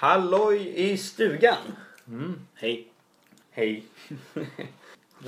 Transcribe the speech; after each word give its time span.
Halloj 0.00 0.72
i 0.76 0.96
stugan! 0.96 1.76
Hej. 2.54 2.88
Hej! 3.50 3.82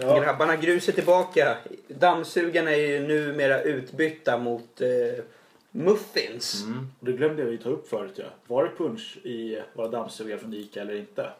Ja. 0.00 0.20
Grabbarna 0.20 0.56
Grus 0.56 0.88
är 0.88 0.92
tillbaka. 0.92 1.56
Dammsugarna 1.88 2.70
är 2.70 2.76
ju 2.76 3.00
numera 3.00 3.62
utbytta 3.62 4.38
mot 4.38 4.80
eh, 4.80 5.24
muffins. 5.70 6.62
Mm. 6.62 6.88
Det 7.00 7.12
glömde 7.12 7.42
jag 7.42 7.50
ju 7.50 7.58
ta 7.58 7.68
upp 7.68 7.88
förut. 7.88 8.12
Ja. 8.16 8.24
Var 8.46 8.64
det 8.64 8.70
punch 8.76 9.18
i 9.22 9.62
våra 9.72 9.88
dammsugare 9.88 10.38
från 10.38 10.54
Ica 10.54 10.80
eller 10.80 10.94
inte? 10.94 11.30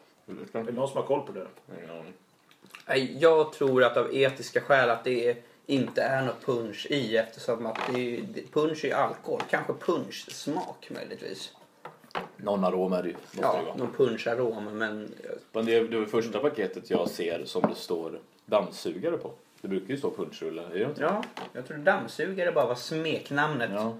Är 0.53 0.63
det 0.63 0.71
någon 0.71 0.87
som 0.87 0.97
har 0.97 1.07
koll 1.07 1.21
på 1.21 1.31
det? 1.31 1.47
Nej, 2.87 3.17
Jag 3.19 3.53
tror 3.53 3.83
att 3.83 3.97
av 3.97 4.15
etiska 4.15 4.61
skäl 4.61 4.89
att 4.89 5.03
det 5.03 5.37
inte 5.65 6.01
är 6.01 6.21
något 6.21 6.45
punch 6.45 6.87
i 6.89 7.17
eftersom 7.17 7.65
att 7.65 7.79
det 7.93 8.17
är, 8.17 8.23
punch 8.51 8.85
är 8.85 8.93
alkohol. 8.93 9.41
Kanske 9.49 9.73
punschsmak 9.73 10.89
möjligtvis. 10.89 11.51
Någon 12.37 12.63
arom 12.63 12.93
är 12.93 13.03
det 13.03 13.09
ju. 13.09 13.15
det 13.31 13.41
Ja, 13.41 13.61
vara. 13.65 13.75
någon 13.75 13.93
puncharom 13.93 14.77
men 14.77 15.13
Men 15.51 15.65
det 15.65 15.75
är 15.75 15.83
det 15.83 15.97
är 15.97 16.05
första 16.05 16.39
paketet 16.39 16.89
jag 16.89 17.09
ser 17.09 17.45
som 17.45 17.61
det 17.69 17.75
står 17.75 18.19
dammsugare 18.45 19.17
på. 19.17 19.31
Det 19.61 19.67
brukar 19.67 19.87
ju 19.87 19.97
stå 19.97 20.07
är 20.07 20.69
det 20.73 20.83
inte? 20.83 21.01
ja, 21.01 21.23
jag 21.53 21.67
tror 21.67 21.77
dammsugare 21.77 22.51
bara 22.51 22.65
var 22.65 22.75
smeknamnet. 22.75 23.71
Ja. 23.73 23.93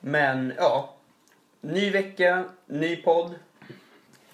Men 0.00 0.52
ja, 0.56 0.94
ny 1.60 1.90
vecka, 1.90 2.44
ny 2.66 2.96
podd. 2.96 3.34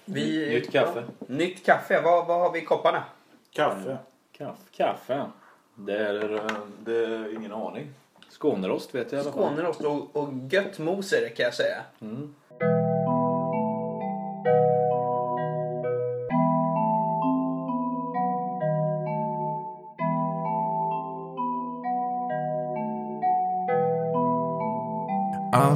Vi, 0.05 0.49
Nytt 0.49 0.71
kaffe. 0.71 1.03
Ja, 1.19 1.25
nytt 1.27 1.65
kaffe. 1.65 2.01
Vad, 2.01 2.27
vad 2.27 2.39
har 2.39 2.51
vi 2.51 2.59
i 2.59 2.65
kopparna? 2.65 3.03
Kaffe. 3.51 3.97
Kaffe. 4.31 4.61
Kaffe. 4.71 5.25
Det 5.75 5.97
är, 5.97 6.49
det 6.79 7.05
är 7.05 7.35
ingen 7.35 7.51
aning. 7.51 7.89
Skånerost 8.29 8.95
vet 8.95 9.11
jag 9.11 9.19
i 9.19 9.21
alla 9.21 9.31
fall. 9.31 9.43
Skånerost 9.43 9.81
och, 9.81 10.15
och 10.15 10.29
gött 10.49 10.79
moser 10.79 11.29
kan 11.35 11.43
jag 11.43 11.53
säga. 11.53 11.83
Mm. 12.01 12.35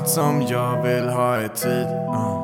Allt 0.08 0.13
som 0.13 0.41
jag 0.41 0.83
vill 0.83 1.09
ha 1.09 1.36
är 1.36 1.47
tid 1.47 1.88
uh. 2.16 2.38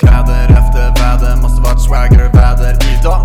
Kläder 0.00 0.44
efter 0.60 0.84
väder, 1.00 1.42
måste 1.42 1.60
vara 1.64 1.74
ett 1.76 1.84
swagger-väder 1.88 2.74
idag 2.94 3.20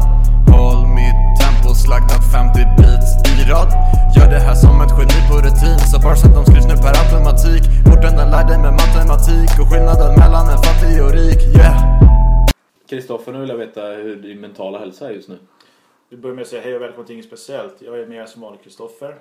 Håll 0.53 0.81
mitt 0.99 1.19
tempo, 1.41 1.69
slaktat 1.85 2.23
50 2.33 2.59
beats 2.77 3.11
i 3.31 3.33
rad 3.51 3.69
Gör 4.15 4.27
det 4.35 4.41
här 4.47 4.55
som 4.63 4.81
ett 4.81 4.93
geni 4.97 5.19
på 5.29 5.35
rutin 5.45 5.79
Så 5.91 5.97
barsen 6.05 6.31
de 6.37 6.41
skrivs 6.45 6.67
nu 6.71 6.75
per 6.85 6.93
automatik 7.03 7.63
Orten 7.91 8.13
den 8.19 8.29
lärde 8.35 8.53
mig 8.63 8.73
matematik 8.83 9.49
Och 9.61 9.67
skillnaden 9.71 10.11
mellan 10.21 10.45
en 10.53 10.59
fattig 10.65 10.95
och 11.05 11.11
rik, 11.19 11.41
yeah 11.57 11.77
Kristoffer, 12.89 13.31
nu 13.31 13.39
vill 13.39 13.49
jag 13.49 13.61
veta 13.65 13.81
hur 14.05 14.15
din 14.15 14.39
mentala 14.45 14.77
hälsa 14.79 15.09
är 15.09 15.13
just 15.13 15.29
nu. 15.29 15.37
Vi 16.09 16.17
börjar 16.17 16.35
med 16.35 16.41
att 16.41 16.47
säga 16.47 16.61
hej 16.61 16.75
och 16.75 16.81
välkommen 16.81 17.05
till 17.05 17.15
inget 17.15 17.25
speciellt. 17.31 17.75
Jag 17.79 17.99
är 17.99 18.05
med 18.05 18.29
som 18.29 18.41
vanligt 18.41 18.63
Kristoffer. 18.63 19.15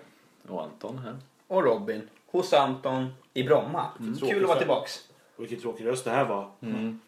Och 0.48 0.62
Anton 0.62 0.98
här. 0.98 1.16
Och 1.48 1.64
Robin. 1.64 2.02
Hos 2.34 2.52
Anton 2.52 3.14
i 3.34 3.42
Bromma. 3.42 3.86
Tråkigt 3.98 4.28
Kul 4.28 4.42
att 4.42 4.48
vara 4.48 4.58
tillbaks. 4.58 5.08
Vilken 5.36 5.60
tråkig 5.60 5.86
röst 5.86 6.04
det 6.04 6.10
här 6.10 6.24
var. 6.24 6.50
Mm. 6.60 7.00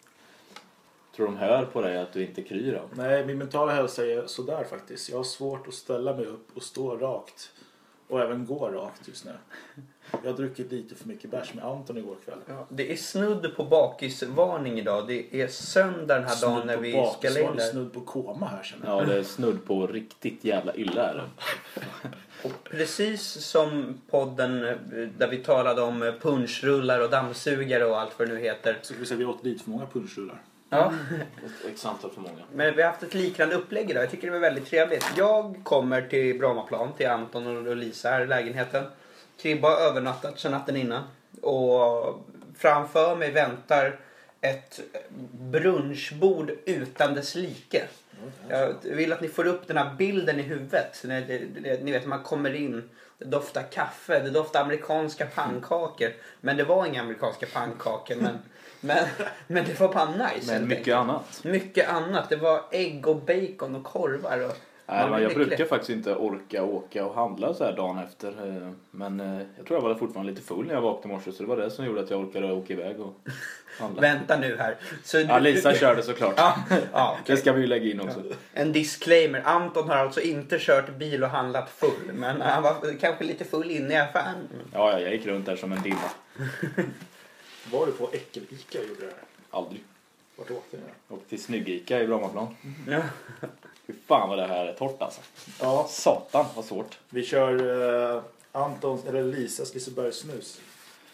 Tror 1.17 1.27
de 1.27 1.37
hör 1.37 1.65
på 1.65 1.83
dig 1.83 1.99
att 1.99 2.13
du 2.13 2.23
inte 2.27 2.43
kryr 2.43 2.75
av? 2.75 2.89
Nej, 2.93 3.27
min 3.27 3.39
mentala 3.39 3.73
hälsa 3.73 4.07
är 4.07 4.27
sådär 4.27 4.65
faktiskt. 4.65 5.09
Jag 5.09 5.17
har 5.17 5.25
svårt 5.25 5.69
att 5.69 5.75
ställa 5.75 6.17
mig 6.17 6.27
upp 6.27 6.49
och 6.57 6.63
stå 6.63 6.97
rakt. 6.97 7.53
Och 8.09 8.21
även 8.21 8.47
gå 8.47 8.69
rakt 8.69 9.09
just 9.09 9.25
nu. 9.25 9.33
Jag 10.23 10.31
har 10.31 10.37
druckit 10.37 10.73
lite 10.73 10.95
för 10.95 11.09
mycket 11.09 11.31
bärs 11.31 11.55
med 11.55 11.65
Anton 11.65 11.99
igår 11.99 12.17
kväll. 12.25 12.39
Ja, 12.47 12.67
det 12.69 12.93
är 12.93 12.97
snudd 12.97 13.57
på 13.57 13.65
bakisvarning 13.65 14.79
idag. 14.79 15.09
Det 15.09 15.43
är 15.43 15.49
söndag 15.49 16.15
den 16.15 16.25
här 16.25 16.41
dagen 16.41 16.67
när 16.67 16.77
vi 16.77 16.93
bak- 16.93 17.19
ska 17.19 17.29
lägga. 17.29 17.61
snudd 17.61 17.93
på 17.93 18.01
koma 18.01 18.47
här 18.47 18.63
känner 18.63 18.87
jag. 18.87 19.03
Ja, 19.03 19.07
det 19.07 19.19
är 19.19 19.23
snudd 19.23 19.65
på 19.65 19.87
riktigt 19.87 20.45
jävla 20.45 20.75
illa 20.75 21.03
är 21.11 21.15
det. 21.15 21.25
Precis 22.71 23.23
som 23.23 24.01
podden 24.11 24.65
eh, 24.69 24.77
där 25.19 25.29
vi 25.29 25.37
talade 25.37 25.83
om 25.83 26.03
eh, 26.03 26.13
punschrullar 26.21 27.01
och 27.01 27.11
dammsugare 27.11 27.85
och 27.85 28.01
allt 28.01 28.19
vad 28.19 28.29
det 28.29 28.35
nu 28.35 28.41
heter. 28.41 28.79
Så 28.83 28.93
kan 28.93 29.01
vi 29.01 29.07
säga 29.07 29.17
att 29.17 29.21
vi 29.21 29.25
åt 29.25 29.45
lite 29.45 29.65
för 29.65 29.71
många 29.71 29.87
punschrullar. 29.87 30.43
Ja, 30.71 30.93
Ett 31.75 31.85
antal 31.85 32.11
för 32.11 32.21
många. 32.21 32.43
men 32.55 32.77
vi 32.77 32.83
har 32.83 32.91
haft 32.91 33.03
ett 33.03 33.15
liknande 33.15 33.55
upplägg 33.55 33.91
idag. 33.91 34.03
Jag 34.03 34.11
tycker 34.11 34.27
det 34.27 34.33
var 34.33 34.41
väldigt 34.41 34.67
trevligt. 34.67 35.05
Jag 35.17 35.57
kommer 35.65 36.03
till 36.03 36.39
Brommaplan, 36.39 36.93
till 36.93 37.07
Anton 37.09 37.67
och 37.69 37.77
Lisa 37.77 38.11
här 38.11 38.21
i 38.21 38.27
lägenheten. 38.27 38.85
Kribba 39.43 39.69
har 39.69 39.77
övernattat 39.77 40.39
så 40.39 40.49
natten 40.49 40.77
innan. 40.77 41.03
Och 41.43 42.25
framför 42.59 43.17
mig 43.17 43.31
väntar 43.31 43.99
ett 44.41 44.81
brunchbord 45.33 46.53
utan 46.65 47.15
dess 47.15 47.35
like. 47.35 47.85
Jag 48.49 48.75
vill 48.83 49.13
att 49.13 49.21
ni 49.21 49.29
får 49.29 49.47
upp 49.47 49.67
den 49.67 49.77
här 49.77 49.95
bilden 49.95 50.41
i 50.41 50.43
huvudet. 50.43 51.05
Ni 51.83 51.93
vet 51.93 52.07
man 52.07 52.23
kommer 52.23 52.55
in. 52.55 52.91
Det 53.19 53.25
doftar 53.25 53.63
kaffe, 53.63 54.21
det 54.21 54.31
doftar 54.31 54.61
amerikanska 54.61 55.27
pannkakor. 55.27 56.13
Men 56.41 56.57
det 56.57 56.65
var 56.65 56.87
inga 56.87 57.01
amerikanska 57.01 57.47
pannkakor. 57.53 58.17
Men, 58.17 58.39
men, 58.81 59.07
men 59.47 59.65
det 59.65 59.81
var 59.81 59.95
bara 59.95 60.11
nice. 60.11 60.53
Men 60.53 60.69
mycket 60.69 60.97
annat. 60.97 61.45
Mycket 61.45 61.89
annat. 61.89 62.29
Det 62.29 62.37
var 62.37 62.65
ägg 62.71 63.07
och 63.07 63.17
bacon 63.17 63.75
och 63.75 63.85
korvar. 63.85 64.45
Och 64.45 64.57
Nej, 64.89 65.11
men 65.11 65.23
jag 65.23 65.35
brukar 65.35 65.65
faktiskt 65.65 65.91
inte 65.91 66.15
orka 66.15 66.63
åka 66.65 67.07
och 67.07 67.15
handla 67.15 67.55
så 67.55 67.65
här 67.65 67.73
dagen 67.73 67.99
efter. 67.99 68.29
eh, 68.29 68.71
Men 68.91 69.21
eh, 69.21 69.43
jag 69.57 69.67
tror 69.67 69.79
jag 69.81 69.89
var 69.89 69.95
fortfarande 69.95 70.33
lite 70.33 70.43
full 70.47 70.67
när 70.67 70.75
jag 70.75 70.81
vaknade 70.81 71.09
i 71.15 71.17
morse 71.17 71.33
så 71.33 71.43
det 71.43 71.49
var 71.49 71.57
det 71.57 71.71
som 71.71 71.85
gjorde 71.85 72.01
att 72.01 72.11
jag 72.11 72.21
orkade 72.21 72.53
åka 72.53 72.73
iväg 72.73 73.01
och 73.01 73.15
handla. 73.81 74.01
Vänta 74.01 74.39
nu 74.39 74.57
här. 74.57 74.77
Så 75.05 75.19
Ja, 75.19 75.39
Lisa 75.39 75.73
du- 75.73 75.79
körde 75.79 76.03
såklart. 76.03 76.35
Ja, 76.39 76.57
ja, 76.93 77.19
Det 77.27 77.37
ska 77.37 77.53
vi 77.53 77.61
ju 77.61 77.67
lägga 77.67 77.91
in 77.91 78.01
också. 78.01 78.23
En 78.53 78.73
disclaimer. 78.73 79.43
Anton 79.45 79.89
har 79.89 79.97
alltså 79.97 80.21
inte 80.21 80.57
kört 80.61 80.91
bil 80.97 81.25
och 81.25 81.31
handlat 81.31 81.71
full. 81.71 82.13
Men 82.15 82.41
han 82.41 82.63
var 82.63 82.99
kanske 83.01 83.25
lite 83.25 83.45
full 83.45 83.71
inne 83.71 83.95
i 83.95 83.97
affären. 83.97 84.49
Ja, 84.73 84.93
ja, 84.93 85.01
jag 85.01 85.13
gick 85.13 85.27
runt 85.27 85.47
där 85.47 85.57
som 85.57 85.73
en 85.73 85.83
dimma. 85.83 86.11
Var 87.73 87.87
du 87.87 87.93
på 87.93 88.09
Äckel-Ica 88.13 88.79
och 88.79 88.85
gjorde 88.89 89.01
det 89.01 89.07
här? 89.07 89.59
Aldrig. 89.59 89.85
Vart 90.37 90.51
åkte 90.51 90.77
ni 90.77 90.83
då? 91.09 91.15
Och 91.15 91.23
till 91.29 91.39
Snygg-Ica 91.39 92.01
i 92.03 92.07
Brommaplan. 92.07 92.57
Ja. 92.89 93.01
Fy 93.87 93.93
fan 94.07 94.29
vad 94.29 94.39
det 94.39 94.47
här 94.47 94.67
är 94.67 94.73
torrt 94.73 95.03
alltså. 95.03 95.21
Ja, 95.61 95.87
Satan 95.91 96.47
vad 96.55 96.65
svårt. 96.65 96.99
vi 97.11 97.25
kör 97.25 98.15
eh, 98.15 98.23
Antons, 98.53 99.05
eller 99.05 99.23
Lisas 99.23 99.75
Lisebergssnus. 99.75 100.61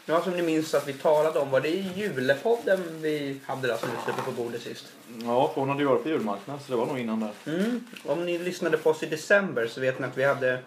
Ja, 0.07 0.23
som 0.23 0.33
ni 0.33 0.43
minns 0.43 0.75
att 0.75 0.89
vi 0.89 0.93
talade 0.93 1.39
om. 1.39 1.51
Var 1.51 1.61
det 1.61 1.69
i 1.69 1.91
julepodden 1.97 3.03
vi 3.03 3.41
hade 3.47 3.69
det 3.69 3.79
som 3.79 3.89
vi 3.91 3.97
släppte 4.05 4.23
på 4.23 4.31
bordet 4.31 4.63
sist? 4.63 4.87
Ja, 5.23 5.51
för 5.55 5.61
hon 5.61 5.69
hade 5.69 5.83
ju 5.83 5.89
varit 5.89 6.03
på 6.03 6.09
julmarknad 6.09 6.59
så 6.67 6.73
det 6.73 6.79
var 6.79 6.87
nog 6.87 6.99
innan 6.99 7.21
där. 7.21 7.31
Mm. 7.47 7.85
Om 8.07 8.25
ni 8.25 8.39
lyssnade 8.39 8.77
på 8.77 8.91
oss 8.91 9.03
i 9.03 9.07
december 9.07 9.67
så 9.67 9.81
vet 9.81 9.99
ni 9.99 10.07
att 10.07 10.17
vi 10.19 10.25
hade 10.25 10.59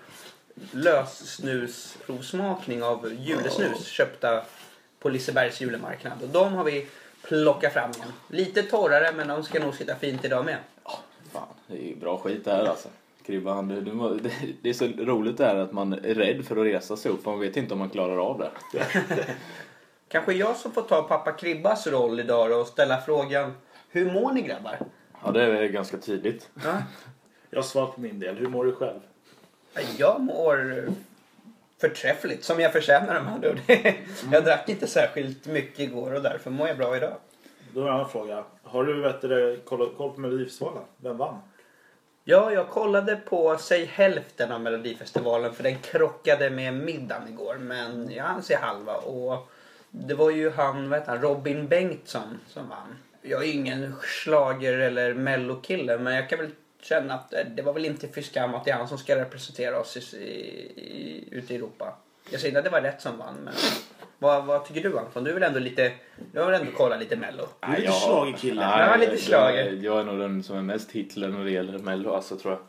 lössnusprovsmakning 0.71 2.83
av 2.83 3.13
julesnus 3.19 3.87
köpta 3.87 4.43
på 4.99 5.09
Lisebergs 5.09 5.61
julemarknad. 5.61 6.23
Och 6.23 6.29
de 6.29 6.53
har 6.53 6.63
vi 6.63 6.87
plockat 7.21 7.73
fram 7.73 7.91
igen. 7.91 8.13
Lite 8.27 8.63
torrare 8.63 9.11
men 9.15 9.27
de 9.27 9.43
ska 9.43 9.59
nog 9.59 9.75
sitta 9.75 9.95
fint 9.95 10.25
idag 10.25 10.45
med. 10.45 10.57
Fan, 11.35 11.47
det 11.67 11.73
är 11.73 11.87
ju 11.87 11.95
bra 11.95 12.17
skit 12.17 12.45
det 12.45 12.51
här 12.51 12.65
alltså. 12.65 12.89
Kribban, 13.25 13.67
du, 13.67 13.81
du, 13.81 14.19
det, 14.61 14.69
är 14.69 14.73
så 14.73 14.85
roligt 14.85 15.37
det 15.37 15.45
här 15.45 15.55
att 15.55 15.71
man 15.71 15.93
är 15.93 16.13
rädd 16.13 16.45
för 16.45 16.57
att 16.57 16.65
resa 16.65 16.97
sig 16.97 17.11
upp 17.11 17.23
för 17.23 17.31
man 17.31 17.39
vet 17.39 17.57
inte 17.57 17.73
om 17.73 17.79
man 17.79 17.89
klarar 17.89 18.17
av 18.17 18.39
det. 18.39 18.51
Kanske 20.07 20.33
jag 20.33 20.55
som 20.55 20.71
får 20.71 20.81
ta 20.81 21.03
pappa 21.03 21.31
Kribbas 21.31 21.87
roll 21.87 22.19
idag 22.19 22.49
då 22.49 22.55
och 22.55 22.67
ställa 22.67 23.01
frågan 23.01 23.53
Hur 23.89 24.13
mår 24.13 24.31
ni 24.31 24.41
grabbar? 24.41 24.77
Ja, 25.23 25.31
det 25.31 25.43
är 25.43 25.67
ganska 25.67 25.97
tydligt. 25.97 26.49
Ja. 26.63 26.77
Jag 27.49 27.57
har 27.57 27.63
svarat 27.63 27.95
på 27.95 28.01
min 28.01 28.19
del. 28.19 28.35
Hur 28.35 28.47
mår 28.47 28.65
du 28.65 28.75
själv? 28.75 28.99
Jag 29.97 30.21
mår 30.21 30.87
förträffligt 31.81 32.43
som 32.43 32.59
jag 32.59 32.73
förtjänar 32.73 33.15
de 33.15 33.27
här. 33.27 33.95
Jag 34.31 34.43
drack 34.43 34.69
inte 34.69 34.87
särskilt 34.87 35.45
mycket 35.45 35.79
igår 35.79 36.13
och 36.13 36.21
därför 36.21 36.51
mår 36.51 36.67
jag 36.67 36.77
bra 36.77 36.97
idag. 36.97 37.17
Då 37.75 37.81
har 37.81 37.87
jag 37.87 37.93
en 37.93 37.99
annan 37.99 38.11
fråga. 38.11 38.43
Har 38.63 38.83
du 38.85 39.01
vet 39.01 39.21
du, 39.21 39.61
koll, 39.65 39.95
koll 39.97 40.11
på 40.11 40.19
Melodifestivalen? 40.19 40.83
Vem 40.97 41.17
vann? 41.17 41.39
Ja, 42.23 42.51
jag 42.51 42.69
kollade 42.69 43.15
på 43.15 43.57
säg 43.57 43.85
hälften 43.85 44.51
av 44.51 44.61
Melodifestivalen 44.61 45.53
för 45.53 45.63
den 45.63 45.79
krockade 45.79 46.49
med 46.49 46.73
middagen 46.73 47.27
igår. 47.27 47.55
Men 47.59 48.11
jag 48.11 48.25
anser 48.25 48.57
halva 48.57 48.95
och 48.95 49.51
det 49.89 50.13
var 50.13 50.31
ju 50.31 50.49
han, 50.49 50.89
vad 50.89 51.01
han, 51.01 51.21
Robin 51.21 51.67
Bengtsson 51.67 52.39
som 52.47 52.69
vann. 52.69 52.95
Jag 53.21 53.43
är 53.43 53.53
ingen 53.53 53.95
slager 54.23 54.79
eller 54.79 55.13
mellokille 55.13 55.97
men 55.97 56.15
jag 56.15 56.29
kan 56.29 56.39
väl 56.39 56.51
känna 56.81 57.13
att 57.13 57.33
eh, 57.33 57.39
det 57.55 57.61
var 57.61 57.73
väl 57.73 57.85
inte 57.85 58.07
för 58.07 58.21
skam 58.21 58.55
att 58.55 58.65
det 58.65 58.71
är 58.71 58.75
han 58.75 58.87
som 58.87 58.97
ska 58.97 59.15
representera 59.15 59.79
oss 59.79 60.13
i, 60.13 60.17
i, 60.17 61.27
ute 61.31 61.53
i 61.53 61.57
Europa. 61.57 61.95
Jag 62.29 62.41
säger 62.41 62.49
inte 62.49 62.59
att 62.59 62.65
det 62.65 62.71
var 62.71 62.81
rätt 62.81 63.01
som 63.01 63.17
vann 63.17 63.35
men 63.43 63.53
vad, 64.19 64.45
vad 64.45 64.65
tycker 64.65 64.89
du 64.89 64.99
Anton? 64.99 65.23
Du 65.23 65.29
är 65.29 65.33
väl 65.33 65.43
ändå 65.43 65.59
lite, 65.59 65.91
du 66.31 66.39
har 66.39 66.51
väl 66.51 66.61
ändå 66.61 66.71
kollat 66.77 66.99
lite 66.99 67.15
mello? 67.15 67.43
Du 67.59 67.67
är 67.67 67.71
lite 67.71 67.83
jag- 67.83 67.93
schlagerkille. 68.01 68.61
Nej, 68.67 68.87
Ja, 68.89 68.95
lite 68.95 69.11
jag- 69.11 69.19
schlager. 69.21 69.65
Jag, 69.65 69.83
jag 69.83 69.99
är 69.99 70.03
nog 70.03 70.19
den 70.19 70.43
som 70.43 70.57
är 70.57 70.61
mest 70.61 70.91
Hitler 70.91 71.27
när 71.27 71.43
det 71.43 71.51
gäller 71.51 71.79
Mello, 71.79 72.13
alltså 72.13 72.37
tror 72.37 72.53
jag. 72.53 72.61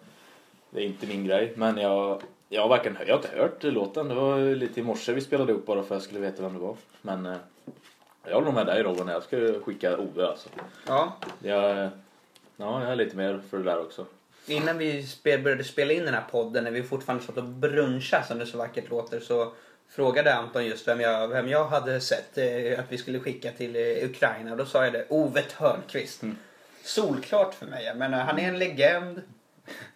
Det 0.71 0.81
är 0.81 0.85
inte 0.85 1.07
min 1.07 1.27
grej, 1.27 1.53
men 1.57 1.77
jag, 1.79 2.23
jag 2.49 2.63
har 2.63 2.69
varken 2.69 2.97
jag 3.07 3.15
har 3.15 3.23
inte 3.23 3.37
hört 3.39 3.63
låten. 3.63 4.09
Det 4.09 4.15
var 4.15 4.39
lite 4.55 4.81
i 4.81 4.83
morse 4.83 5.13
vi 5.13 5.21
spelade 5.21 5.53
upp 5.53 5.67
bara 5.67 5.83
för 5.83 5.95
att 5.95 6.01
jag 6.01 6.03
skulle 6.03 6.21
veta 6.21 6.43
vem 6.43 6.53
det 6.53 6.59
var. 6.61 6.77
Men 7.03 7.27
eh, 7.27 7.37
Jag 8.25 8.35
håller 8.35 8.45
nog 8.45 8.55
med 8.55 8.67
dig 8.67 8.83
Robin, 8.83 9.09
jag 9.09 9.23
ska 9.23 9.61
skicka 9.61 9.99
Ove 9.99 10.27
alltså. 10.27 10.49
Ja, 10.87 11.17
Jag, 11.43 11.89
ja, 12.57 12.83
jag 12.83 12.93
är 12.93 12.97
lite 12.97 13.17
mer 13.17 13.41
för 13.51 13.59
det 13.59 13.65
där 13.65 13.81
också. 13.81 14.07
innan 14.47 14.79
vi 14.79 15.03
spe- 15.03 15.43
började 15.43 15.65
spela 15.65 15.93
in 15.93 16.05
den 16.05 16.15
här 16.15 16.25
podden, 16.31 16.65
när 16.65 16.71
vi 16.71 16.83
fortfarande 16.83 17.25
satt 17.25 17.37
och 17.37 17.45
brunchade 17.45 18.25
som 18.27 18.39
det 18.39 18.47
så 18.47 18.59
vackert 18.59 18.91
låter, 18.91 19.21
så 19.21 19.53
frågade 19.89 20.35
Anton 20.35 20.67
just 20.67 20.89
vem 20.89 21.01
jag, 21.01 21.29
vem 21.29 21.49
jag 21.49 21.65
hade 21.65 22.01
sett 22.01 22.39
eh, 22.39 22.81
att 22.81 22.87
vi 22.89 22.99
skulle 22.99 23.21
skicka 23.21 23.53
till 23.53 23.77
eh, 23.77 24.11
Ukraina. 24.11 24.57
Då 24.57 24.67
sa 24.67 24.85
jag 24.85 24.93
det, 24.93 25.07
Ove 25.09 25.43
Thörnqvist. 25.43 26.23
Solklart 26.85 27.55
för 27.55 27.67
mig. 27.67 27.85
Jag 27.85 27.97
menar, 27.97 28.19
han 28.19 28.39
är 28.39 28.49
en 28.49 28.59
legend. 28.59 29.23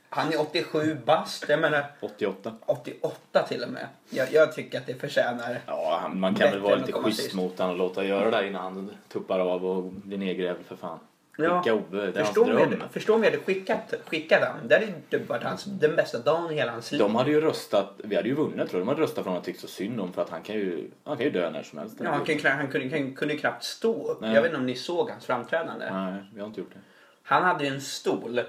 Han 0.08 0.32
är 0.32 0.40
87 0.40 0.96
bast. 1.04 1.44
Jag 1.48 1.60
menar, 1.60 1.84
88. 2.00 2.54
88 2.66 3.46
till 3.48 3.62
och 3.62 3.69
med. 3.69 3.87
Jag, 4.10 4.32
jag 4.32 4.54
tycker 4.54 4.78
att 4.78 4.87
det 4.87 4.94
förtjänar. 4.94 5.60
Ja, 5.66 6.10
man 6.14 6.34
kan 6.34 6.50
väl 6.50 6.60
vara 6.60 6.75
lite 6.75 6.92
schysst 6.92 7.34
mot 7.34 7.58
honom 7.58 7.72
och 7.72 7.78
låta 7.78 8.04
göra 8.04 8.25
det 8.25 8.31
där 8.31 8.42
innan 8.44 8.62
han 8.62 8.90
tuppar 9.08 9.38
av 9.38 9.66
och 9.66 9.82
blir 9.82 10.19
nedgrävd 10.19 10.66
för 10.69 10.76
fan. 10.76 10.98
Ja. 11.44 11.62
Skicka 11.62 11.75
Ove, 11.75 11.84
det 11.90 12.20
är 12.20 12.25
hans 12.25 12.28
Förstå 12.28 12.42
om, 12.42 12.46
vi 12.46 12.52
dröm. 12.52 12.81
hade, 12.81 12.92
förstå 12.92 13.14
om 13.14 13.20
vi 13.20 13.26
hade 13.26 13.38
skickat, 13.38 13.94
skickat 14.06 14.42
han. 14.42 14.69
Det 14.69 14.75
hade 14.75 14.87
typ 15.10 15.28
varit 15.28 15.42
hans, 15.42 15.64
den 15.64 15.96
bästa 15.96 16.19
dagen 16.19 16.50
i 16.50 16.54
hela 16.54 16.72
hans 16.72 16.92
liv. 16.92 16.98
De 17.00 17.14
hade 17.14 17.31
ju 17.31 17.40
röstat, 17.40 17.94
vi 18.04 18.16
hade 18.16 18.28
ju 18.28 18.34
vunnit 18.34 18.56
tror 18.56 18.69
jag. 18.72 18.81
De 18.81 18.88
hade 18.88 19.00
röstat 19.02 19.25
för 19.25 19.31
att 19.37 19.44
de 19.44 19.46
tyckte 19.52 19.60
så 19.62 19.69
synd 19.69 20.00
om 20.00 20.12
för 20.12 20.22
att 20.22 20.31
han 20.31 20.42
kan 20.42 20.56
ju, 20.56 20.90
han 21.04 21.16
kan 21.16 21.26
ju 21.26 21.32
dö 21.32 21.50
när 21.50 21.62
som 21.62 21.78
helst. 21.78 21.96
Ja, 22.00 22.10
han, 22.10 22.25
kan, 22.25 22.52
han 22.52 22.69
kunde, 22.69 22.96
han 22.96 23.14
kunde 23.14 23.37
knappt 23.37 23.64
stå 23.64 24.10
upp. 24.10 24.20
Nej. 24.20 24.34
Jag 24.34 24.42
vet 24.42 24.50
inte 24.50 24.60
om 24.60 24.66
ni 24.66 24.75
såg 24.75 25.10
hans 25.10 25.26
framträdande. 25.26 25.90
Nej, 25.92 26.25
vi 26.34 26.40
har 26.40 26.46
inte 26.46 26.60
gjort 26.60 26.72
det. 26.72 26.81
Han 27.22 27.42
hade 27.42 27.64
ju 27.64 27.75
en 27.75 27.81
stol. 27.81 28.40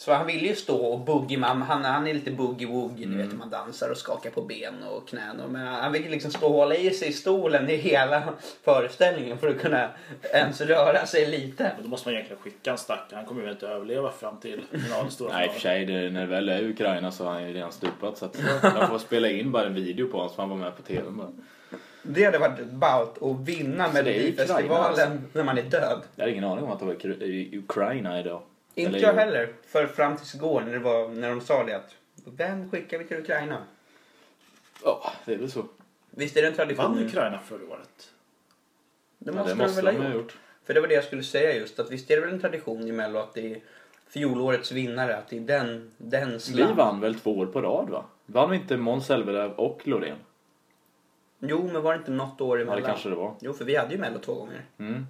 Så 0.00 0.12
han 0.12 0.26
ville 0.26 0.48
ju 0.48 0.54
stå 0.54 0.76
och 0.76 0.98
boogie 1.00 1.38
han, 1.40 1.62
han 1.62 2.06
är 2.06 2.14
lite 2.14 2.30
boogie-woogie, 2.30 3.04
Mm. 3.04 3.10
du 3.10 3.16
vet 3.22 3.32
hur 3.32 3.38
man 3.38 3.50
dansar 3.50 3.90
och 3.90 3.96
skakar 3.96 4.30
på 4.30 4.42
ben 4.42 4.82
och 4.90 5.08
knän. 5.08 5.40
Och, 5.40 5.50
men 5.50 5.66
han 5.66 5.92
fick 5.92 6.10
liksom 6.10 6.30
stå 6.30 6.46
och 6.46 6.52
hålla 6.52 6.74
i 6.74 6.90
sig 6.90 7.08
i 7.08 7.12
stolen 7.12 7.70
i 7.70 7.76
hela 7.76 8.22
föreställningen 8.64 9.38
för 9.38 9.48
att 9.48 9.60
kunna 9.60 9.88
ens 10.34 10.60
röra 10.60 11.06
sig 11.06 11.26
lite. 11.26 11.62
Men 11.74 11.82
då 11.82 11.88
måste 11.88 12.08
man 12.08 12.14
egentligen 12.14 12.42
skicka 12.42 12.70
en 12.70 12.78
stackare. 12.78 13.16
Han 13.16 13.24
kommer 13.24 13.42
ju 13.42 13.50
inte 13.50 13.68
överleva 13.68 14.12
fram 14.12 14.36
till 14.40 14.60
finalen. 14.70 15.10
stora 15.10 15.32
Nej 15.32 15.46
i 15.46 15.48
och 15.48 15.52
för 15.52 15.60
sig, 15.60 15.86
det, 15.86 16.10
när 16.10 16.20
det 16.20 16.26
väl 16.26 16.48
är 16.48 16.62
Ukraina 16.62 17.10
så 17.10 17.24
har 17.24 17.32
han 17.32 17.48
ju 17.48 17.54
redan 17.54 17.72
stupat 17.72 18.18
så 18.18 18.24
att 18.24 18.38
jag 18.62 18.88
får 18.88 18.98
spela 18.98 19.30
in 19.30 19.52
bara 19.52 19.66
en 19.66 19.74
video 19.74 20.06
på 20.06 20.16
honom 20.16 20.32
så 20.34 20.40
han 20.42 20.50
var 20.50 20.56
med 20.56 20.76
på 20.76 20.82
TV 20.82 21.10
bara. 21.10 21.28
Det 22.02 22.24
hade 22.24 22.38
varit 22.38 22.66
ballt 22.70 23.22
att 23.22 23.48
vinna 23.48 23.92
Melodifestivalen 23.92 24.72
alltså. 24.72 25.08
när 25.32 25.44
man 25.44 25.58
är 25.58 25.62
död. 25.62 26.00
Jag 26.16 26.24
har 26.24 26.28
ingen 26.30 26.44
aning 26.44 26.64
om 26.64 26.70
att 26.70 26.78
det 26.78 26.84
var 26.84 27.22
i 27.22 27.58
Ukraina 27.58 28.20
idag. 28.20 28.42
Inte 28.74 28.96
Eller 28.96 29.06
jag 29.06 29.14
heller. 29.14 29.52
För 29.66 29.86
fram 29.86 30.16
tills 30.16 30.34
igår 30.34 30.60
när, 30.60 30.72
det 30.72 30.78
var, 30.78 31.08
när 31.08 31.28
de 31.30 31.40
sa 31.40 31.64
det 31.64 31.72
att 31.76 31.94
vem 32.24 32.70
skickar 32.70 32.98
vi 32.98 33.04
till 33.04 33.16
Ukraina? 33.16 33.62
Ja, 34.84 35.12
det 35.24 35.32
är 35.34 35.38
väl 35.38 35.50
så. 35.50 35.64
Visst 36.10 36.36
är 36.36 36.42
det 36.42 36.48
en 36.48 36.54
Vann 36.56 36.66
tradition? 36.66 37.06
Ukraina 37.06 37.38
förra 37.38 37.64
året? 37.70 38.10
Det 39.18 39.30
Ja, 39.30 39.36
måste, 39.36 39.54
det 39.54 39.62
måste 39.62 39.82
de 39.82 39.86
väl 39.86 39.96
ha 39.96 40.04
gjort. 40.04 40.14
gjort. 40.14 40.36
För 40.64 40.74
det 40.74 40.80
var 40.80 40.88
det 40.88 40.94
jag 40.94 41.04
skulle 41.04 41.22
säga 41.22 41.54
just. 41.56 41.78
Att 41.78 41.90
visst 41.90 42.10
är 42.10 42.16
det 42.16 42.20
väl 42.22 42.34
en 42.34 42.40
tradition 42.40 42.88
i 42.88 42.92
Mello 42.92 43.18
att 43.18 43.34
det 43.34 43.52
är 43.54 43.60
fjolårets 44.08 44.72
vinnare. 44.72 45.16
Att 45.16 45.28
det 45.28 45.36
är 45.36 45.40
den, 45.40 45.90
den 45.96 46.38
Vi 46.54 46.62
vann 46.62 47.00
väl 47.00 47.14
två 47.20 47.38
år 47.38 47.46
på 47.46 47.62
rad 47.62 47.90
va? 47.90 48.04
Vann 48.26 48.50
vi 48.50 48.56
inte 48.56 48.76
Måns 48.76 49.06
Zelmerlöw 49.06 49.54
och 49.56 49.80
Loreen? 49.88 50.16
Jo, 51.38 51.70
men 51.72 51.82
var 51.82 51.92
det 51.92 51.98
inte 51.98 52.10
något 52.10 52.40
år 52.40 52.58
Ja, 52.58 52.62
emellan? 52.62 52.82
det 52.82 52.88
kanske 52.88 53.08
det 53.08 53.14
var. 53.14 53.34
Jo, 53.40 53.52
för 53.52 53.64
vi 53.64 53.76
hade 53.76 53.92
ju 53.92 53.98
Mello 53.98 54.18
två 54.18 54.34
gånger. 54.34 54.64
Mm. 54.78 55.06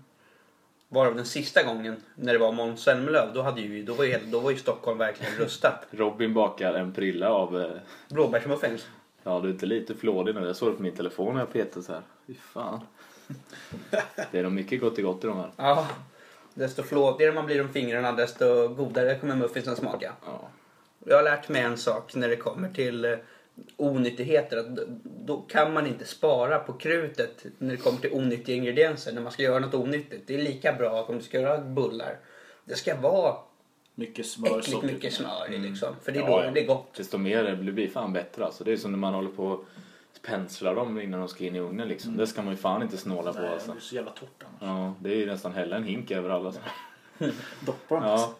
Varav 0.92 1.14
den 1.14 1.24
sista 1.24 1.62
gången, 1.62 1.96
när 2.14 2.32
det 2.32 2.38
var 2.38 2.52
Måns 2.52 2.82
Zelmerlöw, 2.82 3.30
då, 3.34 3.42
hade 3.42 3.60
ju, 3.60 3.82
då, 3.82 3.94
var 3.94 4.04
ju, 4.04 4.18
då 4.26 4.40
var 4.40 4.50
ju 4.50 4.56
Stockholm 4.56 4.98
verkligen 4.98 5.34
rustat. 5.34 5.86
Robin 5.90 6.34
bakar 6.34 6.74
en 6.74 6.92
prilla 6.92 7.30
av... 7.30 7.60
eh, 7.60 7.70
Blåbärsmuffins. 8.08 8.86
Ja, 9.22 9.40
du 9.40 9.48
är 9.48 9.52
inte 9.52 9.66
lite 9.66 9.94
flådig 9.94 10.34
nu. 10.34 10.46
Jag 10.46 10.56
såg 10.56 10.72
det 10.72 10.76
på 10.76 10.82
min 10.82 10.96
telefon 10.96 11.34
när 11.34 11.40
jag 11.40 11.52
petade 11.52 11.86
så 11.86 11.92
här. 11.92 12.02
Fy 12.26 12.34
fan. 12.34 12.80
Det 14.30 14.38
är 14.38 14.42
nog 14.42 14.52
mycket 14.52 14.80
gott 14.80 14.98
i 14.98 15.02
gott 15.02 15.24
i 15.24 15.26
de 15.26 15.36
här. 15.36 15.50
Ja. 15.56 15.86
Desto 16.54 16.82
flådigare 16.82 17.32
man 17.32 17.46
blir 17.46 17.60
om 17.60 17.68
fingrarna, 17.68 18.12
desto 18.12 18.68
godare 18.68 19.18
kommer 19.18 19.36
muffinsen 19.36 19.76
smaka. 19.76 20.12
Ja. 20.26 20.48
Jag 21.06 21.16
har 21.16 21.22
lärt 21.22 21.48
mig 21.48 21.62
en 21.62 21.76
sak 21.76 22.14
när 22.14 22.28
det 22.28 22.36
kommer 22.36 22.68
till 22.68 23.04
eh, 23.04 23.18
onyttigheter. 23.76 24.56
Att 24.56 24.78
då 25.04 25.40
kan 25.40 25.72
man 25.72 25.86
inte 25.86 26.04
spara 26.04 26.58
på 26.58 26.72
krutet 26.72 27.44
när 27.58 27.70
det 27.70 27.76
kommer 27.76 27.98
till 27.98 28.12
onyttiga 28.12 28.56
ingredienser. 28.56 29.12
När 29.12 29.22
man 29.22 29.32
ska 29.32 29.42
göra 29.42 29.58
något 29.58 29.74
onyttigt. 29.74 30.26
Det 30.26 30.34
är 30.34 30.42
lika 30.42 30.72
bra 30.72 31.00
att 31.00 31.08
om 31.08 31.18
du 31.18 31.22
ska 31.24 31.40
göra 31.40 31.58
bullar. 31.58 32.18
Det 32.64 32.74
ska 32.74 32.96
vara 32.96 33.36
Mycket 33.94 34.26
smör, 34.26 34.58
äckligt 34.58 34.82
mycket 34.82 35.14
smör 35.14 35.52
i 35.52 35.58
liksom. 35.58 35.94
För 36.02 36.12
det 36.12 36.18
är 36.18 36.22
Mm. 36.22 36.32
Ja, 36.32 36.40
då 36.40 36.46
ja. 36.46 36.50
det 36.50 36.60
är 36.60 36.66
gott. 36.66 36.94
Desto 36.94 37.18
mer 37.18 37.44
det 37.44 37.72
blir 37.72 37.88
fan 37.88 38.12
bättre 38.12 38.44
alltså. 38.44 38.64
Det 38.64 38.72
är 38.72 38.76
som 38.76 38.90
när 38.90 38.98
man 38.98 39.14
håller 39.14 39.30
på 39.30 39.44
och 39.46 39.64
penslar 40.22 40.74
dem 40.74 41.00
innan 41.00 41.20
de 41.20 41.28
ska 41.28 41.44
in 41.44 41.56
i 41.56 41.60
ugnen 41.60 41.88
liksom. 41.88 42.16
Det 42.16 42.26
ska 42.26 42.42
man 42.42 42.50
ju 42.50 42.56
fan 42.56 42.82
inte 42.82 42.96
snåla 42.96 43.32
på 43.32 43.38
Nej, 43.38 43.48
det 43.48 43.54
alltså. 43.54 43.72
blir 43.72 43.80
så 43.80 43.94
jävla 43.94 44.10
torrt 44.10 44.44
annars. 44.44 44.60
Ja, 44.60 44.94
det 45.00 45.12
är 45.12 45.16
ju 45.16 45.26
nästan 45.26 45.52
hälla 45.52 45.76
en 45.76 45.84
hink 45.84 46.10
över 46.10 46.30
alla. 46.30 46.52
Doppar 47.60 47.96
dem. 47.96 48.04
Ja, 48.04 48.34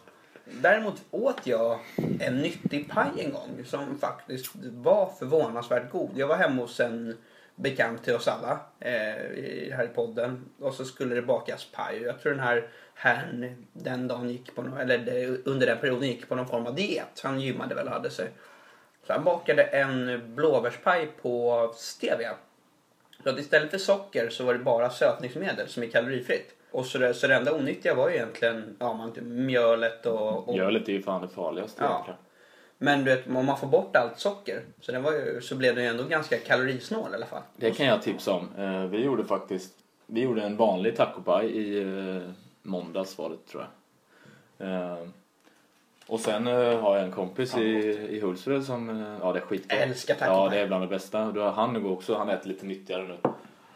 Däremot 0.45 1.01
åt 1.11 1.47
jag 1.47 1.79
en 2.19 2.37
nyttig 2.37 2.89
paj 2.89 3.09
en 3.17 3.31
gång 3.31 3.65
som 3.65 3.99
faktiskt 3.99 4.51
var 4.55 5.13
förvånansvärt 5.19 5.91
god. 5.91 6.09
Jag 6.15 6.27
var 6.27 6.35
hemma 6.35 6.61
hos 6.61 6.79
en 6.79 7.17
bekant 7.55 8.03
till 8.03 8.15
oss 8.15 8.27
alla 8.27 8.59
eh, 8.79 9.73
här 9.75 9.83
i 9.83 9.95
podden 9.95 10.45
och 10.59 10.73
så 10.73 10.85
skulle 10.85 11.15
det 11.15 11.21
bakas 11.21 11.67
paj. 11.71 12.01
Jag 12.01 12.21
tror 12.21 12.31
den 12.31 12.43
här 12.43 12.67
herrn 12.93 13.65
den 13.73 14.07
dagen 14.07 14.29
gick 14.29 14.55
på, 14.55 14.61
någon, 14.61 14.77
eller 14.77 14.97
det, 14.97 15.47
under 15.47 15.67
den 15.67 15.77
perioden 15.77 16.07
gick 16.07 16.29
på 16.29 16.35
någon 16.35 16.47
form 16.47 16.65
av 16.65 16.75
diet. 16.75 17.21
Han 17.23 17.41
gymmade 17.41 17.75
väl 17.75 17.87
och 17.87 17.93
hade 17.93 18.09
sig. 18.09 18.29
Så 19.07 19.13
han 19.13 19.23
bakade 19.23 19.63
en 19.63 20.21
blåbärspaj 20.35 21.11
på 21.21 21.73
stevia. 21.75 22.35
Så 23.23 23.29
att 23.29 23.39
istället 23.39 23.71
för 23.71 23.77
socker 23.77 24.29
så 24.29 24.43
var 24.43 24.53
det 24.53 24.59
bara 24.59 24.89
sötningsmedel 24.89 25.67
som 25.67 25.83
är 25.83 25.87
kalorifritt. 25.87 26.55
Och 26.71 26.85
så 26.85 26.97
det, 26.97 27.13
så 27.13 27.27
det 27.27 27.35
enda 27.35 27.53
onyttiga 27.55 27.95
var 27.95 28.09
ju 28.09 28.15
egentligen 28.15 28.75
ja, 28.79 28.93
man, 28.93 29.11
mjölet 29.21 30.05
och, 30.05 30.47
och 30.47 30.53
mjölet 30.53 30.87
är 30.89 30.93
ju 30.93 31.01
fan 31.01 31.21
det 31.21 31.27
farligaste 31.27 31.83
Ja. 31.83 31.89
egentligen. 31.93 32.17
men 32.77 32.99
du 33.03 33.15
vet, 33.15 33.27
om 33.27 33.45
man 33.45 33.57
får 33.57 33.67
bort 33.67 33.95
allt 33.95 34.19
socker 34.19 34.61
så, 34.81 34.91
den 34.91 35.03
var 35.03 35.11
ju, 35.11 35.41
så 35.41 35.55
blev 35.55 35.75
den 35.75 35.83
ju 35.83 35.89
ändå 35.89 36.03
ganska 36.03 36.37
kalorisnål 36.37 37.11
i 37.11 37.15
alla 37.15 37.25
fall. 37.25 37.41
Det 37.55 37.71
kan 37.71 37.85
jag 37.85 38.01
tipsa 38.01 38.33
om. 38.33 38.49
Eh, 38.57 38.85
Vi 38.85 39.03
gjorde 39.03 39.25
faktiskt 39.25 39.73
vi 40.05 40.21
gjorde 40.21 40.41
en 40.43 40.57
vanlig 40.57 40.95
tacopaj 40.97 41.45
i 41.47 41.81
eh, 41.81 42.21
måndags 42.61 43.17
var 43.17 43.29
det 43.29 43.51
tror 43.51 43.65
jag. 44.57 44.67
Eh, 44.67 44.97
Och 46.07 46.19
sen 46.19 46.47
har 46.47 46.95
jag 46.97 47.05
en 47.05 47.11
kompis 47.11 47.57
i, 47.57 47.61
i 48.11 48.19
Hultsfred 48.19 48.63
som, 48.63 49.05
ja 49.21 49.33
det 49.33 49.39
är 49.39 49.43
skitgott. 49.43 49.79
Älskar 49.79 50.13
tacopaj. 50.15 50.43
Ja 50.43 50.49
det 50.49 50.59
är 50.59 50.67
bland 50.67 50.83
det 50.83 50.87
bästa. 50.87 51.31
Du 51.31 51.39
har 51.39 51.51
han 51.51 51.73
nu 51.73 51.85
också, 51.89 52.15
han 52.15 52.29
äter 52.29 52.47
lite 52.49 52.65
nyttigare 52.65 53.03
nu. 53.07 53.17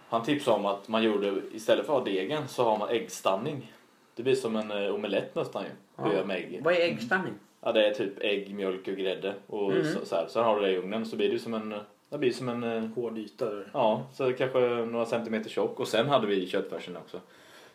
Han 0.10 0.24
tipsade 0.24 0.57
om 0.57 0.66
att 0.66 0.88
man 0.88 1.04
gjorde, 1.04 1.34
istället 1.54 1.86
för 1.86 1.94
att 1.94 2.00
ha 2.00 2.06
degen 2.06 2.48
så 2.48 2.63
har 2.63 2.78
man 2.78 2.90
äggstanning. 2.90 3.72
Det 4.16 4.24
blir 4.24 4.36
som 4.36 4.56
en 4.56 4.72
eh, 4.72 4.94
omelett 4.96 5.36
nästan 5.36 5.63
ju. 5.63 5.70
Ja. 5.98 6.03
Du 6.10 6.15
gör 6.15 6.25
med 6.25 6.38
ägg. 6.38 6.62
Vad 6.63 6.74
är 6.74 6.79
äggstanning? 6.82 7.34
Ja 7.62 7.72
det 7.72 7.88
är 7.88 7.94
typ 7.94 8.13
ägg, 8.24 8.56
mjölk 8.56 8.88
och 8.88 8.94
grädde. 8.96 9.34
Och 9.48 9.72
Mhm. 9.72 9.84
så, 9.94 10.06
så 10.06 10.15
här. 10.15 10.27
Sen 10.27 10.44
har 10.44 10.56
du 10.56 10.62
det 10.62 10.72
i 10.72 10.77
ugnen 10.77 11.06
så 11.06 11.15
blir 11.15 11.29
det 11.32 11.39
som 11.39 11.53
en, 11.53 11.75
det 12.10 12.18
blir 12.18 12.32
som 12.32 12.50
en 12.50 12.63
eh, 12.63 12.84
Hård 12.96 13.18
yta. 13.18 13.46
Ja, 13.74 14.03
så 14.13 14.34
kanske 14.34 14.60
några 14.60 15.06
centimeter 15.06 15.50
tjock. 15.50 15.79
Och 15.79 15.88
sen 15.88 16.10
hade 16.10 16.27
vi 16.27 16.48
köttfärsen 16.48 16.98
också. 16.98 17.20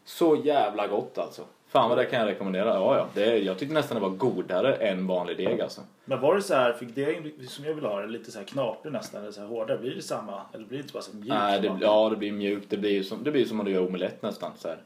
Så 0.05 0.37
jävla 0.45 0.87
gott 0.87 1.19
alltså. 1.19 1.43
Fan 1.71 1.89
vad 1.89 1.99
det 1.99 2.05
kan 2.05 2.21
jag 2.21 2.29
rekommendera. 2.29 2.65
Ja, 2.75 2.97
ja. 2.97 3.07
Det, 3.15 3.39
jag 3.39 3.59
tyckte 3.59 3.75
nästan 3.75 3.95
det 3.95 4.01
var 4.01 4.11
godare 4.17 4.75
än 4.75 5.07
vanlig 5.07 5.37
deg 5.37 5.61
alltså. 5.61 5.81
Men 6.05 6.21
var 6.21 6.35
det 6.35 6.43
så 6.43 6.55
här, 6.55 6.73
fick 6.73 6.95
det 6.95 7.17
som 7.49 7.65
jag 7.65 7.75
vill 7.75 7.85
ha 7.85 8.01
det 8.01 8.07
lite 8.07 8.31
så 8.31 8.39
här 8.39 8.47
knaprig 8.47 8.93
nästan, 8.93 9.23
eller 9.23 9.33
så 9.33 9.41
här 9.41 9.49
hårdare? 9.49 9.79
Blir 9.79 9.95
det 9.95 10.03
samma? 10.03 10.43
Eller 10.55 10.65
blir 10.65 10.79
det 10.79 10.83
inte 10.83 10.93
bara 10.93 11.03
så 11.03 11.17
mjukt? 11.17 11.29
Nej, 11.29 11.61
det, 11.61 11.73
ja, 11.81 12.09
det 12.11 12.17
blir 12.17 12.33
mjukt. 12.33 12.71
Det 12.71 12.77
blir 12.77 12.91
ju 12.91 13.05
som, 13.05 13.25
det 13.25 13.31
blir 13.31 13.45
som 13.45 13.61
om 13.61 13.67
du 13.67 13.73
gör 13.73 13.87
omelett 13.87 14.23
nästan. 14.23 14.51
Så 14.59 14.69
här. 14.69 14.79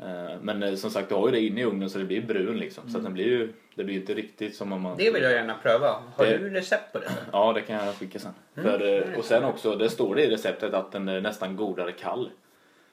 Eh, 0.00 0.36
Men 0.42 0.62
eh, 0.62 0.74
som 0.74 0.90
sagt, 0.90 1.08
du 1.08 1.14
har 1.14 1.26
ju 1.26 1.32
det 1.32 1.40
inne 1.40 1.60
i 1.60 1.64
ugnen 1.64 1.90
så 1.90 1.98
det 1.98 2.04
blir 2.04 2.22
brun 2.22 2.58
liksom. 2.58 2.90
Så 2.90 2.98
att 2.98 3.04
den 3.04 3.12
blir 3.14 3.24
ju, 3.24 3.52
det 3.74 3.84
blir 3.84 3.94
inte 3.96 4.14
riktigt 4.14 4.54
som 4.56 4.72
om 4.72 4.80
man... 4.82 4.96
Det 4.96 5.10
vill 5.10 5.22
jag 5.22 5.32
gärna 5.32 5.54
pröva. 5.62 5.88
Har 6.16 6.24
Det- 6.26 6.38
du 6.38 6.50
recept 6.50 6.92
på 6.92 6.98
det? 6.98 7.10
Ja, 7.32 7.52
det 7.52 7.60
kan 7.62 7.86
jag 7.86 7.94
skicka 7.94 8.18
sen. 8.18 8.32
För, 8.54 8.96
eh, 9.12 9.18
och 9.18 9.24
sen 9.24 9.44
också, 9.44 9.74
det 9.74 9.88
står 9.90 10.14
det 10.14 10.24
i 10.24 10.30
receptet 10.30 10.74
att 10.74 10.92
den 10.92 11.08
är 11.08 11.20
nästan 11.20 11.56
godare 11.56 11.92
kall. 11.92 12.30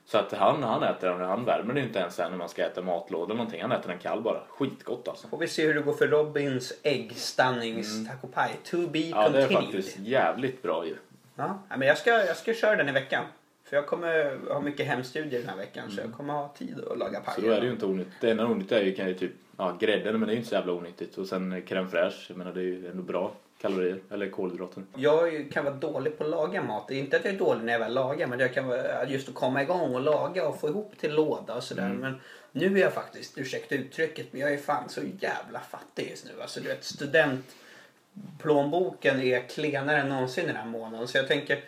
Så 0.05 0.17
att 0.17 0.31
han, 0.33 0.63
han 0.63 0.83
äter 0.83 1.09
den, 1.09 1.21
han 1.21 1.45
värmer 1.45 1.73
den 1.73 1.83
inte 1.83 1.99
ens 1.99 2.15
sen 2.15 2.31
när 2.31 2.37
man 2.37 2.49
ska 2.49 2.65
äta 2.65 2.81
matlåda 2.81 3.25
eller 3.25 3.35
någonting. 3.35 3.61
Han 3.61 3.71
äter 3.71 3.89
den 3.89 3.99
kall 3.99 4.21
bara. 4.21 4.41
Skitgott 4.49 5.07
alltså. 5.07 5.27
Får 5.27 5.37
vi 5.37 5.47
se 5.47 5.67
hur 5.67 5.73
det 5.73 5.81
går 5.81 5.93
för 5.93 6.07
Robins 6.07 6.73
äggstannings 6.83 8.07
taco 8.07 8.27
pie. 8.27 8.55
To 8.63 8.87
be 8.91 8.99
Ja, 8.99 9.29
det 9.29 9.43
är 9.43 9.47
continued. 9.47 9.63
faktiskt 9.63 9.99
jävligt 9.99 10.61
bra 10.61 10.85
ju. 10.85 10.95
Ja, 11.35 11.59
men 11.77 11.87
jag 11.87 11.97
ska, 11.97 12.09
jag 12.09 12.37
ska 12.37 12.53
köra 12.53 12.75
den 12.75 12.89
i 12.89 12.91
veckan. 12.91 13.23
För 13.63 13.75
jag 13.75 13.87
kommer 13.87 14.39
ha 14.53 14.61
mycket 14.61 14.85
hemstudier 14.87 15.39
den 15.39 15.49
här 15.49 15.57
veckan 15.57 15.91
så 15.91 16.01
jag 16.01 16.13
kommer 16.13 16.33
ha 16.33 16.47
tid 16.57 16.79
att 16.91 16.97
laga 16.97 17.19
paj. 17.19 17.35
Så 17.35 17.41
då 17.41 17.49
är 17.49 17.59
det 17.59 17.65
ju 17.65 17.71
inte 17.71 17.85
onyttigt. 17.85 18.21
Det 18.21 18.31
enda 18.31 18.45
onyttiga 18.45 18.79
är 18.79 18.83
ju 18.83 18.95
kan 18.95 19.07
ju 19.07 19.13
typ, 19.13 19.31
ja 19.57 19.77
grädden 19.79 20.19
men 20.19 20.27
det 20.27 20.31
är 20.31 20.33
ju 20.33 20.37
inte 20.37 20.49
så 20.49 20.55
jävla 20.55 20.73
onyttigt. 20.73 21.17
Och 21.17 21.27
sen 21.27 21.53
crème 21.63 21.89
fraîche, 21.89 22.25
jag 22.27 22.37
menar 22.37 22.53
det 22.53 22.59
är 22.59 22.63
ju 22.63 22.87
ändå 22.87 23.03
bra 23.03 23.31
kalorier, 23.63 23.99
eller 24.11 24.29
kolhydrater. 24.29 24.83
Jag 24.95 25.51
kan 25.51 25.65
vara 25.65 25.75
dålig 25.75 26.17
på 26.17 26.23
att 26.23 26.29
laga 26.29 26.63
mat. 26.63 26.87
Det 26.87 26.95
är 26.95 26.99
inte 26.99 27.17
att 27.17 27.25
jag 27.25 27.33
är 27.33 27.39
dålig 27.39 27.63
när 27.63 27.73
jag 27.73 27.79
väl 27.79 27.93
lagar 27.93 28.27
men 28.27 28.39
jag 28.39 28.53
kan 28.53 28.67
vara 28.67 29.07
just 29.07 29.29
att 29.29 29.35
komma 29.35 29.61
igång 29.61 29.95
och 29.95 30.01
laga 30.01 30.47
och 30.47 30.59
få 30.59 30.69
ihop 30.69 30.93
till 30.99 31.13
låda 31.13 31.55
och 31.55 31.63
sådär. 31.63 31.89
Men 31.89 32.21
nu 32.51 32.77
är 32.77 32.81
jag 32.81 32.93
faktiskt, 32.93 33.37
ursäkta 33.37 33.75
uttrycket, 33.75 34.27
men 34.31 34.41
jag 34.41 34.53
är 34.53 34.57
fan 34.57 34.89
så 34.89 35.01
jävla 35.19 35.59
fattig 35.59 36.09
just 36.09 36.25
nu. 36.25 36.31
Alltså 36.41 36.59
du 36.59 36.67
vet 36.67 36.83
studentplånboken 36.83 39.21
är 39.21 39.49
klenare 39.49 39.97
än 39.97 40.09
någonsin 40.09 40.47
den 40.47 40.55
här 40.55 40.65
månaden. 40.65 41.07
Så 41.07 41.17
jag 41.17 41.27
tänker 41.27 41.63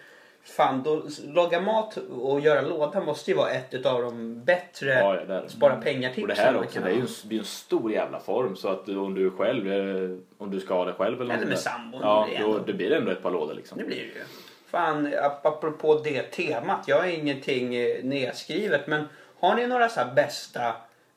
Fan, 0.45 0.83
då, 0.83 1.03
laga 1.27 1.61
mat 1.61 1.97
och 1.97 2.39
göra 2.39 2.61
låda 2.61 3.01
måste 3.01 3.31
ju 3.31 3.37
vara 3.37 3.49
ett 3.49 3.85
av 3.85 4.01
de 4.01 4.43
bättre 4.43 4.89
Ja, 4.93 5.13
det 5.13 5.25
det. 5.25 5.49
spara 5.49 5.75
pengar-tipsen 5.75 6.23
Och 6.23 6.27
det 6.27 6.41
här 6.41 6.57
också, 6.57 6.79
det 6.79 6.89
är 6.89 6.93
ju 6.93 6.99
en, 7.01 7.07
det 7.23 7.35
är 7.35 7.39
en 7.39 7.45
stor 7.45 7.91
jävla 7.91 8.19
form 8.19 8.55
så 8.55 8.67
att 8.67 8.85
du- 8.85 8.97
om 8.97 9.13
du 9.13 9.31
själv, 9.31 9.71
eh, 9.71 10.17
om 10.37 10.51
du 10.51 10.59
ska 10.59 10.73
ha 10.73 10.85
det 10.85 10.93
själv 10.93 11.21
eller 11.21 11.33
Eller 11.33 11.43
något 11.43 11.49
med 11.49 11.59
sambon, 11.59 12.01
Ja, 12.03 12.27
det 12.37 12.43
då, 12.43 12.57
det 12.59 12.73
blir 12.73 12.91
ändå 12.91 13.11
ett 13.11 13.23
par 13.23 13.31
lådor 13.31 13.53
liksom. 13.53 13.77
Det 13.77 13.83
blir 13.83 13.95
det 13.97 14.03
ju. 14.03 14.23
Fan, 14.67 15.07
ap- 15.07 15.39
apropå 15.43 16.01
det 16.03 16.21
temat. 16.23 16.83
Jag 16.87 16.97
har 17.01 17.07
ingenting 17.07 17.75
eh, 17.75 18.03
nedskrivet 18.03 18.87
men 18.87 19.03
har 19.39 19.55
ni 19.55 19.67
några 19.67 19.89
så 19.89 20.01
bästa 20.15 20.67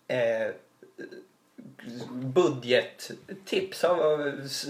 eh, 0.08 0.54
budgettips? 2.12 3.84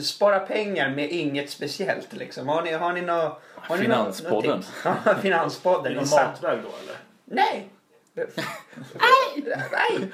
Spara 0.03 0.39
pengar 0.41 0.91
med 0.91 1.11
inget 1.11 1.51
speciellt 1.51 2.13
liksom. 2.13 2.49
Har 2.49 2.63
ni, 2.63 2.73
har 2.73 2.93
ni 2.93 3.01
nå, 3.03 3.39
har 3.63 3.77
Finanspodden. 3.77 4.63
Ja, 4.85 4.95
Finanspodden. 5.23 5.93
I 6.01 6.07
sam- 6.07 6.27
matväg 6.27 6.59
då 6.63 6.69
eller? 6.83 6.97
Nej! 7.25 7.69
nej! 8.15 9.55
Nej! 9.73 10.09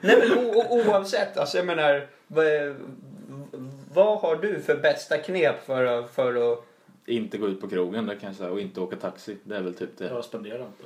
Nej 0.00 0.18
men 0.28 0.38
o- 0.38 0.66
oavsett. 0.70 1.36
Alltså 1.36 1.56
jag 1.56 1.66
menar. 1.66 2.06
Vad, 2.26 2.44
vad 3.94 4.18
har 4.18 4.36
du 4.36 4.60
för 4.60 4.76
bästa 4.76 5.18
knep 5.18 5.66
för, 5.66 5.84
att- 5.86 6.10
för 6.10 6.52
att 6.52 6.64
Inte 7.06 7.38
gå 7.38 7.48
ut 7.48 7.60
på 7.60 7.68
krogen 7.68 8.06
det 8.06 8.16
kan 8.16 8.26
jag 8.28 8.36
säga, 8.36 8.50
och 8.50 8.60
inte 8.60 8.80
åka 8.80 8.96
taxi. 8.96 9.36
Det 9.44 9.56
är 9.56 9.60
väl 9.62 9.74
typ 9.74 9.98
det. 9.98 10.04
Jag 10.08 10.24
spenderar 10.24 10.58
inte. 10.66 10.84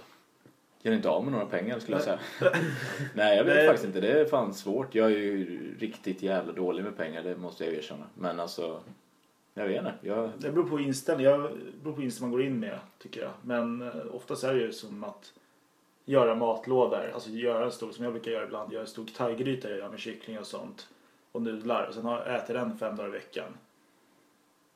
Gör 0.83 0.93
inte 0.93 1.09
av 1.09 1.23
med 1.25 1.33
några 1.33 1.47
pengar 1.47 1.79
skulle 1.79 1.97
jag 1.97 2.05
säga. 2.05 2.19
Nej 3.15 3.37
jag 3.37 3.45
vet 3.45 3.55
Nej. 3.57 3.67
faktiskt 3.67 3.87
inte. 3.87 4.01
Det 4.01 4.21
är 4.21 4.25
fan 4.25 4.55
svårt. 4.55 4.95
Jag 4.95 5.07
är 5.07 5.17
ju 5.17 5.75
riktigt 5.79 6.23
jävla 6.23 6.53
dålig 6.53 6.85
med 6.85 6.97
pengar. 6.97 7.23
Det 7.23 7.37
måste 7.37 7.65
jag 7.65 7.75
erkänna. 7.75 8.05
Men 8.15 8.41
alltså. 8.41 8.81
Jag 9.59 9.69
vet 9.69 9.79
inte. 9.79 9.95
Jag, 10.03 10.31
Det 10.39 10.51
beror 10.51 10.69
på 10.69 10.81
inställning. 10.81 11.27
Jag 11.27 11.41
det 11.41 11.83
beror 11.83 11.95
på 11.95 12.03
inställning 12.03 12.31
man 12.31 12.39
går 12.39 12.47
in 12.47 12.61
med 12.61 12.79
tycker 12.99 13.21
jag. 13.21 13.31
Men 13.43 13.83
eh, 13.83 13.95
oftast 14.13 14.45
är 14.45 14.55
det 14.55 14.61
ju 14.61 14.73
som 14.73 15.05
att 15.05 15.33
göra 16.05 16.35
matlådor. 16.35 17.11
Alltså 17.15 17.31
göra 17.31 17.65
en 17.65 17.73
stor, 17.73 17.93
som 17.93 18.05
jag 18.05 18.13
brukar 18.13 18.31
göra 18.31 18.45
ibland, 18.45 18.73
göra 18.73 18.83
en 18.83 18.89
stor 18.89 19.07
thaigryta 19.17 19.71
jag 19.71 19.79
gör 19.79 19.89
med 19.89 19.99
kyckling 19.99 20.39
och 20.39 20.47
sånt. 20.47 20.89
Och 21.33 21.43
nudlar. 21.43 21.87
Och 21.87 21.95
sen 21.95 22.07
äter 22.07 22.55
den 22.55 22.79
fem 22.79 22.97
dagar 22.97 23.09
i 23.09 23.13
veckan. 23.13 23.57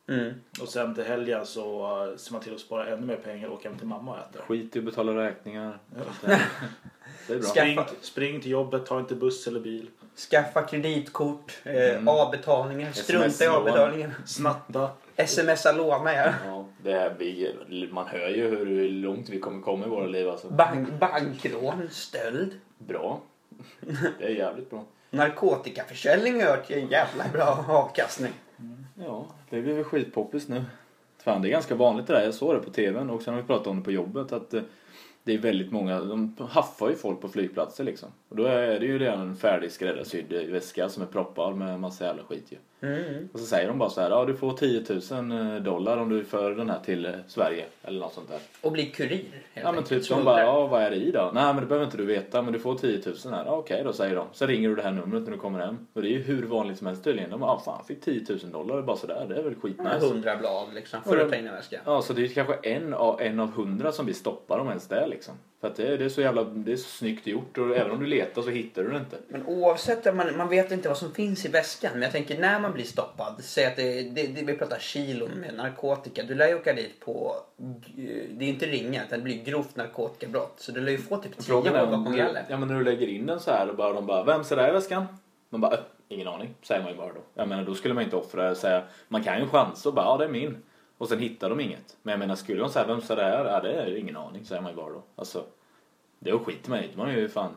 Mm. 0.09 0.33
Och 0.61 0.69
sen 0.69 0.95
till 0.95 1.05
helgen 1.05 1.47
så 1.47 1.83
eh, 2.07 2.17
ser 2.17 2.33
man 2.33 2.43
till 2.43 2.55
att 2.55 2.61
spara 2.61 2.87
ännu 2.87 3.07
mer 3.07 3.17
pengar 3.17 3.49
och 3.49 3.55
åka 3.55 3.69
hem 3.69 3.79
till 3.79 3.87
mamma 3.87 4.13
och 4.13 4.19
äta. 4.19 4.45
skit 4.45 4.77
i 4.77 4.79
att 4.79 4.85
betala 4.85 5.17
räkningar. 5.17 5.79
Ja. 5.97 6.39
Det 7.27 7.35
är 7.35 7.39
bra. 7.39 7.49
Spring, 7.49 7.79
spring 8.01 8.41
till 8.41 8.51
jobbet, 8.51 8.87
ta 8.87 9.01
inte 9.01 9.15
buss 9.15 9.47
eller 9.47 9.61
bil. 9.61 9.91
Skaffa 10.17 10.63
kreditkort, 10.63 11.59
eh, 11.65 11.75
Mm. 11.97 12.09
avbetalningar, 12.09 12.93
strunta 12.93 13.45
i 13.45 13.47
avbetalningen. 13.47 14.13
Snatta. 14.27 14.91
Smsa 15.27 15.73
låna 15.73 16.15
ja. 16.15 16.33
Ja, 16.47 16.65
det 16.83 16.93
är, 16.93 17.15
vi, 17.19 17.89
man 17.93 18.07
hör 18.07 18.29
ju 18.29 18.49
hur 18.49 18.89
långt 18.91 19.29
vi 19.29 19.41
kommer 19.41 19.63
komma 19.63 19.87
i 19.87 19.89
våra 19.89 20.07
liv 20.07 20.29
alltså. 20.29 20.49
Bank, 20.51 20.89
bankrån, 21.01 21.89
stöld. 21.91 22.53
Bra. 22.79 23.21
Det 24.19 24.25
är 24.25 24.29
jävligt 24.29 24.71
bra. 24.71 24.85
Narkotikaförsäljning 25.11 26.41
har 26.43 26.49
hört 26.51 26.71
en 26.71 26.89
jävla 26.89 27.25
bra 27.33 27.65
avkastning. 27.69 28.33
Ja, 28.95 29.27
det 29.51 29.61
blir 29.63 29.75
väl 29.75 29.85
skitpoppis 29.85 30.49
nu. 30.49 30.65
Fan, 31.25 31.43
det 31.43 31.49
är 31.49 31.51
ganska 31.51 31.75
vanligt 31.75 32.07
det 32.07 32.13
där. 32.13 32.25
Jag 32.25 32.35
såg 32.35 32.55
det 32.55 32.61
på 32.61 32.71
tvn 32.71 33.11
och 33.11 33.23
sen 33.23 33.35
har 33.35 33.41
vi 33.41 33.47
pratat 33.47 33.67
om 33.67 33.77
det 33.79 33.85
på 33.85 33.93
jobbet 33.93 34.33
att 34.33 34.55
eh, 34.55 34.63
det 35.25 35.35
är 35.35 35.39
väldigt 35.39 35.73
många, 35.73 36.01
de 36.01 36.37
haffar 36.51 36.89
ju 36.89 36.97
folk 36.97 37.21
på 37.21 37.29
flygplatser 37.29 37.85
liksom. 37.85 38.09
Och 38.33 38.39
då 38.39 38.45
är 38.45 38.81
det 38.81 38.87
ju 38.87 38.99
redan 38.99 39.21
en 39.21 39.37
färdig 39.37 39.73
skräddarsydd 39.73 40.33
väska 40.33 40.89
som 40.89 41.03
är 41.03 41.07
proppad 41.07 41.57
med 41.57 41.81
massa 41.81 42.05
jävla 42.05 42.23
skit 42.23 42.47
ju. 42.49 42.89
Mm. 42.89 43.29
Och 43.33 43.41
så 43.41 43.47
säger 43.47 43.69
de 43.69 43.79
bara 43.79 43.91
så 43.91 44.01
här, 44.01 44.11
ja 44.11 44.25
du 44.25 44.35
får 44.35 44.53
10 44.53 44.85
000 45.21 45.63
dollar 45.63 45.97
om 45.97 46.09
du 46.09 46.25
för 46.25 46.51
den 46.51 46.71
här 46.71 46.81
till 46.85 47.07
eh, 47.07 47.13
Sverige 47.27 47.65
eller 47.83 48.01
något 48.01 48.13
sånt 48.13 48.29
där. 48.29 48.39
Och 48.61 48.73
bli 48.73 48.87
kurir 48.87 49.25
helt 49.53 49.67
Ja 49.67 49.73
men 49.73 49.85
typ 49.85 50.09
de 50.09 50.25
bara, 50.25 50.41
ja 50.41 50.67
vad 50.67 50.83
är 50.83 50.91
det 50.91 50.97
i 50.97 51.11
då? 51.11 51.31
Nej 51.35 51.45
men 51.45 51.57
det 51.57 51.67
behöver 51.67 51.85
inte 51.85 51.97
du 51.97 52.05
veta 52.05 52.43
men 52.43 52.53
du 52.53 52.59
får 52.59 52.75
10 52.75 53.03
000 53.25 53.35
här. 53.35 53.45
Ja, 53.45 53.53
Okej 53.53 53.83
då 53.85 53.93
säger 53.93 54.17
de. 54.17 54.27
Så 54.33 54.47
ringer 54.47 54.69
du 54.69 54.75
det 54.75 54.83
här 54.83 54.91
numret 54.91 55.23
när 55.23 55.31
du 55.31 55.39
kommer 55.39 55.59
hem. 55.59 55.87
Och 55.93 56.03
det 56.03 56.09
är 56.09 56.13
ju 56.13 56.23
hur 56.23 56.43
vanligt 56.43 56.79
som 56.79 56.87
helst 56.87 57.05
tydligen. 57.05 57.31
De 57.31 57.41
bara, 57.41 57.51
ja 57.51 57.63
fan 57.65 57.85
fick 57.85 58.01
10 58.01 58.25
000 58.29 58.39
dollar 58.53 58.83
bara 58.83 58.97
sådär. 58.97 59.27
Det 59.29 59.35
är 59.35 59.43
väl 59.43 59.55
Ja, 59.55 59.61
skitnice. 59.61 60.07
Hundra 60.07 60.37
blad 60.37 60.75
liksom 60.75 61.03
för 61.03 61.19
att 61.19 61.31
ta 61.31 61.37
in 61.37 61.47
en 61.47 61.55
väska. 61.55 61.81
Ja 61.85 62.03
så 62.03 62.13
det 62.13 62.25
är 62.25 62.29
kanske 62.29 62.55
en 62.63 62.95
av, 62.95 63.21
en 63.21 63.41
av 63.41 63.51
hundra 63.51 63.93
som 63.93 64.05
blir 64.05 64.15
stoppade 64.15 64.61
om 64.61 64.69
ens 64.69 64.89
det 64.89 65.07
liksom. 65.07 65.35
För 65.63 65.69
att 65.69 65.77
det, 65.77 65.89
är- 65.89 65.99
det 65.99 66.05
är 66.05 66.09
så 66.09 66.21
jävla, 66.21 66.45
det 66.45 66.73
är 66.73 66.77
så 66.77 66.89
snyggt 66.89 67.27
gjort 67.27 67.59
och 67.59 67.77
även 67.77 67.91
om 67.91 68.01
du 68.01 68.07
letar 68.07 68.43
så 68.43 68.51
hittar 68.51 68.83
du 68.83 68.91
det 68.91 68.97
inte. 68.99 69.17
Men 69.29 69.47
oavsett, 69.47 70.15
man, 70.15 70.37
man 70.37 70.49
vet 70.49 70.73
inte 70.73 70.89
vad 70.89 70.99
som 70.99 71.13
finns 71.15 71.45
i 71.45 71.49
väskan. 71.49 71.91
Men 71.93 72.03
jag 72.03 72.13
tänker 72.13 72.39
när 72.39 72.61
man 72.61 72.73
blir 72.73 72.85
stoppad. 72.85 73.35
Säg 73.45 73.67
att 73.67 73.77
det, 73.77 74.03
det, 74.03 74.27
det, 74.27 74.43
vi 74.45 74.55
pratar 74.57 74.79
kilon 74.79 75.31
med 75.31 75.55
narkotika. 75.55 76.23
Du 76.23 76.35
lär 76.35 76.49
ju 76.49 76.55
åka 76.55 76.73
dit 76.73 77.01
på, 77.01 77.37
det 78.31 78.45
är 78.45 78.49
inte 78.49 78.67
ringa 78.67 79.05
utan 79.05 79.19
det 79.19 79.25
blir 79.25 79.45
grovt 79.45 79.77
narkotikabrott. 79.77 80.55
Så 80.57 80.73
du 80.73 80.81
lär 80.81 80.93
ju 80.93 80.99
få 80.99 81.17
typ 81.17 81.39
10 81.39 81.55
år 81.55 81.67
är 81.67 81.87
bakom 81.87 82.17
galler. 82.17 82.45
ja, 82.49 82.57
men 82.57 82.69
när 82.69 82.79
du 82.79 82.85
lägger 82.85 83.07
in 83.07 83.27
den 83.27 83.41
så 83.41 83.51
här 83.51 83.69
och 83.69 83.77
bara, 83.77 83.93
de 83.93 84.07
bara, 84.07 84.25
vem 84.25 84.45
ser 84.45 84.57
det 84.57 84.69
i 84.69 84.73
väskan? 84.73 85.05
Man 85.51 85.61
bara, 85.61 85.75
äh, 85.75 85.81
ingen 86.09 86.29
aning, 86.29 86.55
säger 86.63 86.83
man 86.83 86.91
ju 86.93 86.99
bara 86.99 87.09
då. 87.13 87.21
Jag 87.35 87.49
menar, 87.49 87.65
då 87.65 87.75
skulle 87.75 87.95
man 87.95 88.05
inte 88.05 88.17
offra 88.17 88.49
det 88.49 88.55
säga, 88.55 88.83
man 89.09 89.23
kan 89.23 89.41
ju 89.41 89.47
chansa 89.49 89.89
och 89.89 89.95
bara, 89.95 90.05
ja 90.07 90.17
det 90.17 90.25
är 90.25 90.29
min. 90.29 90.57
Och 91.03 91.09
sen 91.09 91.19
hittar 91.19 91.51
de 91.51 91.61
inget. 91.61 91.97
Men 92.03 92.13
jag 92.13 92.19
menar, 92.19 92.37
skulle 92.37 92.61
de 92.61 92.71
säga, 92.71 92.87
vem 92.87 93.01
ser 93.01 93.17
det? 93.17 93.29
Ja, 93.29 93.61
det 93.61 93.73
är 93.73 93.97
ingen 93.97 94.17
aning, 94.17 94.45
säger 94.45 94.63
man 94.63 94.71
ju 94.71 94.77
bara 94.77 94.93
då. 94.93 95.03
Alltså, 95.17 95.45
det 96.19 96.39
skiter 96.39 96.71
man 96.71 96.79
i. 96.79 96.91
Man 96.97 97.09
är 97.09 97.17
ju 97.17 97.29
fan, 97.29 97.57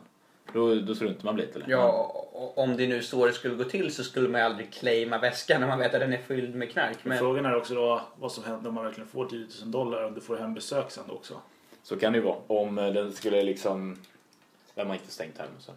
då, 0.52 0.74
då 0.74 0.94
struntar 0.94 1.24
man 1.24 1.36
lite 1.36 1.58
eller? 1.58 1.70
Ja, 1.70 2.12
och 2.32 2.58
om 2.58 2.76
det 2.76 2.86
nu 2.86 3.02
så 3.02 3.26
det 3.26 3.32
skulle 3.32 3.54
gå 3.54 3.64
till 3.64 3.94
så 3.94 4.04
skulle 4.04 4.28
man 4.28 4.40
ju 4.40 4.44
aldrig 4.46 4.72
claima 4.72 5.18
väskan 5.18 5.60
när 5.60 5.68
man 5.68 5.78
vet 5.78 5.94
att 5.94 6.00
den 6.00 6.12
är 6.12 6.18
fylld 6.18 6.54
med 6.54 6.70
knark. 6.70 6.98
Men 7.02 7.18
frågan 7.18 7.46
är 7.46 7.56
också 7.56 7.74
då 7.74 8.00
vad 8.18 8.32
som 8.32 8.44
händer 8.44 8.68
om 8.68 8.74
man 8.74 8.84
verkligen 8.84 9.08
får 9.08 9.26
10 9.26 9.46
000 9.62 9.70
dollar 9.70 10.04
om 10.04 10.14
du 10.14 10.20
får 10.20 10.36
hembesök 10.36 10.90
sen 10.90 11.10
också. 11.10 11.40
Så 11.82 11.96
kan 11.96 12.12
det 12.12 12.18
ju 12.18 12.24
vara. 12.24 12.38
Om 12.46 12.78
eh, 12.78 12.92
den 12.92 13.12
skulle 13.12 13.42
liksom, 13.42 13.98
vem 14.74 14.86
har 14.86 14.94
inte 14.94 15.10
stängt 15.10 15.40
så. 15.58 15.72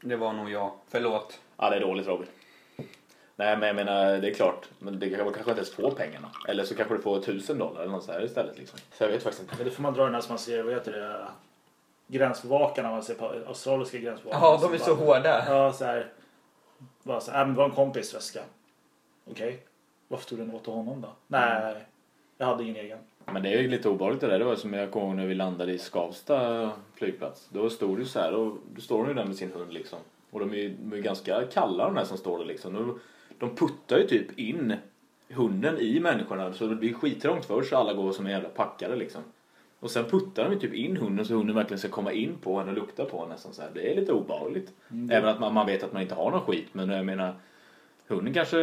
det 0.00 0.16
var 0.16 0.32
nog 0.32 0.50
jag. 0.50 0.72
Förlåt. 0.88 1.40
Ja, 1.56 1.70
det 1.70 1.76
är 1.76 1.80
dåligt 1.80 2.06
Robin. 2.06 2.26
Nej, 3.40 3.56
men 3.56 3.66
jag 3.66 3.76
menar, 3.76 4.18
det 4.18 4.30
är 4.30 4.34
klart. 4.34 4.68
Men 4.78 4.98
det 4.98 5.10
kanske 5.10 5.24
kanske 5.34 5.50
inte 5.50 5.60
ens 5.60 5.70
får 5.74 5.90
pengarna. 5.90 6.30
Eller 6.48 6.64
så 6.64 6.74
kanske 6.74 6.94
du 6.96 7.02
får 7.02 7.20
tusen 7.20 7.58
dollar 7.58 7.80
eller 7.80 7.92
något 7.92 8.04
så 8.04 8.12
här 8.12 8.24
istället 8.24 8.58
liksom. 8.58 8.78
Så 8.92 9.04
jag 9.04 9.08
vet 9.08 9.22
faktiskt 9.22 9.42
inte. 9.42 9.54
Men 9.56 9.64
då 9.66 9.70
får 9.72 9.82
man 9.82 9.94
dra 9.94 10.04
den 10.04 10.14
här 10.14 10.20
som 10.20 10.32
man 10.32 10.38
ser, 10.38 10.62
vad 10.62 10.74
heter 10.74 10.92
det, 10.92 11.26
gränsbevakarna 12.06 12.90
man 12.90 13.02
ser 13.02 13.14
på 13.14 13.32
australiska 13.46 13.98
gränsbevakarna. 13.98 14.44
Ja, 14.46 14.58
de 14.62 14.74
är 14.74 14.78
så 14.78 14.94
bara- 14.96 15.06
hårda. 15.06 15.44
Ja, 15.48 15.72
så 15.72 15.84
här. 15.84 16.12
Bara 17.02 17.20
så 17.20 17.30
här, 17.30 17.40
äh, 17.40 17.46
men 17.46 17.54
det 17.54 17.58
var 17.58 17.68
en 17.68 17.74
kompis 17.74 18.14
väska. 18.14 18.40
Okej. 19.30 19.58
Varför 20.08 20.28
tog 20.28 20.38
den 20.38 20.54
åt 20.54 20.66
honom 20.66 21.00
då? 21.00 21.08
Nej, 21.26 21.76
jag 22.38 22.46
hade 22.46 22.62
ingen 22.62 22.76
egen. 22.76 22.98
Men 23.24 23.42
det 23.42 23.48
är 23.48 23.62
ju 23.62 23.68
lite 23.68 23.88
obehagligt 23.88 24.20
det 24.20 24.26
där. 24.26 24.38
Det 24.38 24.44
var 24.44 24.56
som 24.56 24.72
jag 24.74 24.90
kommer 24.90 25.06
ihåg 25.06 25.16
när 25.16 25.26
vi 25.26 25.34
landade 25.34 25.72
i 25.72 25.78
Skavsta 25.78 26.70
flygplats. 26.94 27.48
Då 27.52 27.70
stod 27.70 27.96
det 27.96 28.02
ju 28.02 28.08
så 28.08 28.18
här 28.20 28.34
och 28.34 28.56
då 28.74 28.80
står 28.80 28.98
hon 28.98 29.08
ju 29.08 29.14
där 29.14 29.24
med 29.24 29.36
sin 29.36 29.52
hund 29.52 29.72
liksom. 29.72 29.98
Och 30.30 30.40
de 30.40 30.50
är 30.52 30.56
ju, 30.56 30.68
de 30.68 30.92
är 30.92 30.96
ju 30.96 31.02
ganska 31.02 31.42
kalla 31.52 31.84
de 31.84 31.94
där 31.94 32.04
som 32.04 32.18
står 32.18 32.38
där 32.38 32.44
liksom. 32.44 32.74
De, 32.74 33.00
de 33.38 33.56
puttar 33.56 33.98
ju 33.98 34.06
typ 34.06 34.38
in 34.38 34.74
hunden 35.30 35.78
i 35.78 36.00
människorna 36.00 36.52
så 36.52 36.66
det 36.66 36.76
blir 36.76 36.92
skittrångt 36.94 37.44
först 37.44 37.70
så 37.70 37.76
alla 37.76 37.94
går 37.94 38.12
som 38.12 38.26
en 38.26 38.32
jävla 38.32 38.48
packare 38.48 38.96
liksom. 38.96 39.22
Och 39.80 39.90
sen 39.90 40.04
puttar 40.04 40.44
de 40.44 40.52
ju 40.52 40.58
typ 40.58 40.74
in 40.74 40.96
hunden 40.96 41.24
så 41.26 41.34
hunden 41.34 41.56
verkligen 41.56 41.78
ska 41.78 41.88
komma 41.88 42.12
in 42.12 42.36
på 42.36 42.58
henne 42.58 42.70
och 42.70 42.76
lukta 42.76 43.04
på 43.04 43.20
henne 43.20 43.32
nästan 43.32 43.52
så 43.52 43.62
här. 43.62 43.70
Det 43.74 43.92
är 43.92 43.96
lite 43.96 44.12
obehagligt. 44.12 44.72
Även 45.10 45.28
att 45.28 45.40
man, 45.40 45.54
man 45.54 45.66
vet 45.66 45.82
att 45.82 45.92
man 45.92 46.02
inte 46.02 46.14
har 46.14 46.30
någon 46.30 46.40
skit 46.40 46.66
men 46.72 46.88
jag 46.88 47.06
menar 47.06 47.34
hunden 48.06 48.34
kanske 48.34 48.58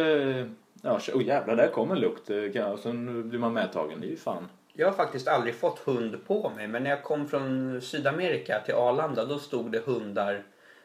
Ja, 0.82 1.00
oh 1.14 1.22
jävlar, 1.22 1.56
där 1.56 1.68
kom 1.68 1.90
en 1.90 2.00
lukt. 2.00 2.30
Eh, 2.30 2.72
Och 2.72 2.78
sen 2.78 3.28
blir 3.28 3.38
man 3.38 3.54
medtagen. 3.54 4.00
Det 4.00 4.06
är 4.06 4.10
ju 4.10 4.16
fan. 4.16 4.48
Jag 4.72 4.86
har 4.86 4.92
faktiskt 4.92 5.28
aldrig 5.28 5.54
fått 5.54 5.78
hund 5.78 6.16
på 6.26 6.52
mig 6.56 6.68
men 6.68 6.82
när 6.82 6.90
jag 6.90 7.02
kom 7.02 7.28
från 7.28 7.80
Sydamerika 7.82 8.60
till 8.64 8.74
Arlanda 8.74 9.24
då 9.24 9.38
stod 9.38 9.72
det 9.72 9.86
hundar, 9.86 10.42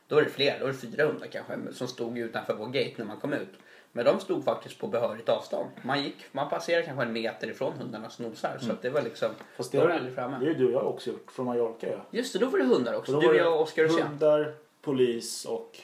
då 0.08 0.16
var 0.16 0.22
det 0.22 0.30
fler, 0.30 0.60
då 0.60 0.66
var 0.66 0.72
det 0.72 0.78
fyra 0.78 1.06
hundar 1.06 1.28
kanske 1.28 1.54
som 1.72 1.88
stod 1.88 2.18
utanför 2.18 2.56
vår 2.56 2.66
gate 2.68 2.94
när 2.98 3.06
man 3.06 3.18
kom 3.18 3.34
ut. 3.34 3.50
Men 3.92 4.06
de 4.06 4.20
stod 4.20 4.44
faktiskt 4.44 4.80
på 4.80 4.88
behörigt 4.88 5.30
avstånd. 5.30 5.70
Man 5.82 6.04
gick, 6.04 6.16
man 6.32 6.50
passerade 6.50 6.86
kanske 6.86 7.04
en 7.04 7.14
meter 7.14 7.48
ifrån 7.50 7.74
hundarnas 7.74 8.20
nosar 8.20 8.58
så 8.60 8.72
att 8.72 8.82
det 8.82 8.90
var 8.90 9.02
liksom, 9.02 9.30
Fast 9.58 9.72
de 9.72 9.78
det 9.78 9.84
var 9.84 9.90
har 9.90 9.98
aldrig 9.98 10.16
framme. 10.16 10.38
det 10.40 10.46
är 10.46 10.50
ju 10.50 10.54
du 10.56 10.66
och 10.66 10.72
jag 10.72 10.88
också 10.88 11.10
gjort 11.10 11.32
från 11.32 11.46
Mallorca 11.46 11.88
ja. 11.88 12.06
Just 12.12 12.34
det, 12.34 12.40
då 12.40 12.48
var 12.48 12.60
det 12.60 12.66
hundar 12.66 12.94
också. 12.94 13.20
Du, 13.20 13.28
var 13.28 13.34
jag 13.34 13.54
och 13.54 13.62
Oskar 13.62 13.84
Hussein. 13.84 14.08
Hundar, 14.08 14.54
polis 14.82 15.46
och 15.46 15.80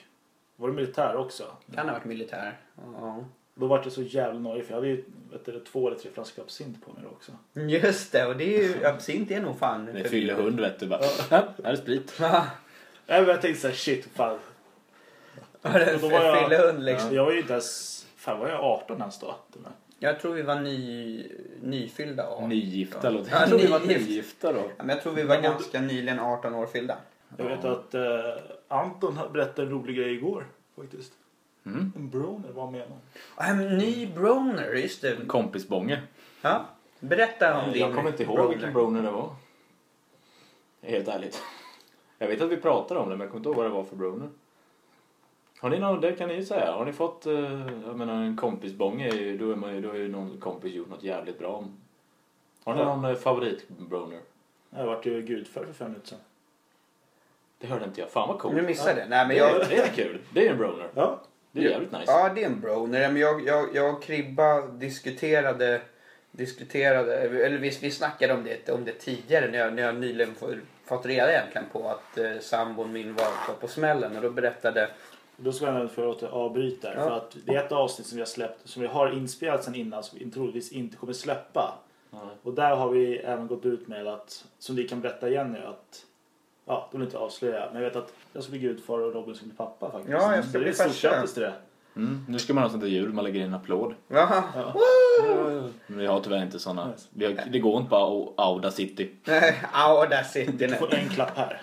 var 0.55 0.67
det 0.67 0.73
militär 0.73 1.15
också? 1.15 1.43
Kan 1.75 1.85
ha 1.87 1.93
varit 1.93 2.05
militär. 2.05 2.59
Ja. 2.75 3.25
Då 3.55 3.67
var 3.67 3.83
det 3.83 3.91
så 3.91 4.01
jävla 4.01 4.39
nojig 4.39 4.65
för 4.65 4.71
jag 4.71 4.77
hade 4.77 4.87
ju 4.87 5.03
vet 5.31 5.45
du, 5.45 5.59
två 5.59 5.87
eller 5.87 5.97
tre 5.97 6.11
flaskor 6.13 6.43
absint 6.43 6.85
på 6.85 6.93
mig 6.93 7.03
då 7.03 7.09
också. 7.09 7.31
Just 7.53 8.11
det, 8.11 8.25
och 8.25 8.37
det 8.37 8.57
är 8.57 8.63
ju, 8.63 8.85
absint 8.85 9.31
är 9.31 9.41
nog 9.41 9.59
fan 9.59 9.85
Det 9.85 10.03
fyller 10.03 10.33
hund 10.33 10.59
vet 10.59 10.79
du 10.79 10.87
bara. 10.87 10.99
Ja, 11.29 11.43
här 11.63 11.71
är 11.71 11.75
sprit. 11.75 12.13
Ja, 12.19 12.45
Nej, 13.07 13.21
men 13.21 13.29
jag 13.29 13.41
tänkte 13.41 13.61
såhär 13.61 13.75
shit 13.75 14.07
fan. 14.15 14.39
Och 15.61 15.69
då 16.01 16.07
var 16.09 16.23
jag- 16.23 16.43
fyller 16.43 16.67
hund 16.67 16.85
liksom. 16.85 17.15
Jag 17.15 17.25
var 17.25 17.31
ju 17.31 17.39
inte 17.39 17.53
ens, 17.53 18.05
fan 18.15 18.39
var 18.39 18.47
jag 18.49 18.59
18 18.63 18.99
ens 19.01 19.19
då? 19.19 19.35
med? 19.53 19.71
Jag 19.99 20.19
tror 20.19 20.33
vi 20.33 20.41
var 20.41 20.55
ny, 20.55 21.27
nyfyllda. 21.61 22.23
ja. 22.23 22.47
Nygifta 22.47 23.09
låter 23.09 23.31
Ja, 23.31 23.39
Jag 23.39 23.49
tror 23.49 23.59
vi 23.59 23.67
var 23.67 23.79
nygift. 23.79 24.07
nygifta 24.09 24.53
då. 24.53 24.59
Ja, 24.59 24.73
men 24.77 24.89
jag 24.89 25.01
tror 25.01 25.13
vi 25.13 25.23
var 25.23 25.35
Men 25.35 25.43
ganska 25.43 25.81
nyligen 25.81 26.19
18 26.19 26.55
år 26.55 26.65
fyllda. 26.67 26.97
Jag 27.37 27.45
vet 27.45 27.65
att 27.65 27.93
eh, 27.93 28.01
Anton 28.67 29.19
berättade 29.33 29.61
en 29.61 29.69
rolig 29.73 29.95
grej 29.97 30.13
igår 30.13 30.47
faktiskt. 30.75 31.13
Mm. 31.65 31.93
En 31.95 32.09
broner, 32.09 32.49
menar 32.53 32.71
han? 32.71 32.99
Ja, 33.37 33.43
en 33.45 33.77
ny 33.77 34.07
Broner, 34.15 34.73
just 34.73 35.01
det. 35.01 35.15
Kompisbånge. 35.27 36.01
Ja. 36.41 36.65
Berätta 36.99 37.61
om 37.63 37.71
din 37.71 37.81
Jag 37.81 37.95
kommer 37.95 38.09
inte 38.09 38.23
ihåg 38.23 38.35
broner. 38.35 38.49
vilken 38.49 38.73
broner 38.73 39.01
det 39.03 39.11
var. 39.11 39.35
Helt 40.81 41.07
ärligt. 41.07 41.41
Jag 42.17 42.27
vet 42.27 42.41
att 42.41 42.49
vi 42.51 42.57
pratade 42.57 42.99
om 42.99 43.09
det 43.09 43.15
men 43.15 43.21
jag 43.25 43.29
kommer 43.29 43.39
inte 43.39 43.49
ihåg 43.49 43.55
vad 43.55 43.65
det 43.65 43.69
var 43.69 43.83
för 43.83 43.95
broner. 43.95 44.29
Har 45.59 45.69
ni 45.69 45.79
någon, 45.79 46.01
det 46.01 46.11
kan 46.13 46.27
ni 46.29 46.35
ju 46.35 46.45
säga. 46.45 46.71
Har 46.71 46.85
ni 46.85 46.93
fått, 46.93 47.25
eh, 47.25 47.33
jag 47.87 47.95
menar 47.97 48.13
en 48.23 48.35
kompisbång 48.37 49.01
är 49.01 49.13
ju, 49.13 49.37
då 49.37 49.51
är 49.51 49.55
man 49.55 49.75
ju, 49.75 49.81
då 49.81 49.89
har 49.89 49.95
ju 49.95 50.07
någon 50.07 50.39
kompis 50.39 50.73
gjort 50.73 50.89
något 50.89 51.03
jävligt 51.03 51.39
bra. 51.39 51.63
Har 52.63 52.73
ni 52.73 52.79
Ja. 52.81 52.95
någon 52.95 53.05
eh, 53.05 53.15
favoritbroner? 53.15 54.19
Jag 54.69 54.85
vart 54.85 55.05
ju 55.05 55.21
gudfar 55.21 55.63
för 55.65 55.73
fem 55.73 55.87
minuter 55.87 56.07
sedan. 56.07 56.19
Det 57.59 57.67
hörde 57.67 57.85
inte 57.85 58.01
jag. 58.01 58.09
Fan 58.11 58.27
vad 58.27 58.39
coolt. 58.39 58.55
Nu 58.55 58.61
missade 58.61 58.89
jag 58.89 58.97
det. 58.97 59.05
Nej, 59.09 59.27
men 59.27 59.29
Det, 59.29 59.35
jag, 59.35 59.61
är, 59.61 59.69
det 59.69 59.77
är 59.77 59.87
kul. 59.87 60.19
Det 60.33 60.47
är 60.47 60.51
en 60.51 60.57
broner. 60.57 60.87
Ja. 60.95 61.19
Det 61.51 61.65
är 61.65 61.69
jävligt 61.69 61.91
nice. 61.91 62.03
Ja, 62.07 62.31
det 62.35 62.43
är 62.43 62.45
en 62.45 62.59
broner. 62.59 62.99
Men 63.11 63.21
jag, 63.21 63.47
jag, 63.47 63.75
jag 63.75 63.93
och 63.95 64.03
Kribba 64.03 64.61
diskuterade, 64.67 65.81
diskuterade 66.31 67.17
eller 67.17 67.57
vi, 67.57 67.69
vi 67.81 67.91
snackade 67.91 68.33
om 68.33 68.43
det, 68.43 68.69
om 68.69 68.85
det 68.85 68.91
tidigare 68.91 69.51
när 69.51 69.57
jag, 69.59 69.73
när 69.73 69.83
jag 69.83 69.95
nyligen 69.95 70.35
få- 70.35 70.53
fått 70.85 71.05
reda 71.05 71.31
egentligen 71.31 71.67
på 71.71 71.89
att 71.89 72.17
eh, 72.17 72.39
sambon 72.41 72.91
min 72.91 73.13
var, 73.15 73.25
var 73.47 73.55
på 73.61 73.67
smällen 73.67 74.15
och 74.15 74.21
då 74.21 74.29
berättade 74.29 74.89
Då 75.37 75.51
ska 75.51 75.65
jag 75.65 75.91
för 75.91 76.11
att 76.11 76.23
avbryta. 76.23 76.93
Ja. 76.95 77.03
För 77.03 77.11
att 77.11 77.37
det 77.45 77.55
är 77.55 77.65
ett 77.65 77.71
avsnitt 77.71 78.07
som 78.07 78.15
vi 78.15 78.21
har 78.21 78.27
släppt 78.27 78.69
som 78.69 78.81
vi 78.81 78.87
har 78.87 79.11
inspelat 79.11 79.63
sedan 79.63 79.75
innan 79.75 80.03
som 80.03 80.19
vi 80.19 80.31
troligtvis 80.31 80.71
inte 80.71 80.97
kommer 80.97 81.13
släppa. 81.13 81.73
Ja. 82.11 82.29
Och 82.43 82.53
där 82.53 82.75
har 82.75 82.89
vi 82.89 83.17
även 83.17 83.47
gått 83.47 83.65
ut 83.65 83.87
med 83.87 84.07
att, 84.07 84.45
som 84.59 84.75
vi 84.75 84.87
kan 84.87 85.01
berätta 85.01 85.29
igen 85.29 85.51
nu 85.51 85.65
att 85.65 86.05
Ja, 86.69 86.87
de 86.91 86.97
vill 86.97 87.07
inte 87.07 87.17
avslöja. 87.17 87.69
Men 87.73 87.81
jag 87.81 87.89
vet 87.89 87.95
att 87.97 88.13
jag 88.33 88.43
ska 88.43 88.51
bli 88.51 88.59
gudfar 88.59 88.99
och 88.99 89.13
Robin 89.13 89.35
ska 89.35 89.45
bli 89.45 89.55
pappa 89.55 89.91
faktiskt. 89.91 90.11
Ja, 90.11 90.35
jag 90.35 90.45
ska 90.45 90.59
bli 90.59 90.69
är 90.69 90.73
stort 90.73 90.87
farsa. 90.87 91.09
grattis 91.09 91.33
till 91.33 91.43
det. 91.43 91.53
Mm. 91.95 92.25
Nu 92.27 92.39
ska 92.39 92.53
man 92.53 92.63
ha 92.63 92.69
sånt 92.69 92.81
där 92.81 92.89
ljud, 92.89 93.13
man 93.13 93.23
lägger 93.23 93.39
in 93.41 93.47
en 93.47 93.53
applåd. 93.53 93.95
Jaha, 94.07 94.43
Ja. 94.55 94.73
Men 95.87 95.99
vi 95.99 96.05
har 96.05 96.19
tyvärr 96.19 96.43
inte 96.43 96.59
såna. 96.59 96.93
Vi 97.09 97.25
har, 97.25 97.43
det 97.51 97.59
går 97.59 97.77
inte 97.77 97.89
på 97.89 98.33
Audacity. 98.37 99.09
där 99.25 100.23
sitter 100.23 100.67
Du 100.67 100.75
får 100.75 100.93
en 100.93 101.09
klapp 101.09 101.37
här. 101.37 101.61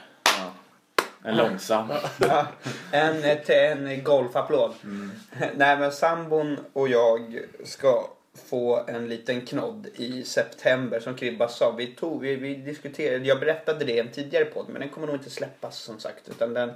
En 1.24 1.36
långsam. 1.36 1.92
En, 2.92 3.24
en 3.52 4.04
golfapplåd. 4.04 4.74
Nej 5.56 5.78
men 5.78 5.92
sambon 5.92 6.58
och 6.72 6.88
jag 6.88 7.40
ska 7.64 8.10
få 8.50 8.84
en 8.86 9.08
liten 9.08 9.40
knodd 9.40 9.86
i 9.96 10.22
september 10.22 11.00
som 11.00 11.14
Kribba 11.14 11.48
sa. 11.48 11.74
Vi, 11.78 11.86
tog, 11.86 12.22
vi, 12.22 12.36
vi 12.36 12.54
diskuterade, 12.54 13.26
jag 13.26 13.40
berättade 13.40 13.84
det 13.84 13.92
i 13.92 13.98
en 13.98 14.10
tidigare 14.10 14.44
podd 14.44 14.66
men 14.68 14.80
den 14.80 14.88
kommer 14.88 15.06
nog 15.06 15.16
inte 15.16 15.30
släppas 15.30 15.78
som 15.78 15.98
sagt. 15.98 16.28
Utan 16.28 16.54
den, 16.54 16.72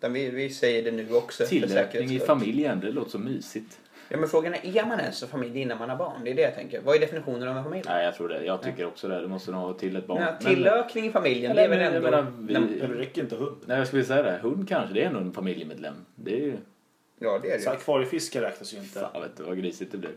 den 0.00 0.12
vi, 0.12 0.30
vi 0.30 0.50
säger 0.50 0.82
det 0.82 0.90
nu 0.90 1.14
också. 1.14 1.46
säkerhets 1.46 2.12
i 2.12 2.18
familjen, 2.18 2.80
det 2.80 2.90
låter 2.90 3.10
så 3.10 3.18
mysigt. 3.18 3.78
Ja 4.12 4.18
men 4.18 4.28
frågan 4.28 4.54
är, 4.54 4.76
är 4.76 4.86
man 4.86 5.00
ens 5.00 5.22
en 5.22 5.28
familj 5.28 5.60
innan 5.60 5.78
man 5.78 5.90
har 5.90 5.96
barn? 5.96 6.24
Det 6.24 6.30
är 6.30 6.34
det 6.34 6.42
jag 6.42 6.54
tänker. 6.54 6.80
Vad 6.80 6.96
är 6.96 7.00
definitionen 7.00 7.48
av 7.48 7.56
en 7.56 7.64
familj? 7.64 7.82
Nej, 7.86 8.04
jag 8.04 8.14
tror 8.14 8.28
det. 8.28 8.44
Jag 8.44 8.62
tycker 8.62 8.86
också 8.86 9.08
det. 9.08 9.20
Du 9.20 9.28
måste 9.28 9.50
nog 9.50 9.60
ha 9.60 9.72
till 9.72 9.96
ett 9.96 10.06
barn. 10.06 10.22
Ja, 10.22 10.48
tillökning 10.48 11.06
i 11.06 11.10
familjen, 11.12 11.56
det 11.56 11.62
är 11.62 11.68
väl 11.68 11.78
Eller, 11.78 11.86
ändå... 11.96 12.08
jag 12.08 12.24
menar, 12.24 12.32
vi- 12.38 12.78
Nej, 12.78 12.88
det 12.88 12.98
räcker 12.98 13.22
inte 13.22 13.36
hund. 13.36 13.56
Nej, 13.66 13.78
jag 13.78 13.86
skulle 13.86 14.04
säga 14.04 14.22
det. 14.22 14.38
Hund 14.42 14.68
kanske, 14.68 14.94
det 14.94 15.02
är 15.02 15.06
ändå 15.06 15.20
en 15.20 15.32
familjemedlem. 15.32 15.94
Det 16.14 16.34
är 16.34 16.40
ju... 16.40 16.56
Ja 17.18 17.38
det 17.42 17.50
är 17.52 17.58
Så 17.58 17.70
det. 17.70 17.76
akvariefiskar 17.76 18.40
räknas 18.42 18.74
ju 18.74 18.78
inte. 18.78 19.00
Fan, 19.00 19.22
vet 19.22 19.36
du 19.36 19.42
vad 19.42 19.58
grisigt 19.58 19.92
det 19.92 19.98
blir. 19.98 20.12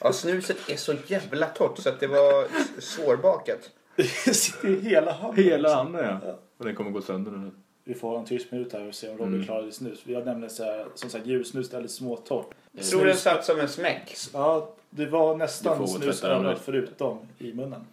Ja, 0.00 0.12
snuset 0.12 0.70
är 0.70 0.76
så 0.76 0.94
jävla 1.06 1.46
torrt 1.46 1.78
så 1.78 1.88
att 1.88 2.00
det 2.00 2.06
var 2.06 2.46
svårbakat. 2.80 3.70
Det 3.96 4.04
sitter 4.34 4.68
i 4.68 4.80
hela 4.80 5.12
handen. 5.12 5.44
Hela 5.44 5.74
handen 5.74 6.18
ja. 6.24 6.38
Och 6.58 6.64
den 6.64 6.74
kommer 6.74 6.90
gå 6.90 7.00
sönder 7.02 7.30
nu. 7.30 7.50
Vi 7.84 7.94
får 7.94 8.10
ha 8.10 8.18
en 8.18 8.24
tyst 8.24 8.52
minut 8.52 8.72
här 8.72 8.88
och 8.88 8.94
se 8.94 9.08
om 9.08 9.18
Robin 9.18 9.34
Mm. 9.34 9.46
klarar 9.46 9.62
det 9.62 9.72
snus. 9.72 9.98
Vi 10.04 10.14
har 10.14 10.22
nämligen 10.24 10.50
så 10.50 10.64
här, 10.64 10.86
som 10.94 11.10
sagt 11.10 11.26
julsnus 11.26 11.70
det 11.70 11.76
är 11.76 11.80
lite 11.80 11.94
småtorrt. 11.94 12.46
Jag 12.72 12.84
tror 12.86 13.04
den 13.04 13.16
satt 13.16 13.44
som 13.44 13.60
en 13.60 13.68
smäck. 13.68 14.16
Ja, 14.32 14.70
det 14.90 15.06
var 15.06 15.36
nästan 15.36 15.88
snus 15.88 16.24
överallt 16.24 16.60
förutom 16.64 17.18
i 17.38 17.52
munnen. 17.52 17.86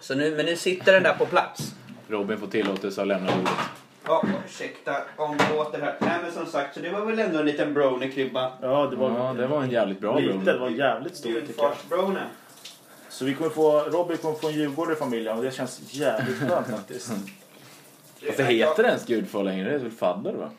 Så 0.00 0.14
nu, 0.14 0.36
men 0.36 0.46
nu 0.46 0.56
sitter 0.56 0.92
den 0.92 1.02
där 1.02 1.14
på 1.14 1.26
plats. 1.26 1.74
Robin 2.08 2.38
får 2.38 2.46
tillåtelse 2.46 3.02
att 3.02 3.08
lämna 3.08 3.36
bordet. 3.36 3.50
Ja, 4.06 4.24
ursäkta 4.46 4.96
om 5.16 5.36
det 5.36 5.54
låter 5.56 5.80
här. 5.80 5.96
Nej 6.00 6.18
men 6.22 6.32
som 6.32 6.46
sagt, 6.46 6.74
så 6.74 6.80
det 6.80 6.90
var 6.90 7.06
väl 7.06 7.18
ändå 7.18 7.38
en 7.38 7.46
liten 7.46 7.74
brownie-kribba. 7.74 8.52
Ja, 8.62 8.86
det 8.86 8.96
var, 8.96 9.10
Ja, 9.10 9.32
det 9.32 9.46
var 9.46 9.62
en 9.62 9.70
jävligt 9.70 10.00
bra 10.00 10.18
lite. 10.18 10.28
brownie. 10.32 10.52
Det 10.52 10.58
var 10.58 10.68
jävligt 10.70 11.16
stort 11.16 11.32
tycker 11.46 11.62
jag. 11.90 12.16
Så 13.08 13.24
vi 13.24 13.34
kommer 13.34 13.50
få, 13.50 13.80
Robin 13.80 14.16
kommer 14.16 14.34
få 14.34 14.48
en 14.48 14.54
djurgårdare 14.54 14.94
i 14.94 14.98
familjen 14.98 15.36
och 15.38 15.44
det 15.44 15.50
känns 15.50 15.80
jävligt 15.94 16.38
skönt 16.38 16.66
faktiskt. 16.66 17.10
Det 18.20 18.42
heter 18.44 18.84
ens 18.84 19.06
gudfar 19.06 19.42
längre, 19.44 19.68
det 19.68 19.74
är 19.74 19.78
väl 19.78 19.90
fadder 19.90 20.32
va? 20.32 20.50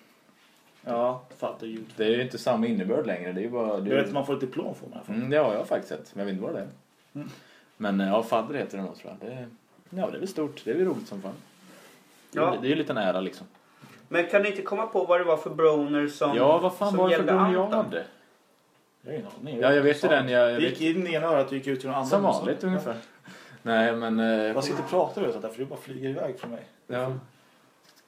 Ja, 0.85 1.23
fattar 1.37 1.67
ljud. 1.67 1.85
Det 1.95 2.03
är 2.05 2.09
ju 2.09 2.21
inte 2.21 2.37
samma 2.37 2.67
innebörd 2.67 3.05
längre. 3.07 3.31
Det 3.31 3.39
är 3.41 3.43
ju 3.43 3.49
bara... 3.49 3.77
Det 3.79 3.89
Jag 3.89 3.97
är... 3.97 4.01
vet 4.01 4.05
att 4.07 4.13
man 4.13 4.25
får 4.25 4.33
ett 4.33 4.39
diplom 4.39 4.75
för 4.75 4.87
mig. 4.87 4.99
Mm, 5.07 5.29
det 5.29 5.37
har 5.37 5.53
jag 5.53 5.67
faktiskt 5.67 5.89
sett, 5.89 6.15
men 6.15 6.19
jag 6.19 6.25
vet 6.25 6.33
inte 6.33 6.43
vad 6.45 6.53
det 6.55 6.59
är. 6.61 6.67
Mm. 7.15 7.29
Men 7.77 8.01
eh, 8.01 8.07
ja, 8.07 8.23
fadder 8.23 8.55
heter 8.59 8.77
det 8.77 8.83
nog 8.83 8.95
tror 8.97 9.13
jag. 9.19 9.29
Det 9.29 9.35
är... 9.35 9.47
Ja, 9.89 10.07
det 10.09 10.15
är 10.15 10.19
väl 10.19 10.27
stort. 10.27 10.61
Det 10.65 10.71
är 10.71 10.75
väl 10.75 10.85
roligt 10.85 11.07
som 11.07 11.21
fan. 11.21 11.31
Det 12.31 12.39
är, 12.39 12.43
Ja. 12.43 12.51
det 12.51 12.57
är 12.57 12.67
ju 12.67 12.71
en 12.71 12.77
liten 12.77 12.97
ära 12.97 13.19
liksom. 13.21 13.47
Men 14.07 14.27
kan 14.27 14.41
ni 14.41 14.49
inte 14.49 14.61
komma 14.61 14.85
på 14.87 15.05
vad 15.05 15.19
det 15.19 15.23
var 15.23 15.37
för 15.37 15.49
browner 15.49 16.07
som 16.07 16.35
ja, 16.35 16.57
vad 16.59 16.73
fan 16.75 16.95
var 16.97 17.09
det 17.09 17.15
för 17.15 17.23
brownie 17.23 17.53
jag 17.53 17.67
hade? 17.69 18.03
Jag 19.01 19.11
har 19.11 19.17
ingen 19.17 19.27
aning. 19.41 19.59
Ja, 19.59 19.73
jag 19.73 19.81
vet 19.83 20.03
ju 20.03 20.07
den. 20.07 20.29
Jag, 20.29 20.51
jag 20.51 20.61
Det 20.61 20.69
vet, 20.69 20.79
gick 20.81 20.95
in 20.95 21.07
i 21.07 21.13
ena 21.13 21.27
örat 21.27 21.47
och 21.47 21.53
gick 21.53 21.67
ut 21.67 21.83
genom 21.83 21.95
andra. 21.97 22.09
som 22.09 22.23
vanligt 22.23 22.63
ungefär. 22.63 22.95
Nej, 23.61 23.95
men... 23.95 24.19
Eh, 24.19 24.25
Jag 24.25 24.63
sitter 24.63 24.83
och 24.83 24.89
pratar 24.89 25.21
och 25.23 25.31
sånt 25.31 25.41
där 25.41 25.49
för 25.49 25.59
det 25.59 25.65
bara 25.65 25.79
flyger 25.79 26.09
iväg 26.09 26.39
från 26.39 26.51
mig. 26.51 26.63
ja. 26.87 27.13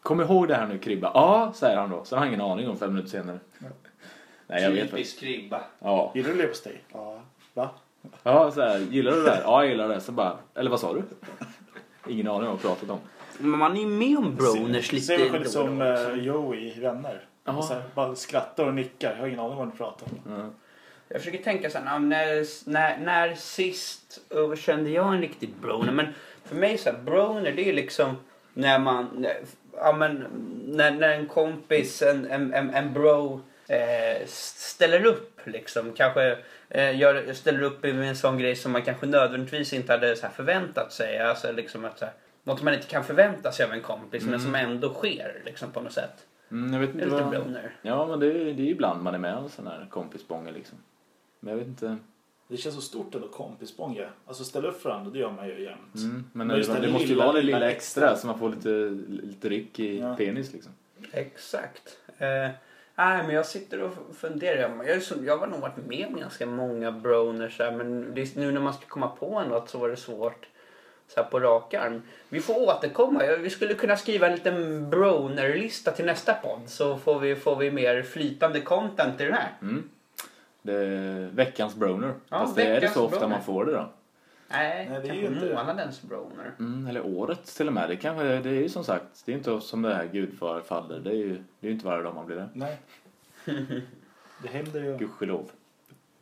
Kom 0.04 0.22
ihåg 0.22 0.48
det 0.48 0.56
här 0.56 0.68
nu 0.68 0.78
Kribba. 0.78 1.12
Ja, 1.14 1.52
säger 1.56 1.78
han 1.78 1.90
då. 1.90 2.04
Sen 2.04 2.18
har 2.18 2.26
han 2.26 2.34
ingen 2.34 2.46
aning 2.46 2.70
om 2.70 2.78
fem 2.78 2.94
minuter 2.94 3.10
senare. 3.10 3.40
Ja. 3.60 3.68
Nej, 4.48 4.64
jag 4.64 4.72
vet 4.72 4.80
vad. 4.80 4.92
Typisk 4.92 5.20
kribba. 5.20 5.62
Ja. 5.80 6.12
Gillar 6.16 6.30
du 6.30 6.36
leverpastej? 6.36 6.82
Ja. 6.94 7.22
Va? 7.54 7.70
Ja, 8.24 8.52
så 8.52 8.62
här, 8.62 8.80
gillar 8.80 9.12
du 9.12 9.18
det 9.18 9.30
där? 9.30 9.42
Ja, 9.44 9.64
jag 9.64 9.72
gillar 9.72 9.90
det. 9.90 10.02
Så 10.02 10.12
bara, 10.12 10.38
eller 10.56 10.72
vad 10.72 10.80
sa 10.80 10.94
du? 10.94 11.04
Ingen 12.08 12.28
aning 12.28 12.42
om 12.42 12.46
vad 12.46 12.54
jag 12.54 12.62
pratat 12.62 12.90
om. 12.90 13.00
Men 13.38 13.60
man 13.60 13.78
är 13.78 13.82
ju 13.82 13.88
med 13.88 14.18
om 14.18 14.36
browners 14.36 14.92
lite 14.92 15.06
Ser 15.06 15.32
mig 15.32 15.46
som 15.46 15.82
eh, 15.82 16.14
Joey 16.14 16.78
i 16.78 16.80
Vänner. 16.80 17.26
Jaha. 17.44 17.58
Och 17.58 17.64
så 17.64 17.74
här, 17.74 17.84
bara 17.96 18.16
skrattar 18.16 18.66
och 18.66 18.74
nickar. 18.74 19.12
Jag 19.12 19.20
har 19.20 19.28
ingen 19.28 19.40
aning 19.40 19.52
om 19.52 19.58
vad 19.58 19.68
du 19.68 19.78
pratar 19.78 20.08
om. 20.08 20.38
Ja. 20.38 20.50
Jag 21.08 21.22
försöker 21.22 21.44
tänka 21.44 21.70
så 21.70 21.78
här, 21.78 22.00
när, 22.00 22.70
när, 22.70 22.98
när 22.98 23.36
sist 23.36 24.20
uh, 24.36 24.56
kände 24.56 24.90
jag 24.90 25.14
en 25.14 25.22
riktig 25.22 25.54
browner? 25.62 25.92
Men 25.92 26.08
för 26.46 26.56
mig 26.56 26.78
så 26.78 26.90
här, 26.90 26.98
browner 26.98 27.52
det 27.52 27.70
är 27.70 27.74
liksom 27.74 28.16
när 28.54 28.80
man, 28.80 29.10
när, 29.14 29.38
ja, 29.78 29.94
men, 29.94 30.26
när, 30.66 30.92
när 30.92 31.10
en 31.10 31.28
kompis, 31.28 32.02
en, 32.02 32.26
en, 32.26 32.54
en, 32.54 32.70
en 32.70 32.94
bro 32.94 33.42
eh, 33.68 34.26
ställer 34.26 35.06
upp 35.06 35.40
liksom. 35.44 35.94
Kanske 35.94 36.38
eh, 36.70 37.00
gör, 37.00 37.34
ställer 37.34 37.62
upp 37.62 37.86
i 37.86 37.92
en 37.92 38.16
sån 38.16 38.38
grej 38.38 38.56
som 38.56 38.72
man 38.72 38.82
kanske 38.82 39.06
nödvändigtvis 39.06 39.74
inte 39.74 39.92
hade 39.92 40.16
så 40.16 40.28
förväntat 40.28 40.94
sig. 40.94 41.20
Alltså 41.20 41.52
liksom 41.52 41.86
att 41.86 42.00
så 42.00 42.06
här, 42.06 42.14
något 42.44 42.62
man 42.62 42.74
inte 42.74 42.88
kan 42.88 43.04
förvänta 43.04 43.52
sig 43.52 43.66
av 43.66 43.74
en 43.74 43.82
kompis 43.82 44.24
men 44.24 44.40
som 44.40 44.56
ändå 44.56 44.94
sker 44.94 45.42
liksom 45.46 45.72
på 45.72 45.82
något 45.82 45.94
sätt. 45.94 46.26
Mm, 46.52 46.74
jag 46.74 46.80
vet 46.80 46.94
Det 46.94 47.00
är 47.00 47.04
inte 47.04 47.16
lite 47.16 47.40
vad... 47.40 47.58
Ja, 47.82 48.06
men 48.08 48.20
det 48.20 48.26
är, 48.26 48.54
det 48.54 48.64
är 48.64 48.72
ibland 48.72 49.04
man 49.04 49.16
är 49.16 49.20
med 49.20 49.36
om 49.36 49.50
sån 49.50 49.68
här 49.68 49.88
kompisbånge 49.90 50.52
liksom. 50.52 50.78
Men 51.40 51.52
jag 51.52 51.58
vet 51.58 51.68
inte. 51.68 51.98
Det 52.54 52.58
känns 52.58 52.76
så 52.76 52.82
stort 52.82 53.16
ändå 53.16 53.28
kompisbånge. 53.28 54.08
Alltså 54.28 54.44
ställa 54.44 54.68
upp 54.68 54.82
för 54.82 54.90
andra, 54.90 55.12
det 55.12 55.20
gör 55.20 55.32
man 55.32 55.48
ju 55.48 55.64
jämt. 55.64 55.96
Mm, 55.96 56.24
men 56.34 56.48
Men 56.48 56.60
det, 56.62 56.80
det 56.82 56.92
måste 56.92 57.08
ju 57.08 57.16
vara 57.16 57.32
det 57.32 57.42
lilla 57.42 57.70
extra, 57.72 58.06
extra. 58.12 58.16
så 58.16 58.28
man 58.28 58.40
får 58.40 58.50
lite, 58.50 58.70
lite 59.28 59.50
ryck 59.50 59.80
i 59.80 60.00
Ja. 60.00 60.16
penis 60.16 60.54
liksom. 60.54 60.72
Exakt. 61.12 61.98
Eh, 62.18 62.28
nej, 62.96 63.24
men 63.24 63.30
jag 63.30 63.46
sitter 63.46 63.82
och 63.82 63.92
funderar. 64.18 64.58
Jag, 64.78 64.90
är 64.90 65.00
så, 65.00 65.16
jag 65.26 65.38
har 65.38 65.48
nog 65.48 65.60
varit 65.60 65.78
med 65.88 66.08
om 66.08 66.20
ganska 66.20 66.46
många 66.46 66.92
broners 66.92 67.60
här, 67.60 67.72
men 67.72 68.14
det, 68.16 68.22
är- 68.22 68.40
nu 68.40 68.52
när 68.52 68.62
man 68.62 68.74
ska 68.74 68.86
komma 68.86 69.08
på 69.08 69.44
något 69.44 69.70
så 69.70 69.78
var 69.78 69.90
det 69.90 69.98
svårt 69.98 70.48
så 71.08 71.22
här 71.24 71.30
på 71.30 71.40
rak 71.40 71.74
arm. 71.74 72.02
Vi 72.30 72.42
får 72.42 72.62
återkomma. 72.62 73.22
Vi 73.40 73.50
skulle 73.50 73.74
kunna 73.74 73.98
skriva 73.98 74.28
en 74.28 74.34
liten 74.36 74.90
broner-lista 74.90 75.92
till 75.92 76.06
nästa 76.06 76.34
podd 76.34 76.62
så 76.68 76.98
får 76.98 77.20
vi, 77.20 77.36
får 77.36 77.56
vi 77.56 77.72
mer 77.72 78.02
flytande 78.04 78.62
content 78.62 79.22
i 79.22 79.24
den 79.24 79.34
här. 79.34 79.50
Mm. 79.62 79.90
Det 80.66 80.74
är 80.74 81.30
veckans 81.34 81.76
broner. 81.76 82.14
Ja, 82.30 82.40
Fast 82.40 82.56
det 82.56 82.64
är 82.64 82.82
det 82.82 82.90
så 82.90 83.06
ofta 83.06 83.20
broner. 83.20 83.36
man 83.36 83.44
får 83.44 83.66
det 83.66 83.72
då. 83.72 83.90
Nej, 84.48 84.88
Nej, 84.92 85.00
det 85.04 85.10
är 85.10 85.14
ju 85.14 85.26
inte- 85.28 85.56
månadens 85.56 86.02
broner. 86.02 86.52
Mm, 86.60 86.88
eller 86.88 87.06
året 87.06 87.46
till 87.46 87.68
och 87.68 87.74
med. 87.74 87.90
Det, 87.90 87.96
kanske, 87.96 88.24
det 88.24 88.50
är 88.50 88.54
ju 88.54 88.70
som 88.70 88.84
sagt, 88.84 89.06
det 89.26 89.32
är 89.32 89.36
inte 89.36 89.62
som 89.62 89.82
det 89.82 89.96
här 89.96 90.06
gudfar 90.06 90.62
faller. 90.62 91.00
Det 91.00 91.10
är 91.10 91.14
ju 91.16 91.44
det 91.60 91.68
är 91.68 91.72
inte 91.72 91.86
varje 91.86 92.04
dag 92.04 92.16
man 92.16 92.26
blir 92.26 92.36
det. 92.36 92.50
Nej. 92.54 92.78
det 94.44 94.48
händer 94.50 94.84
ju. 94.84 94.98
Gudskelov. 94.98 95.50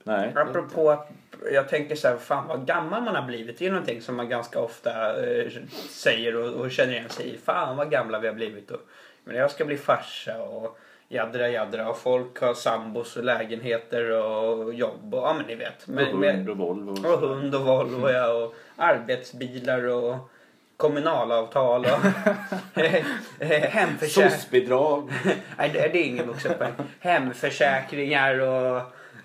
Nej. 0.04 0.34
Apropå 0.36 0.90
att 0.92 1.12
jag 1.54 1.70
tänker 1.70 1.96
så 1.96 2.08
här, 2.08 2.18
fan 2.18 2.48
vad 2.48 2.66
gammal 2.66 3.04
man 3.04 3.16
har 3.16 3.28
blivit. 3.28 3.58
Det 3.60 3.66
är 3.68 3.72
någonting 3.72 4.02
som 4.02 4.16
man 4.16 4.30
ganska 4.30 4.60
ofta 4.60 5.24
eh, 5.26 5.52
säger 5.90 6.36
och, 6.36 6.54
och 6.54 6.72
känner 6.72 6.94
igen 6.94 7.10
sig 7.10 7.34
i. 7.34 7.38
Fan 7.38 7.78
vad 7.78 7.92
gamla 7.92 8.20
vi 8.20 8.28
har 8.28 8.36
blivit. 8.36 8.72
Och, 8.72 8.82
men 9.24 9.36
jag 9.36 9.52
ska 9.52 9.66
bli 9.66 9.78
farsa 9.78 10.44
och 10.44 10.80
jaddra 11.12 11.50
jaddra 11.50 11.90
och 11.90 11.98
folk 11.98 12.42
har 12.42 12.54
sambos 12.54 13.18
och 13.18 13.24
lägenheter 13.24 14.12
och 14.12 14.74
jobb 14.74 15.14
och 15.14 15.22
ja 15.22 15.34
men 15.34 15.46
ni 15.46 15.56
vet. 15.56 15.84
Och 15.84 15.90
Men, 15.90 16.06
hund 16.06 16.20
med, 16.20 16.50
och 16.50 16.58
Volvo. 16.58 17.08
och 17.08 17.20
hund 17.20 17.56
och 17.56 17.62
Volvo 17.62 18.10
ja, 18.10 18.34
och 18.34 18.56
arbetsbilar 18.76 19.84
och 19.86 20.30
kommunalavtal 20.78 21.86
och 21.86 22.06
eh, 22.82 23.04
hemförsäkring. 23.50 24.30
SOS-bidrag. 24.30 25.12
Nej, 25.58 25.70
det, 25.74 25.80
det 25.80 26.00
är 26.00 26.04
ingen 26.04 26.28
vuxenpoäng. 26.28 26.74
Hemförsäkringar 27.00 28.40
och 28.40 28.82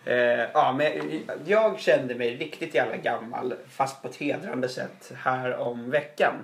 Eh, 0.07 0.45
ja, 0.55 0.73
men 0.73 1.21
jag 1.45 1.81
kände 1.81 2.15
mig 2.15 2.37
riktigt 2.37 2.75
jävla 2.75 2.97
gammal, 2.97 3.55
fast 3.69 4.03
på 4.03 4.09
ett 4.09 4.17
hedrande 4.17 4.69
sätt, 4.69 5.13
här 5.17 5.57
om 5.57 5.91
veckan. 5.91 6.35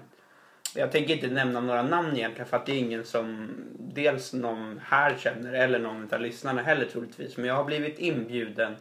Jag 0.75 0.93
tänker 0.93 1.15
inte 1.15 1.27
nämna 1.27 1.61
några 1.61 1.83
namn 1.83 2.17
egentligen 2.17 2.47
för 2.49 2.57
att 2.57 2.67
det 2.67 2.73
är 2.73 2.79
ingen 2.79 3.05
som 3.05 3.49
dels 3.79 4.33
någon 4.33 4.81
här 4.85 5.17
känner 5.19 5.53
eller 5.53 5.79
någon 5.79 6.09
av 6.15 6.21
lyssnarna 6.21 6.63
heller 6.63 6.85
troligtvis. 6.87 7.37
Men 7.37 7.47
jag 7.47 7.55
har 7.55 7.65
blivit 7.65 7.99
inbjuden 7.99 8.77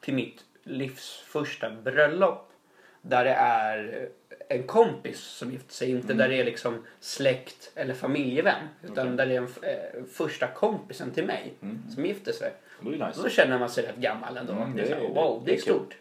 till 0.00 0.14
mitt 0.14 0.44
livs 0.64 1.22
första 1.26 1.70
bröllop. 1.70 2.46
Där 3.02 3.24
det 3.24 3.30
är 3.30 4.08
en 4.48 4.62
kompis 4.62 5.20
som 5.20 5.50
gifter 5.52 5.74
sig. 5.74 5.90
Inte 5.90 6.14
där 6.14 6.28
det 6.28 6.40
är 6.40 6.44
liksom 6.44 6.84
släkt 7.00 7.72
eller 7.74 7.94
familjevän. 7.94 8.68
Utan 8.82 9.06
Okej. 9.06 9.16
där 9.16 9.26
det 9.26 9.34
är 9.34 9.38
en 9.38 9.48
eh, 9.62 10.04
första 10.12 10.46
kompisen 10.46 11.10
till 11.10 11.24
mig 11.26 11.54
Mm. 11.62 11.82
som 11.94 12.06
gifter 12.06 12.32
sig. 12.32 12.52
Det 12.80 12.90
nice. 12.90 13.22
Då 13.22 13.28
känner 13.28 13.58
man 13.58 13.70
sig 13.70 13.86
rätt 13.86 13.96
gammal 13.96 14.36
ändå. 14.36 14.52
Mm, 14.52 14.76
det 14.76 14.82
är 14.82 14.94
det 14.96 15.00
så, 15.00 15.08
wow, 15.14 15.42
det 15.44 15.50
är 15.52 15.54
det 15.54 15.60
är 15.60 15.62
stort. 15.62 15.96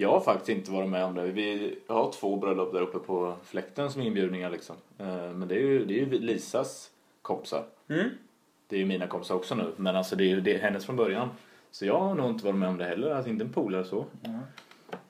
Jag 0.00 0.10
har 0.10 0.20
faktiskt 0.20 0.48
inte 0.48 0.70
varit 0.70 0.88
med 0.88 1.04
om 1.04 1.14
det. 1.14 1.26
Vi 1.26 1.78
har 1.86 2.12
två 2.12 2.36
bröllop 2.36 2.72
där 2.72 2.80
uppe 2.80 2.98
på 2.98 3.34
släkten 3.44 3.90
som 3.90 4.02
inbjudningar 4.02 4.50
liksom. 4.50 4.76
Eh, 4.98 5.06
Men 5.06 5.48
det 5.48 5.54
är 5.54 5.58
ju, 5.58 5.84
det 5.84 5.94
är 5.94 5.98
ju 5.98 6.18
Lisas 6.18 6.90
kompisar. 7.22 7.64
Mm. 7.88 8.08
Det 8.68 8.76
är 8.76 8.80
ju 8.80 8.86
mina 8.86 9.06
kompisar 9.06 9.34
också 9.34 9.54
nu. 9.54 9.72
Men 9.76 9.96
alltså 9.96 10.16
det 10.16 10.24
är 10.24 10.28
ju 10.28 10.40
det 10.40 10.56
hennes 10.56 10.86
från 10.86 10.96
början. 10.96 11.28
Så 11.70 11.86
jag 11.86 12.00
har 12.00 12.14
nog 12.14 12.30
inte 12.30 12.44
varit 12.44 12.56
med 12.58 12.68
om 12.68 12.78
det 12.78 12.84
heller. 12.84 13.10
Alltså 13.10 13.30
inte 13.30 13.44
en 13.44 13.52
polare 13.52 13.84
så. 13.84 14.04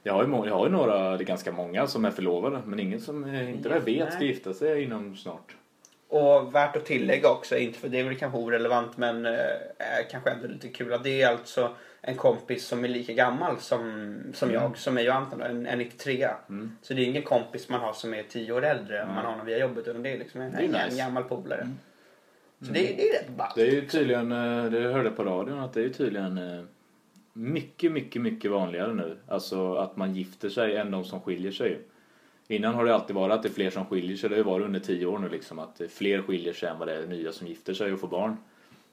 Jag 0.03 0.13
har, 0.13 0.25
ju, 0.25 0.49
jag 0.49 0.55
har 0.55 0.67
ju 0.67 0.73
några, 0.73 1.17
det 1.17 1.25
är 1.25 1.27
ganska 1.27 1.53
många 1.53 1.87
som 1.87 2.05
är 2.05 2.11
förlovade. 2.11 2.63
Men 2.65 2.81
ingen 2.81 3.01
som 3.01 3.25
eh, 3.25 3.51
inte 3.51 3.69
vad 3.69 3.79
jag 3.79 3.83
vet 3.83 4.13
ska 4.13 4.25
gifta 4.25 4.55
sig 4.55 4.83
inom 4.83 5.17
snart. 5.17 5.57
Och 6.09 6.55
värt 6.55 6.77
att 6.77 6.85
tillägga 6.85 7.31
också, 7.31 7.59
inte 7.59 7.79
för 7.79 7.89
det 7.89 8.01
är 8.01 8.05
väl 8.05 8.17
kanske 8.17 8.39
orelevant 8.39 8.97
men 8.97 9.27
eh, 9.27 9.35
kanske 10.11 10.31
ändå 10.31 10.49
lite 10.49 10.69
kul 10.69 10.93
att 10.93 11.05
det 11.05 11.23
är 11.23 11.29
alltså 11.29 11.71
en 12.03 12.17
kompis 12.17 12.67
som 12.67 12.85
är 12.85 12.89
lika 12.89 13.13
gammal 13.13 13.61
som, 13.61 14.15
som 14.35 14.51
jag, 14.51 14.79
som 14.79 14.95
mig 14.95 15.09
och 15.09 15.15
Anton, 15.15 15.43
en, 15.43 15.67
en 15.67 15.79
93 15.79 16.29
Mm. 16.49 16.73
Så 16.83 16.95
det 16.95 17.03
är 17.03 17.07
ingen 17.07 17.23
kompis 17.23 17.69
man 17.69 17.81
har 17.81 17.93
som 17.93 18.15
är 18.15 18.23
tio 18.23 18.53
år 18.53 18.65
äldre 18.65 19.03
om 19.03 19.09
man 19.09 19.25
har 19.25 19.31
honom 19.31 19.47
via 19.47 19.59
jobbet 19.59 19.89
utan 19.89 20.03
det 20.03 20.11
är 20.11 20.19
liksom 20.19 20.41
en, 20.41 20.53
Det 20.53 20.59
är 20.59 20.63
en, 20.63 20.71
nice. 20.71 20.87
en 20.89 20.97
gammal 20.97 21.25
polare. 21.25 21.69
Så 22.61 22.73
det, 22.73 22.81
det 22.81 23.09
är 23.09 23.13
rätt 23.13 23.37
ballt. 23.37 23.55
Det 23.55 23.63
är 23.63 23.71
ju 23.73 23.87
tydligen, 23.87 24.33
eh, 24.33 24.65
det 24.65 24.81
jag 24.81 24.93
hörde 24.93 25.11
på 25.11 25.25
radion, 25.25 25.59
att 25.59 25.73
det 25.73 25.81
är 25.81 25.85
ju 25.85 25.93
tydligen 25.93 26.39
eh, 26.39 26.65
mycket, 27.33 27.93
mycket, 27.93 28.23
mycket 28.23 28.51
vanligare 28.51 28.95
nu. 28.95 29.17
Alltså 29.29 29.75
att 29.75 29.97
man 29.97 30.15
gifter 30.15 30.49
sig 30.49 30.77
än 30.77 30.91
de 30.91 31.05
som 31.05 31.21
skiljer 31.21 31.53
sig. 31.53 31.81
Innan 32.49 32.75
har 32.75 32.85
det 32.85 32.95
alltid 32.95 33.17
varit 33.17 33.33
att 33.33 33.43
det 33.43 33.49
är 33.49 33.53
fler 33.53 33.71
som 33.71 33.87
skiljer 33.87 34.17
sig. 34.17 34.29
Det 34.29 34.35
har 34.35 34.39
ju 34.39 34.51
varit 34.51 34.65
under 34.65 34.81
tio 34.81 35.07
år 35.07 35.19
nu 35.19 35.29
liksom. 35.29 35.59
Att 35.59 35.81
är 35.81 35.89
fler 35.89 36.23
skiljer 36.23 36.53
sig 36.53 36.69
än 36.69 36.79
vad 36.79 36.89
det 36.89 36.95
är 36.95 37.07
nya 37.07 37.33
som 37.33 37.47
gifter 37.47 37.75
sig 37.75 37.93
och 37.93 38.01
får 38.01 38.09
barn. 38.09 38.37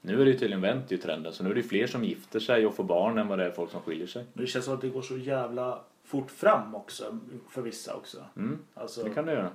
Nu 0.08 0.22
är 0.22 0.26
det 0.26 0.32
ju 0.32 0.38
tydligen 0.38 0.62
vänt 0.62 0.92
i 0.92 0.98
trenden. 0.98 1.34
Så 1.34 1.44
nu 1.44 1.50
är 1.52 1.56
det 1.56 1.64
fler 1.64 1.88
som 1.88 2.04
gifter 2.04 2.40
sig 2.40 2.66
och 2.66 2.76
får 2.76 2.84
barn 2.84 3.18
än 3.18 3.28
vad 3.28 3.40
det 3.40 3.46
är 3.46 3.52
folk 3.52 3.72
som 3.72 3.82
skiljer 3.82 4.08
sig. 4.08 4.26
Men 4.34 4.44
det 4.46 4.52
känns 4.52 4.66
som 4.66 4.74
att 4.74 4.82
det 4.82 4.90
går 4.90 5.02
så 5.02 5.18
jävla 5.18 5.80
fort 6.06 6.32
fram 6.32 6.76
också 6.76 7.20
för 7.50 7.62
vissa 7.62 7.96
också. 7.96 8.18
Mm, 8.38 8.60
Alltså, 8.74 9.04
det 9.04 9.10
kan 9.10 9.26
det 9.26 9.32
göra. 9.34 9.50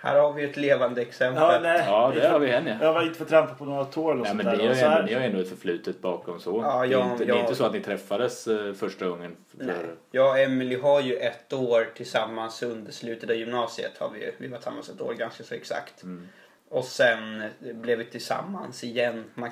Här 0.00 0.20
har 0.20 0.32
vi 0.32 0.44
ett 0.44 0.56
levande 0.56 1.02
exempel. 1.02 1.42
ja, 1.42 1.60
nej, 1.62 1.84
Ja, 1.86 2.12
det 2.14 2.28
har 2.28 2.38
vi 2.38 2.50
en 2.50 2.66
ja. 2.66 2.74
Jag 2.80 2.92
var 2.94 3.02
inte 3.02 3.18
för 3.18 3.24
trampa 3.24 3.54
på 3.54 3.64
några 3.64 3.84
tår 3.84 4.12
eller 4.12 4.22
Nej 4.22 4.30
sånt 4.30 4.36
men 4.44 4.46
är 4.46 4.70
Och 4.70 4.76
ju 4.76 4.80
ändå, 4.82 5.02
ni 5.06 5.14
har 5.14 5.20
ju 5.20 5.26
ändå 5.26 5.40
ett 5.40 5.48
förflutet 5.48 6.00
bakom 6.00 6.40
så. 6.40 6.60
Ja, 6.64 6.80
det, 6.80 6.86
är 6.86 6.90
jag- 6.90 7.12
inte, 7.12 7.24
det 7.24 7.30
är 7.30 7.34
jag- 7.34 7.40
inte 7.44 7.54
så 7.54 7.64
att 7.64 7.72
ni 7.72 7.80
träffades 7.80 8.46
eh, 8.48 8.72
första 8.72 9.08
gången. 9.08 9.36
För, 9.48 9.64
Nej. 9.64 9.76
Jag 10.10 10.28
och 10.30 10.38
Emily 10.38 10.76
har 10.76 11.00
ju 11.00 11.14
ett 11.16 11.52
år 11.52 11.86
tillsammans 11.94 12.62
under 12.62 12.92
slutet 12.92 13.30
av 13.30 13.36
gymnasiet. 13.36 13.98
Har 13.98 14.10
vi, 14.10 14.30
vi 14.38 14.48
var 14.48 14.56
tillsammans 14.58 14.88
ett 14.88 15.00
år 15.00 15.14
ganska 15.14 15.44
så 15.44 15.54
exakt. 15.54 16.02
Mm. 16.02 16.28
Och 16.70 16.84
sen 16.84 17.42
blev 17.60 17.98
vi 17.98 18.04
tillsammans 18.04 18.84
igen. 18.84 19.24
Man 19.34 19.50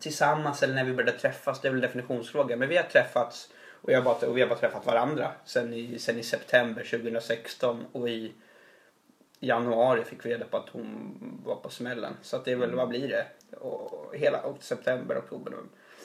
tillsammans 0.00 0.62
eller 0.62 0.74
när 0.74 0.84
vi 0.84 0.92
började 0.92 1.18
träffas, 1.18 1.60
det 1.60 1.68
är 1.68 1.72
väl 1.72 1.78
en 1.78 1.82
definitionsfråga. 1.90 2.56
Men 2.56 2.68
vi 2.68 2.76
har 2.76 2.84
träffats 2.84 3.50
och, 3.82 3.92
jag 3.92 4.04
bara, 4.04 4.26
och 4.26 4.36
vi 4.36 4.40
har 4.40 4.48
bara 4.48 4.58
träffat 4.58 4.86
varandra 4.86 5.32
sen 5.44 5.72
i, 5.72 5.98
sen 5.98 6.18
i 6.18 6.22
september 6.22 6.84
2016. 6.84 7.84
Och 7.92 8.08
i 8.08 8.32
januari 9.40 10.04
fick 10.04 10.26
vi 10.26 10.30
reda 10.34 10.44
på 10.44 10.56
att 10.56 10.68
hon 10.68 11.18
var 11.44 11.56
på 11.56 11.70
smällen. 11.70 12.12
Så 12.22 12.36
att 12.36 12.44
det 12.44 12.52
är 12.52 12.56
väl, 12.56 12.74
vad 12.74 12.88
blir 12.88 13.08
det? 13.08 13.26
Och 13.56 14.14
hela 14.14 14.40
och 14.40 14.62
september, 14.62 15.18
oktober. 15.18 15.52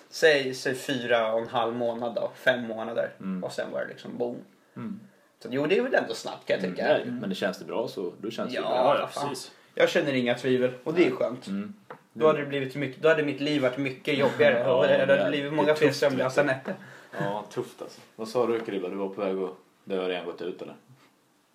Säg, 0.10 0.53
säg 0.53 0.75
fyra 0.75 1.34
och 1.34 1.41
en 1.41 1.47
halv 1.47 1.75
månad 1.75 2.15
då, 2.15 2.32
fem 2.36 2.62
månader. 2.67 3.10
Mm. 3.19 3.43
Och 3.43 3.51
sen 3.51 3.71
var 3.71 3.82
det 3.82 3.88
liksom 3.88 4.17
boom. 4.17 4.38
Mm. 4.75 4.99
Så 5.39 5.47
jo, 5.51 5.65
det 5.65 5.77
är 5.77 5.82
väl 5.84 5.95
ändå 5.95 6.13
snabbt 6.13 6.47
kan 6.47 6.56
jag 6.56 6.63
Mm, 6.63 6.75
tycka. 6.75 6.93
det 6.93 6.99
ju. 6.99 7.12
Men 7.12 7.29
det 7.29 7.36
känns 7.36 7.58
det 7.60 7.65
bra 7.65 7.88
så, 7.88 8.13
då 8.21 8.32
känns 8.32 8.49
det 8.53 8.56
Ja. 8.56 8.62
bra. 8.62 8.97
Ja, 8.99 9.10
precis. 9.29 9.51
Jag 9.75 9.89
känner 9.89 10.13
inga 10.13 10.36
tvivel 10.36 10.71
och 10.83 10.93
det 10.93 11.07
är 11.07 11.12
skönt. 11.12 11.47
Mm. 11.47 11.73
Då 12.13 12.27
hade, 12.27 12.39
det 12.39 12.45
blivit 12.45 12.75
mycket, 12.75 13.01
då 13.01 13.09
hade 13.09 13.23
mitt 13.23 13.39
liv 13.39 13.62
varit 13.62 13.77
mycket 13.77 14.17
jobbigare. 14.17 14.59
Ja, 14.59 14.73
och 14.73 14.88
det 14.88 14.97
hade 14.97 15.29
blivit 15.29 15.53
många 15.53 15.75
fler 15.75 15.91
sömnlösa 15.91 16.43
nätter. 16.43 16.75
Ja, 17.19 17.45
tufft 17.49 17.81
alltså. 17.81 18.01
Vad 18.15 18.27
sa 18.27 18.47
du 18.47 18.59
Krilla? 18.59 18.89
Du 18.89 18.95
var 18.95 19.09
på 19.09 19.21
väg 19.21 19.38
att... 19.38 19.55
Det 19.83 19.95
har 19.95 20.09
redan 20.09 20.25
gått 20.25 20.41
ut 20.41 20.62
eller? 20.62 20.75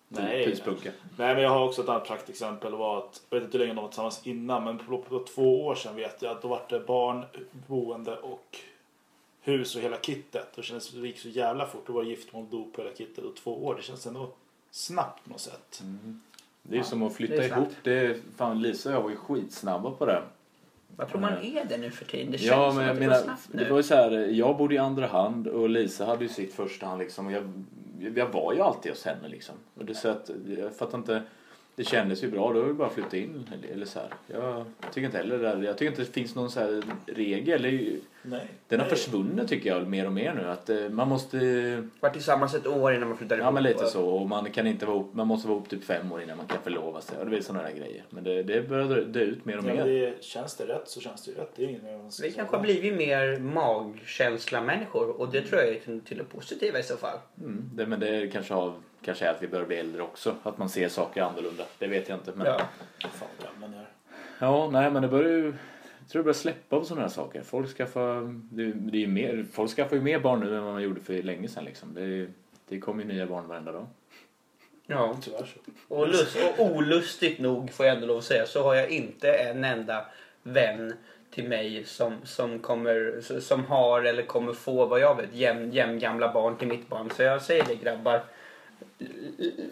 Nej. 0.07 0.45
Tidspunka. 0.45 0.91
Nej 1.17 1.33
men 1.33 1.43
jag 1.43 1.49
har 1.49 1.65
också 1.65 1.81
ett 1.81 1.89
annat 1.89 2.07
praktexempel. 2.07 2.71
var 2.71 2.97
att, 2.97 3.21
jag 3.29 3.37
vet 3.37 3.45
inte 3.45 3.57
hur 3.57 3.65
länge 3.65 3.75
de 3.75 3.81
var 3.81 3.89
tillsammans 3.89 4.27
innan 4.27 4.63
men 4.63 4.77
på, 4.77 5.01
på 5.01 5.19
två 5.19 5.65
år 5.65 5.75
sedan 5.75 5.95
vet 5.95 6.21
jag 6.21 6.31
att 6.31 6.41
då 6.41 6.47
var 6.47 6.61
det 6.69 6.79
barn, 6.79 7.25
boende 7.67 8.17
och 8.17 8.57
hus 9.41 9.75
och 9.75 9.81
hela 9.81 9.97
kittet. 9.97 10.47
Då 10.55 10.61
kändes 10.61 10.91
det 10.91 11.07
gick 11.07 11.19
så 11.19 11.29
jävla 11.29 11.67
fort. 11.67 11.83
Då 11.87 11.93
var 11.93 12.03
det 12.03 12.09
giftermål, 12.09 12.49
dop 12.49 12.73
på 12.73 12.81
hela 12.81 12.95
kittet 12.95 13.23
och 13.23 13.35
två 13.35 13.65
år. 13.65 13.75
Det 13.75 13.81
känns 13.81 14.05
ändå 14.05 14.31
snabbt 14.71 15.23
på 15.23 15.29
något 15.29 15.41
sätt. 15.41 15.81
Det 16.69 16.75
är 16.75 16.77
ju 16.77 16.83
som 16.83 17.03
att 17.03 17.13
flytta 17.13 17.35
det 17.35 17.45
ihop. 17.47 17.69
Det 17.83 17.99
är, 17.99 18.15
fan, 18.37 18.61
Lisa 18.61 18.89
och 18.89 18.95
jag 18.95 19.01
var 19.01 19.09
ju 19.09 19.15
skitsnabba 19.15 19.91
på 19.91 20.05
det. 20.05 20.21
Jag 20.97 21.09
tror 21.09 21.21
man 21.21 21.33
är 21.33 21.65
det 21.69 21.77
nu 21.77 21.91
för 21.91 22.05
tiden. 22.05 22.31
Det 22.31 22.37
känns 22.37 22.49
Ja, 22.51 22.69
som 22.71 22.77
men 22.77 22.85
jag 22.85 22.93
att 22.93 22.99
det 22.99 23.05
går 23.07 23.13
snabbt 23.23 23.47
det 23.51 23.63
nu. 23.63 23.69
var 23.69 23.77
ju 23.77 23.83
så 23.83 23.95
här, 23.95 24.11
jag 24.11 24.57
bodde 24.57 24.75
i 24.75 24.77
andra 24.77 25.07
hand 25.07 25.47
och 25.47 25.69
Lisa 25.69 26.05
hade 26.05 26.23
ju 26.23 26.29
sitt 26.29 26.53
första 26.53 26.85
hand 26.85 26.99
liksom. 26.99 27.25
Och 27.25 27.31
jag, 27.31 27.63
jag 28.15 28.27
var 28.29 28.53
ju 28.53 28.61
alltid 28.61 28.91
hos 28.91 29.05
henne 29.05 29.27
liksom. 29.27 29.55
Och 29.75 29.85
det 29.85 29.91
är 29.91 29.95
så 29.95 30.09
att, 30.09 30.29
jag 30.57 30.75
fattar 30.75 30.97
inte, 30.97 31.23
det 31.79 31.85
kändes 31.85 32.23
ju 32.23 32.31
bra, 32.31 32.53
då 32.53 32.59
var 32.61 32.67
det 32.67 32.73
bara 32.73 32.89
flytta 32.89 33.17
in. 33.17 33.49
Eller, 33.73 33.85
så 33.85 33.99
här. 33.99 34.09
Jag 34.27 34.65
tycker 34.93 35.05
inte 35.05 35.17
heller 35.17 35.37
det 35.37 35.65
jag 35.65 35.77
tycker 35.77 35.91
inte 35.91 36.01
det 36.01 36.11
finns 36.11 36.35
någon 36.35 36.51
så 36.51 36.59
här 36.59 36.83
regel. 37.05 37.61
Nej. 38.21 38.47
den 38.67 38.79
har 38.79 38.87
Nej. 38.87 38.95
försvunnit 38.95 39.47
tycker 39.47 39.69
jag 39.69 39.87
mer 39.87 40.05
och 40.05 40.13
mer 40.13 40.33
nu. 40.33 40.47
Att 40.49 40.69
eh, 40.69 40.89
man 40.89 41.07
måste 41.07 41.37
Varit 41.99 42.13
tillsammans 42.13 42.55
ett 42.55 42.67
år 42.67 42.93
innan 42.93 43.07
man 43.07 43.17
flyttar 43.17 43.35
ihop. 43.35 43.45
Ja 43.45 43.51
men 43.51 43.63
lite 43.63 43.85
så 43.85 44.09
och 44.09 44.29
man 44.29 44.51
kan 44.51 44.67
inte 44.67 44.85
vara 44.85 44.95
ihop, 44.97 45.13
man 45.13 45.27
måste 45.27 45.47
vara 45.47 45.57
ihop 45.57 45.69
typ 45.69 45.83
fem 45.83 46.11
år 46.11 46.21
innan 46.21 46.37
man 46.37 46.45
kan 46.45 46.61
förlova 46.63 47.01
sig 47.01 47.17
och 47.17 47.23
det 47.25 47.29
blir 47.29 47.41
sådana 47.41 47.63
där 47.63 47.75
grejer. 47.75 48.03
Men 48.09 48.23
det, 48.23 48.43
det 48.43 48.69
börjar 48.69 48.85
dö- 49.05 49.19
ut 49.19 49.45
mer 49.45 49.57
och 49.57 49.63
Ja, 49.63 49.67
mer. 49.67 49.75
men 49.75 49.87
det, 49.87 50.23
känns 50.23 50.55
det 50.55 50.63
rätt 50.67 50.87
så 50.89 51.01
känns 51.01 51.25
det 51.25 51.31
ju 51.31 51.37
rätt. 51.37 51.51
Det 51.55 51.63
är 51.63 51.67
inget 51.67 51.83
mer 51.83 51.97
man 51.97 52.11
ska 52.11 52.27
Vi 52.27 52.31
kanske 52.31 52.55
har 52.55 52.63
blivit 52.63 52.93
mer 52.97 53.39
magkänsla-människor 53.39 55.21
och 55.21 55.31
det 55.31 55.41
tror 55.41 55.61
jag 55.61 55.69
är 55.69 55.79
till, 55.79 56.01
till 56.01 56.17
det 56.17 56.23
positiva 56.23 56.79
i 56.79 56.83
så 56.83 56.97
fall. 56.97 57.17
Mm, 57.41 57.69
det, 57.73 57.85
men 57.85 57.99
det 57.99 58.09
är 58.09 58.27
kanske 58.27 58.53
av, 58.53 58.73
kanske 59.01 59.25
är 59.25 59.29
att 59.31 59.43
vi 59.43 59.47
börjar 59.47 59.65
bli 59.65 59.75
äldre 59.77 60.01
också. 60.01 60.35
Att 60.43 60.57
man 60.57 60.69
ser 60.69 60.89
saker 60.89 61.21
annorlunda. 61.21 61.63
Det 61.79 61.87
vet 61.87 62.09
jag 62.09 62.17
inte. 62.17 62.31
Men, 62.35 62.47
Ja. 62.47 62.61
ja. 62.97 63.07
Fan 63.09 63.71
ni 63.71 63.77
är. 64.39 64.71
nej 64.71 64.91
men 64.91 65.01
det 65.01 65.07
börjar 65.07 65.29
ju, 65.31 65.45
jag 65.99 66.09
tror 66.09 66.19
det 66.19 66.23
börjar 66.23 66.33
släppa 66.33 66.79
på 66.79 66.85
sådana 66.85 67.01
här 67.01 67.09
saker. 67.09 67.41
Folk 67.41 67.77
skaffar, 67.77 68.21
det, 68.51 68.65
det 68.65 68.97
är 68.97 69.01
ju 69.01 69.07
mer, 69.07 69.45
folk 69.51 69.71
skaffar 69.71 69.95
ju 69.95 70.01
mer 70.01 70.19
barn 70.19 70.39
nu 70.39 70.55
än 70.55 70.63
vad 70.63 70.73
man 70.73 70.83
gjorde 70.83 71.01
för 71.01 71.13
länge 71.23 71.47
sedan 71.47 71.65
liksom. 71.65 71.93
Det, 71.93 72.27
det 72.67 72.79
kommer 72.79 73.03
ju 73.03 73.09
nya 73.09 73.25
barn 73.25 73.47
varenda 73.47 73.71
dag. 73.71 73.87
Ja. 74.87 75.17
Tyvärr 75.21 75.45
så. 75.45 75.95
Och, 75.95 76.07
lust, 76.07 76.37
och 76.57 76.65
olustigt 76.65 77.39
nog 77.39 77.71
får 77.71 77.85
jag 77.85 77.95
ändå 77.95 78.07
lov 78.07 78.17
att 78.17 78.23
säga 78.23 78.45
så 78.45 78.63
har 78.63 78.75
jag 78.75 78.89
inte 78.89 79.31
en 79.33 79.63
enda 79.63 80.05
vän 80.43 80.93
till 81.31 81.47
mig 81.47 81.83
som, 81.85 82.13
som, 82.23 82.59
kommer, 82.59 83.21
som 83.39 83.65
har 83.65 84.01
eller 84.01 84.23
kommer 84.23 84.53
få 84.53 84.85
vad 84.85 84.99
jag 84.99 85.15
vet 85.15 85.33
jäm, 85.33 85.71
jämngamla 85.71 86.33
barn 86.33 86.57
till 86.57 86.67
mitt 86.67 86.87
barn. 86.89 87.09
Så 87.15 87.23
jag 87.23 87.41
säger 87.41 87.65
det 87.67 87.75
grabbar. 87.75 88.21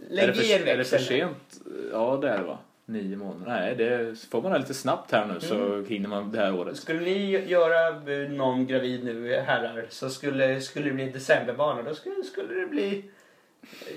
Lägg 0.10 0.30
är, 0.30 0.41
i 0.43 0.52
er 0.52 0.60
för, 0.60 0.67
är 0.67 0.78
det 0.78 0.84
för 0.86 0.98
växel. 0.98 1.20
sent? 1.20 1.60
Ja 1.91 2.17
det 2.22 2.30
är 2.30 2.38
det 2.38 2.43
va? 2.43 2.58
Nio 2.86 3.15
månader? 3.17 3.46
Nej, 3.60 3.76
det 3.76 4.20
får 4.32 4.41
man 4.41 4.52
det 4.52 4.60
lite 4.60 4.74
snabbt 4.74 5.12
här 5.12 5.26
nu 5.26 5.39
så 5.39 5.82
hinner 5.84 6.10
man 6.10 6.32
det 6.32 6.38
här 6.39 6.56
året. 6.56 6.78
Skulle 6.78 7.00
ni 7.02 7.46
göra 7.46 8.00
någon 8.30 8.67
gravid 8.67 9.06
nu 9.06 9.36
herrar 9.36 9.86
så 9.89 10.10
skulle, 10.10 10.62
skulle 10.62 10.86
det 10.89 10.93
bli 10.93 11.10
decemberbarn 11.10 11.78
och 11.78 11.84
då 11.84 11.96
skulle, 11.96 12.24
skulle 12.24 12.54
det 12.62 12.67
bli 12.67 13.10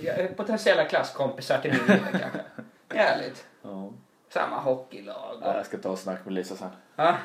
ja, 0.02 0.12
potentiella 0.36 0.84
klasskompisar 0.84 1.58
till 1.58 1.70
min 1.72 1.98
kanske. 2.20 2.40
Härligt. 2.94 3.46
Ja. 3.62 3.92
Samma 4.28 4.60
hockeylag. 4.60 5.38
Ja, 5.42 5.50
Och, 5.50 5.58
jag 5.58 5.66
ska 5.66 5.78
ta 5.78 5.88
och 5.90 5.98
snacka 5.98 6.20
med 6.24 6.32
Lisa 6.34 6.56
sen. 6.56 6.68
ja, 6.96 7.16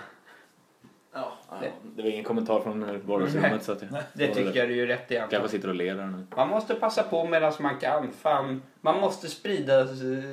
Ja, 1.16 1.32
det- 1.62 1.72
det 1.96 2.02
var 2.04 2.10
ingen 2.10 2.24
kommentar 2.24 2.60
från 2.60 3.00
vardagsrummet 3.08 3.64
så 3.64 3.72
att 3.72 3.82
jag... 3.82 4.02
det 4.14 4.28
tycker 4.28 4.56
jag 4.60 4.70
du 4.70 4.82
är 4.82 4.88
rätt 4.88 5.12
i 5.12 5.16
Kanske 5.16 5.36
Anton. 5.38 5.50
sitter 5.50 5.68
och 5.70 5.76
ler 5.76 5.96
här 5.96 6.06
nu. 6.08 6.26
Man 6.36 6.50
måste 6.50 6.76
passa 6.76 7.04
på 7.04 7.28
medan 7.28 7.54
man 7.60 7.78
kan. 7.80 8.12
Fan, 8.12 8.62
man 8.82 9.00
måste 9.00 9.28
sprida 9.28 9.88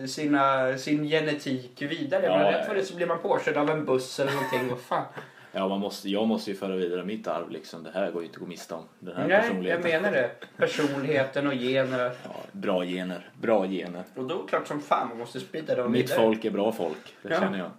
sina, 0.08 0.78
sin 0.78 1.04
genetik 1.04 1.82
vidare. 1.82 2.26
Ja, 2.26 2.42
ja, 2.42 2.58
rätt 2.58 2.66
för 2.66 2.74
det 2.74 2.84
så 2.84 2.96
blir 2.96 3.06
man 3.06 3.18
påkörd 3.18 3.56
av 3.56 3.70
en 3.70 3.84
buss 3.84 4.20
eller 4.20 4.32
någonting. 4.32 4.68
Vad 4.70 4.80
fan. 4.80 5.04
Ja, 5.54 5.68
man 5.68 5.80
måste, 5.80 6.08
jag 6.10 6.28
måste 6.28 6.50
ju 6.50 6.56
föra 6.56 6.76
vidare 6.76 7.04
mitt 7.04 7.28
arv 7.28 7.50
liksom. 7.50 7.82
Det 7.82 7.90
här 7.94 8.10
går 8.10 8.22
ju 8.22 8.26
inte 8.26 8.36
att 8.36 8.40
gå 8.42 8.46
miste 8.48 8.74
om. 8.74 8.82
Den 8.98 9.16
här 9.16 9.28
Nej, 9.28 9.68
jag 9.68 9.82
menar 9.82 10.12
det. 10.12 10.30
Personligheten 10.56 11.46
och 11.46 11.52
gener. 11.52 12.12
Ja, 12.24 12.30
bra 12.52 12.84
gener. 12.84 13.30
Bra 13.40 13.66
gener. 13.66 14.02
Och 14.16 14.24
då 14.24 14.38
klart 14.46 14.66
som 14.68 14.80
fan 14.80 15.08
man 15.08 15.18
måste 15.18 15.40
sprida 15.40 15.74
dem 15.74 15.92
Mitt 15.92 16.04
vidare. 16.10 16.18
folk 16.24 16.44
är 16.44 16.50
bra 16.50 16.72
folk. 16.72 17.14
Det 17.22 17.28
Ja. 17.34 17.40
känner 17.40 17.58
jag. 17.58 17.70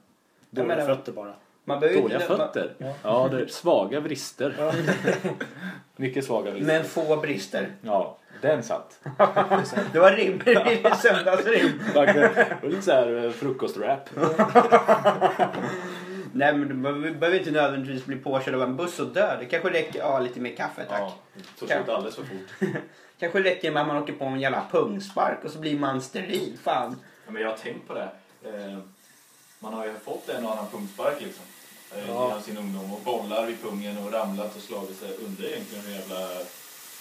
Dåliga 0.50 0.86
fötter 0.86 1.12
bara. 1.12 1.34
Man 1.65 1.80
behöver 1.80 2.02
Dåliga 2.02 2.21
inte, 2.21 2.38
man, 2.38 2.47
fötter. 2.47 2.73
Ja, 3.04 3.28
det 3.32 3.41
är 3.41 3.47
svaga 3.47 3.99
vrister. 3.99 4.73
Mycket 5.95 6.26
svaga 6.26 6.52
vrister. 6.52 6.67
men 6.67 6.84
få 6.84 7.17
brister. 7.17 7.69
Ja, 7.82 8.17
den 8.41 8.63
satt. 8.63 8.99
Det 9.93 9.99
var 9.99 10.12
rim, 10.12 10.41
söndagsrim. 11.02 11.82
Det 11.93 11.99
var 12.62 12.69
lite 12.69 12.82
såhär 12.82 13.32
frukostrap. 13.32 14.10
Nej 16.36 16.58
men 16.58 16.67
du 16.67 16.73
behöver 16.73 17.12
behöver 17.12 17.39
inte 17.39 17.52
nödvändigtvis 17.52 18.06
bli 18.06 18.15
påkörd 18.15 18.56
av 18.56 18.62
en 18.62 18.76
buss 18.76 18.99
och 18.99 19.08
dö. 19.08 19.38
Det 19.39 19.45
kanske 19.45 19.69
räcker, 19.69 19.99
ja 19.99 20.19
lite 20.19 20.39
mer 20.39 20.56
kaffe 20.56 20.86
tack. 20.89 20.99
Ja, 20.99 21.15
tog 21.60 21.69
slut 21.69 21.89
alldeles 21.89 22.15
för 22.15 22.23
fort. 22.23 22.71
Kanske 23.19 23.43
räcker 23.43 23.71
med 23.71 23.82
att 23.82 23.88
man 23.88 23.97
åker 23.97 24.13
på 24.13 24.26
en 24.26 24.39
jävla 24.39 24.65
pungspark 24.71 25.43
och 25.43 25.52
så 25.52 25.60
blir 25.60 25.80
man 25.80 26.02
steril. 26.02 26.58
Fan. 26.63 26.99
Ja, 27.26 27.32
men 27.32 27.41
jag 27.41 27.49
har 27.49 27.58
tänkt 27.58 27.88
på 27.88 27.93
det. 27.93 28.10
Eh, 28.43 28.78
man 29.60 29.73
har 29.73 29.86
ju 29.86 29.93
fått 29.93 30.30
en 30.30 30.45
och 30.45 30.52
annan 30.52 30.67
pungspark 30.71 31.21
liksom. 31.21 31.45
Ja. 32.08 32.28
Genom 32.28 32.42
sin 32.42 32.58
ungdom 32.58 32.94
och 32.94 33.02
bollar 33.02 33.46
vid 33.46 33.62
pungen 33.62 33.98
och 33.98 34.14
ramlat 34.14 34.56
och 34.56 34.62
slagit 34.62 35.00
sig. 35.00 35.18
Undrar 35.26 35.46
egentligen 35.46 35.86
hur 35.86 35.94
jävla 35.94 36.28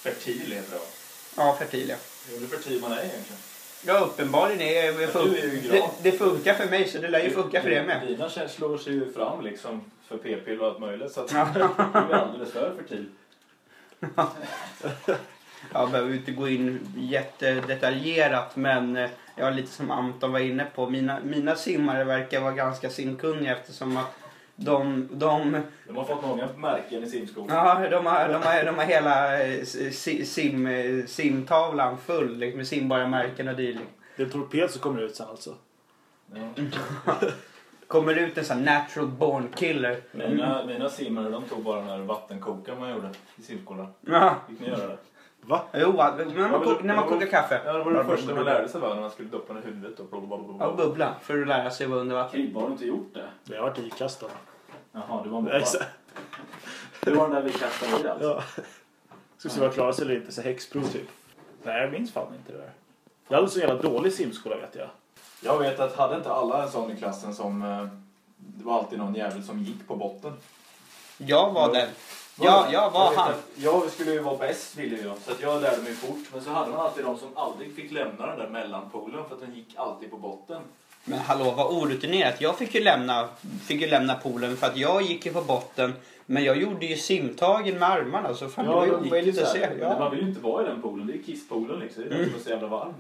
fertil 0.03 0.53
heter 0.53 0.71
det 0.73 0.79
va? 0.79 0.85
Ja, 1.37 1.57
fertil 1.59 1.89
ja. 1.89 1.97
Hur 2.29 2.47
fertil 2.47 2.81
man 2.81 2.93
är 2.93 2.97
egentligen. 2.97 3.43
Ja, 3.87 3.99
uppenbarligen 3.99 4.61
är 4.61 4.83
är 4.83 5.53
ju 5.53 5.69
det, 5.71 5.91
det 6.03 6.13
funkar 6.13 6.55
för 6.55 6.67
mig 6.67 6.89
så 6.89 6.99
det 6.99 7.09
lär 7.09 7.25
ju 7.25 7.31
funka 7.31 7.63
för 7.63 7.71
det 7.71 7.83
med. 7.83 8.07
Dina 8.07 8.49
slår 8.49 8.79
sig 8.79 8.93
ju 8.93 9.13
fram 9.13 9.45
liksom 9.45 9.85
för 10.09 10.17
p-piller 10.17 10.61
och 10.61 10.67
allt 10.67 10.81
möjligt 10.81 11.13
så 11.13 11.21
att 11.21 11.29
du 11.29 11.37
är 11.37 12.15
alldeles 12.15 12.53
för 12.53 12.77
fertil. 12.77 13.07
Jag 15.73 15.91
behöver 15.91 16.15
inte 16.15 16.33
gå 16.33 16.49
in 16.49 16.95
jättedetaljerat 16.97 18.57
men 18.57 18.97
eh, 18.97 19.11
ja, 19.37 19.51
lite 19.51 19.73
som 19.73 19.91
Anton 19.91 20.33
var 20.33 20.41
inne 20.41 20.65
på. 20.75 20.91
Mina, 20.91 21.19
mina 21.25 21.57
simmare 21.57 22.05
verkar 22.05 22.41
vara 22.41 22.53
ganska 22.53 22.91
simkunniga 22.91 23.57
eftersom 23.57 23.97
att 23.97 24.22
de, 24.65 25.09
de, 25.13 25.61
De 25.89 25.97
har 25.97 26.05
fått 26.05 26.23
många 26.23 26.49
märken 26.57 27.03
i 27.03 27.07
simskolan. 27.09 27.57
ja, 27.57 27.89
de, 27.91 28.07
har, 28.07 28.29
de, 28.29 28.43
har, 28.43 28.65
de 28.65 28.75
har 28.79 28.85
hela 28.85 29.43
eh, 29.45 29.63
si- 29.65 30.25
sim, 30.25 30.67
eh, 30.67 31.07
simtavlan 31.07 31.99
full 31.99 32.37
liksom, 32.37 32.57
med 32.57 32.67
simbara 32.67 33.09
märken 33.09 33.49
och 33.49 33.57
dylikt. 33.57 33.91
Det 34.17 34.23
är 34.23 34.27
en 34.27 34.33
torped 34.33 34.71
som 34.71 34.81
kommer 34.81 35.01
ut 35.03 35.17
sen 35.17 35.27
alltså. 35.29 35.55
Ja. 36.35 37.15
Kommer 37.87 38.15
ut 38.15 38.39
en 38.39 38.45
sån 38.45 38.57
här 38.69 38.79
natural 38.85 39.09
born 39.09 39.49
killer. 39.57 39.97
Mina, 40.13 40.65
mina 40.67 40.89
simmare 40.89 41.29
de 41.31 41.43
tog 41.43 41.63
bara 41.63 41.77
den 41.81 41.89
här 41.89 41.99
vattenkokaren 41.99 42.81
man 42.81 42.91
gjorde 42.91 43.09
i 43.37 43.43
simskolan. 43.43 43.87
Ja, 44.01 44.35
Fick 44.49 44.61
ni 44.61 44.69
göra 44.69 44.87
det? 44.87 44.97
Va? 45.45 45.63
jo, 45.75 45.93
när 45.93 46.49
man, 46.51 46.61
kok, 46.65 46.83
när 46.83 46.95
man 46.97 47.09
kokar 47.09 47.27
kaffe. 47.27 47.61
Ja, 47.65 47.73
det 47.73 47.85
var 47.85 47.93
det 47.93 48.05
första 48.05 48.35
man 48.35 48.45
lärde 48.45 48.69
sig 48.69 48.81
va? 48.81 48.95
När 48.95 49.01
man 49.01 49.11
skulle 49.11 49.29
doppa 49.29 49.53
ner 49.53 49.63
huvudet 49.63 50.01
och 50.01 50.07
blablabla. 50.07 50.57
Ja, 50.61 50.73
bubbla 50.77 51.15
för 51.23 51.43
att 51.43 51.49
lära 51.49 51.71
sig 51.71 51.87
vara 51.87 52.01
under 52.01 52.17
vatten. 52.17 52.55
Har 52.55 52.67
du 52.67 52.73
inte 52.73 52.87
gjort 52.87 53.15
det? 53.15 53.25
Jag 53.45 53.63
har 53.63 53.69
varit 53.71 53.79
ikastad. 53.79 54.27
Jaha, 54.93 55.23
du 55.25 55.29
var 55.31 55.43
Ja, 55.51 55.59
exakt. 55.59 55.87
Det 57.01 57.11
var 57.11 57.23
den 57.29 57.35
där 57.35 57.43
vi 57.43 57.53
kastade 57.53 57.93
i 58.05 58.09
alltså? 58.09 58.43
Ja. 58.57 58.63
Ska 59.37 59.49
se 59.49 59.59
om 59.61 59.65
jag 59.65 59.75
klarar 59.75 59.93
sig 59.93 60.05
eller 60.05 60.15
inte. 60.17 60.33
Så 60.33 60.43
häxprov 60.43 60.83
typ. 60.89 61.09
Nej, 61.63 61.83
jag 61.83 61.93
minns 61.93 62.13
fan 62.13 62.35
inte 62.35 62.53
det 62.53 62.59
där. 62.59 62.71
Jag 63.29 63.37
hade 63.37 63.49
så 63.51 63.59
jävla 63.59 63.75
dålig 63.83 64.13
simskola 64.13 64.57
vet 64.57 64.75
jag. 64.75 64.89
Jag 65.41 65.59
vet 65.59 65.81
att 65.81 65.97
hade 65.97 66.17
inte 66.17 66.33
alla 66.33 66.63
en 66.63 66.71
sån 66.71 66.91
i 66.91 66.97
klassen 66.97 67.35
som... 67.35 67.63
eh, 67.63 67.87
Det 68.37 68.65
var 68.65 68.79
alltid 68.79 68.99
någon 68.99 69.15
jävel 69.15 69.45
som 69.45 69.59
gick 69.63 69.89
på 69.89 69.97
botten. 69.97 70.33
Jag 71.19 71.53
var 71.53 71.73
den. 71.73 71.89
Ja, 72.41 72.67
jag 72.73 72.91
var 72.91 73.11
vet 73.11 73.19
han. 73.19 73.31
att 73.31 73.43
Jag 73.57 73.91
skulle 73.91 74.13
ju 74.13 74.19
vara 74.19 74.37
bäst 74.37 74.77
ville 74.77 74.97
jag. 75.03 75.19
Så 75.19 75.33
att 75.33 75.41
jag 75.41 75.63
lärde 75.63 75.83
mig 75.83 75.95
fort. 75.95 76.19
Men 76.33 76.43
så 76.45 76.51
hade 76.51 76.71
man 76.71 76.81
alltid 76.81 77.05
de 77.05 77.19
som 77.19 77.37
aldrig 77.37 77.75
fick 77.77 77.93
lämna 77.93 78.27
den 78.27 78.39
där 78.39 78.49
mellanpoolen 78.49 79.25
för 79.29 79.35
att 79.35 79.41
den 79.41 79.55
gick 79.55 79.75
alltid 79.77 80.11
på 80.11 80.17
botten. 80.17 80.63
Men 81.05 81.19
hallå, 81.19 81.51
vad 81.57 81.83
orutinerat. 81.83 82.41
Jag 82.41 82.59
fick 82.59 82.75
ju 82.75 82.81
lämna, 82.81 83.29
fick 83.67 83.81
ju 83.81 83.87
lämna 83.87 84.15
poolen 84.15 84.57
för 84.57 84.67
att 84.67 84.77
jag 84.77 85.03
gick 85.03 85.27
ju 85.27 85.33
på 85.33 85.43
botten. 85.43 85.93
Men 86.27 86.45
jag 86.45 86.57
gjorde 86.57 86.87
ju 86.87 86.97
simtagen 86.97 87.79
med 87.79 87.91
armarna 87.91 88.35
så 88.35 88.49
fan 88.49 88.65
det 88.65 88.71
var 88.71 88.87
ju 88.87 88.93
ju 88.93 88.97
omöjligt 88.97 89.43
att 89.43 89.49
se. 89.49 89.69
Ja. 89.81 89.99
Man 89.99 90.11
vill 90.11 90.21
ju 90.21 90.29
inte 90.29 90.41
vara 90.41 90.63
i 90.63 90.69
den 90.69 90.83
poolen. 90.83 91.07
Det 91.07 91.13
är 91.13 91.23
kisspoolen 91.23 91.79
liksom. 91.81 92.03
Det 92.03 92.09
är 92.09 92.11
därför 92.11 92.25
den 92.25 92.41
är 92.41 92.45
så 92.45 92.51
jävla 92.51 92.69
varm. 92.69 92.95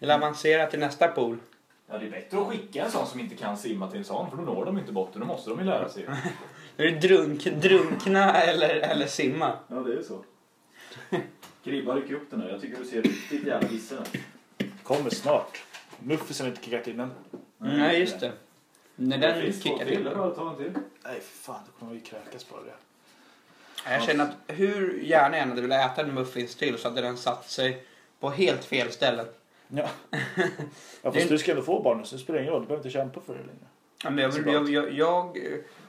Eller 0.00 0.14
avancera 0.14 0.66
till 0.66 0.78
nästa 0.78 1.08
pool. 1.08 1.38
Ja, 1.90 1.98
det 1.98 2.06
är 2.06 2.10
bättre 2.10 2.40
att 2.40 2.46
skicka 2.46 2.84
en 2.84 2.90
sån 2.90 3.06
som 3.06 3.20
inte 3.20 3.34
kan 3.34 3.56
simma 3.56 3.90
till 3.90 3.98
en 3.98 4.04
sån. 4.04 4.30
För 4.30 4.36
då 4.36 4.42
når 4.42 4.64
de 4.64 4.78
inte 4.78 4.92
botten. 4.92 5.20
Då 5.20 5.26
måste 5.26 5.50
de 5.50 5.58
ju 5.58 5.64
lära 5.64 5.88
sig. 5.88 6.06
Är 6.76 6.84
det 6.84 7.08
drunk, 7.08 7.44
drunkna 7.44 8.42
eller, 8.42 8.68
eller 8.68 9.06
simma? 9.06 9.52
Ja, 9.68 9.76
det 9.76 9.92
är 9.92 10.02
så. 10.02 10.24
Kribba, 11.64 11.94
ryck 11.94 12.10
upp 12.10 12.30
den 12.30 12.40
här. 12.40 12.48
Jag 12.48 12.60
tycker 12.60 12.78
du 12.78 12.84
ser 12.84 13.02
riktigt 13.02 13.46
jävla 13.46 13.68
vissen 13.68 13.98
ut. 13.98 14.20
Kommer 14.82 15.10
snart. 15.10 15.65
Muffisen 16.00 16.46
har 16.46 16.50
inte 16.50 16.64
kickat 16.64 16.86
in 16.86 17.00
än. 17.00 17.10
Mm, 17.60 17.78
Nej, 17.78 18.00
just 18.00 18.20
det. 18.20 18.32
När 18.96 19.18
Det 19.18 19.26
den 19.26 19.52
två 19.52 19.60
kickar 19.62 19.84
till. 19.84 20.04
Det 20.04 20.14
bara 20.14 20.30
ta 20.30 20.50
en 20.50 20.56
till. 20.56 20.72
Nej 21.04 21.20
för 21.20 21.38
fan, 21.52 21.60
då 21.66 21.78
kommer 21.78 21.92
vi 21.94 22.00
kräkas 22.00 22.44
på 22.44 22.56
det. 22.56 22.72
Jag 23.92 24.02
känner 24.02 24.24
att 24.24 24.34
hur 24.56 24.98
gärna 25.02 25.38
jag 25.38 25.46
hade 25.46 25.60
velat 25.62 25.92
äta 25.92 26.02
en 26.02 26.14
muffins 26.14 26.54
till 26.54 26.78
så 26.78 26.88
hade 26.88 27.00
den 27.00 27.16
satt 27.16 27.50
sig 27.50 27.86
på 28.20 28.30
helt 28.30 28.64
fel 28.64 28.90
ställen. 28.92 29.26
Ja. 29.68 29.88
ja 30.10 30.20
Det- 31.02 31.12
fast 31.12 31.28
du 31.28 31.38
ska 31.38 31.50
ändå 31.50 31.62
få 31.62 31.82
barn 31.82 32.04
så 32.06 32.16
det 32.16 32.22
spelar 32.22 32.40
ingen 32.40 32.52
roll. 32.52 32.62
Du 32.62 32.66
behöver 32.66 32.86
inte 32.88 32.98
kämpa 32.98 33.20
för 33.20 33.32
det 33.34 33.40
längre. 33.40 33.66
Ja, 34.04 34.10
men 34.10 34.24
jag, 34.24 34.48
jag, 34.54 34.70
jag, 34.70 34.92
jag 34.92 35.38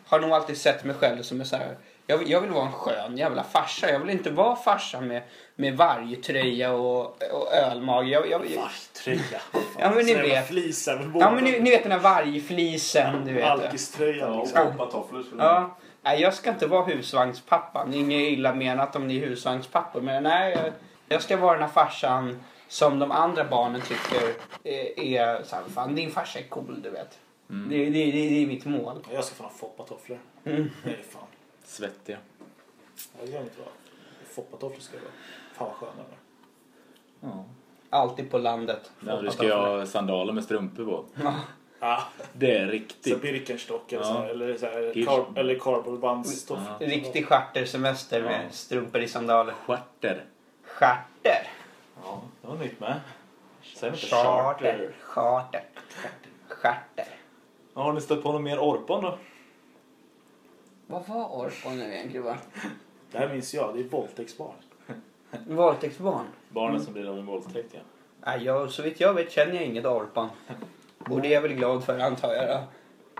har 0.06 0.20
nog 0.20 0.32
alltid 0.32 0.58
sett 0.58 0.84
mig 0.86 0.96
själv 0.96 1.22
som 1.24 1.40
en 1.42 1.46
så 1.48 1.56
här, 1.56 1.78
jag, 2.08 2.18
vill- 2.18 2.30
jag 2.32 2.42
vill 2.42 2.52
vara 2.52 2.66
en 2.66 2.72
skön 2.72 3.18
jävla 3.18 3.44
farsa. 3.44 3.92
Jag 3.92 4.00
vill 4.00 4.10
inte 4.10 4.30
vara 4.30 4.56
farsa 4.56 5.02
med, 5.02 5.24
med 5.56 5.78
vargtröja 5.78 6.72
och, 6.74 7.06
och 7.34 7.54
ölmage. 7.54 8.08
Jag, 8.08 8.30
jag, 8.30 8.42
jag, 8.56 8.70
Tröja. 9.04 9.42
Ja, 9.80 9.92
men 9.96 10.06
ni 10.06 10.14
vet. 10.14 10.48
Flisar 10.48 10.96
med 11.00 11.22
ja 11.22 11.32
men 11.32 11.44
ni, 11.44 11.60
ni 11.60 11.70
vet 11.70 11.84
den 11.84 11.92
här 11.92 12.00
vargflisen. 12.00 13.26
Du 13.26 13.34
vet 13.34 13.44
det. 13.44 13.50
Alkiströjan 13.52 14.34
Ja, 14.34 14.40
liksom. 14.40 14.80
och 14.80 15.26
skulle 15.26 15.44
Ja. 15.44 15.78
Nej, 16.02 16.22
jag 16.22 16.34
ska 16.34 16.50
inte 16.50 16.68
vara 16.68 16.86
husvagnspappan. 16.86 17.94
Inget 17.94 18.32
illa 18.32 18.54
menat 18.54 18.96
om 18.96 19.08
ni 19.08 19.18
är 19.18 19.26
husvagnspappor. 19.28 20.02
Men 20.02 20.24
nej, 20.24 20.52
jag, 20.52 20.74
jag 21.10 21.22
ska 21.22 21.38
vara 21.38 21.54
den 21.54 21.62
här 21.62 21.70
farsan 21.70 22.44
som 22.68 23.00
de 23.00 23.12
andra 23.12 23.44
barnen 23.44 23.82
tycker 23.82 24.34
är, 24.64 25.00
är 25.00 25.44
så 25.44 25.56
här, 25.56 25.64
fan 25.76 25.96
din 25.96 26.12
farsa 26.12 26.40
är 26.40 26.44
cool, 26.44 26.82
du 26.84 26.90
vet. 26.90 27.18
Mm. 27.50 27.70
Det, 27.70 27.78
det, 27.86 27.90
det, 28.12 28.12
det 28.12 28.44
är 28.44 28.48
mitt 28.48 28.66
mål. 28.66 29.06
Jag 29.14 29.24
ska 29.24 29.36
fan 29.36 29.46
ha 29.46 29.54
foppatofflor. 29.54 30.20
Mm. 30.46 30.72
Nej 30.86 31.00
fan. 31.12 31.24
Svettiga. 31.68 32.18
Ja, 32.96 33.26
Det 33.26 33.32
kan 33.32 33.42
inte 33.42 33.60
vara. 33.60 33.70
Foppatofflor 34.30 34.80
ska 34.80 34.98
det 34.98 35.04
vara. 35.04 35.14
Fan 35.54 35.68
vad 35.68 35.76
skönare. 35.90 36.16
Ja. 37.20 37.46
Alltid 37.90 38.32
på 38.32 38.38
landet. 38.38 38.92
Ja, 39.06 39.22
du 39.22 39.32
ska 39.32 39.56
ha 39.56 39.86
sandaler 39.86 40.34
med 40.34 40.44
strumpor 40.44 40.86
på. 40.86 41.06
Ja. 41.80 42.04
Det 42.34 42.52
är 42.58 42.66
Så 42.66 42.72
riktigt. 42.72 43.22
Birkenstock 43.22 43.92
eller 43.92 44.04
Ja. 44.04 44.14
så 44.14 44.20
här, 44.20 44.28
eller 44.30 44.58
så 44.58 44.66
här, 44.66 45.38
eller 45.40 45.60
cardboardbandstoff. 45.60 46.60
Ja. 46.80 46.88
Riktig 46.88 47.26
chartersemester 47.28 48.22
med 48.24 48.46
Ja. 48.46 48.52
strumpor 48.52 49.02
i 49.02 49.08
sandaler. 49.08 49.54
Stjärter. 49.54 50.26
Charter. 50.64 51.48
Ja, 52.04 52.22
det 52.42 52.48
var 52.48 52.56
nytt 52.56 52.80
med. 52.80 53.00
Säg 53.76 53.90
inte 53.90 54.00
Charter. 54.02 54.94
Charter. 55.02 55.64
Charter. 56.50 57.08
Ja, 57.74 57.82
Har 57.82 57.94
ni 57.94 58.02
stött 58.02 58.24
på 58.24 58.32
någon 58.32 58.44
mer 58.44 58.58
Orpan 58.60 59.04
då? 59.04 59.18
Vad 60.88 61.08
var 61.08 61.26
Orpon 61.28 61.78
nu 61.78 61.94
egentligen 61.94 62.26
va? 62.26 62.38
Det 63.12 63.18
här 63.18 63.30
minns 63.34 63.54
jag. 63.54 63.76
Det 63.76 63.80
är 63.80 63.84
våldtäktsbarn. 63.84 64.56
Våldtäktsbarn? 65.48 66.26
Barnen 66.50 66.82
som 66.82 66.94
blir 66.94 67.10
av 67.10 67.18
en 67.20 67.26
våldtäkt 67.26 67.70
ja. 67.74 67.80
Nej, 68.26 68.44
jag, 68.44 68.72
så 68.72 68.82
vitt 68.84 69.00
jag 69.00 69.14
vet 69.14 69.32
känner 69.32 69.54
jag 69.54 69.64
inget 69.64 69.86
Orpan. 69.86 70.30
Och 71.00 71.22
det 71.22 71.28
är 71.28 71.32
jag 71.34 71.42
väl 71.42 71.54
glad 71.54 71.84
för 71.84 72.00
antar 72.00 72.34
jag. 72.34 72.48
då. 72.48 72.64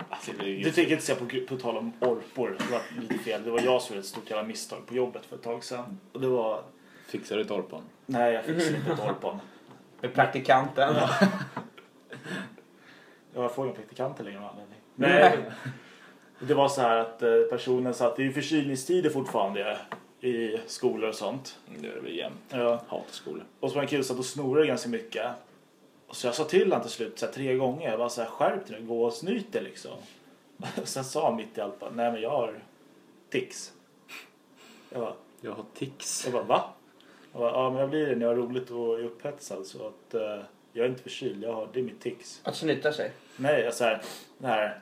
Alltså, 0.08 0.30
det 0.38 0.44
Du 0.44 0.72
tänker 0.72 0.92
inte 0.92 1.04
säga 1.04 1.18
på, 1.18 1.26
på 1.48 1.56
tal 1.60 1.76
om 1.76 1.92
orpor. 2.00 2.56
Det 2.58 2.72
var 2.72 2.80
lite 3.00 3.18
fel. 3.18 3.44
Det 3.44 3.50
var 3.50 3.60
jag 3.60 3.82
som 3.82 3.94
gjorde 3.94 4.00
ett 4.00 4.06
stort 4.10 4.30
jävla 4.30 4.42
misstag 4.44 4.86
på 4.86 4.94
jobbet 4.94 5.26
för 5.26 5.36
ett 5.36 5.42
tag 5.42 5.64
sedan. 5.64 6.00
Och 6.12 6.20
det 6.20 6.28
var... 6.28 6.62
Fixar 7.06 7.36
du 7.36 7.42
ett 7.42 7.50
Orpan? 7.50 7.82
Nej, 8.06 8.32
jag 8.34 8.44
fixade 8.44 8.76
inte 8.76 8.92
ett 8.92 9.00
orpan. 9.00 9.40
Med 10.00 10.14
praktikanten. 10.14 10.94
Jag 13.34 13.54
får 13.54 13.64
ingen 13.64 13.76
praktikanter 13.76 14.24
längre 14.24 14.40
med 14.40 14.48
anledning. 14.48 14.78
Nej. 14.94 15.38
Det 16.40 16.54
var 16.54 16.68
så 16.68 16.80
här 16.80 16.96
att 16.98 17.22
eh, 17.22 17.40
personen 17.50 17.94
satt, 17.94 18.16
det 18.16 18.22
är 18.22 18.24
ju 18.24 18.32
förkylningstider 18.32 19.10
fortfarande 19.10 19.78
i 20.20 20.56
skolor 20.66 21.08
och 21.08 21.14
sånt. 21.14 21.58
Det 21.80 21.88
är 21.88 21.94
det 21.94 22.00
väl 22.00 22.16
jämt. 22.16 22.40
Ja. 22.50 22.82
Hatar 22.88 23.04
skolor. 23.12 23.44
Och 23.60 23.68
så 23.68 23.74
var 23.74 23.82
en 23.82 23.88
kille 23.88 24.02
som 24.04 24.16
satt 24.16 24.20
och 24.20 24.26
snorade 24.26 24.66
ganska 24.66 24.88
mycket. 24.88 25.26
Och 26.06 26.16
så 26.16 26.26
jag 26.26 26.34
sa 26.34 26.44
till 26.44 26.62
honom 26.72 26.80
till 26.80 26.90
slut 26.90 27.18
så 27.18 27.26
här, 27.26 27.32
tre 27.32 27.54
gånger. 27.54 27.90
Jag 27.90 27.98
bara 27.98 28.08
så 28.08 28.22
här, 28.22 28.28
skärp 28.28 28.66
dig 28.66 28.80
nu, 28.80 28.86
gå 28.86 29.04
och 29.04 29.12
snyt 29.12 29.52
dig 29.52 29.62
liksom. 29.62 29.92
Sen 30.84 31.04
sa 31.04 31.24
han 31.26 31.36
mitt 31.36 31.58
i 31.58 31.60
allt 31.60 31.80
bara, 31.80 31.90
nej 31.90 32.12
men 32.12 32.20
jag 32.20 32.30
har 32.30 32.58
tics. 33.30 33.72
Jag 34.90 35.00
bara, 35.00 35.14
Jag 35.40 35.52
har 35.52 35.64
tics. 35.74 36.24
jag 36.24 36.32
bara 36.32 36.42
va? 36.42 36.64
Jag 37.32 37.40
bara, 37.40 37.52
ja 37.52 37.70
men 37.70 37.80
jag 37.80 37.90
blir 37.90 38.06
det 38.06 38.14
när 38.16 38.26
jag 38.26 38.28
har 38.28 38.42
roligt 38.42 38.70
och 38.70 39.00
är 39.00 39.04
upphetsad 39.04 39.66
så 39.66 39.86
att 39.86 40.14
eh, 40.14 40.38
jag 40.72 40.84
är 40.86 40.88
inte 40.90 41.02
förkyld, 41.02 41.44
jag 41.44 41.52
har, 41.52 41.68
det 41.72 41.80
är 41.80 41.84
mitt 41.84 42.00
tics. 42.00 42.40
Att 42.44 42.56
snyta 42.56 42.92
sig. 42.92 43.12
Nej, 43.36 43.60
jag 43.64 43.74
så 43.74 43.84
här, 43.84 44.02
det 44.38 44.46
här, 44.46 44.80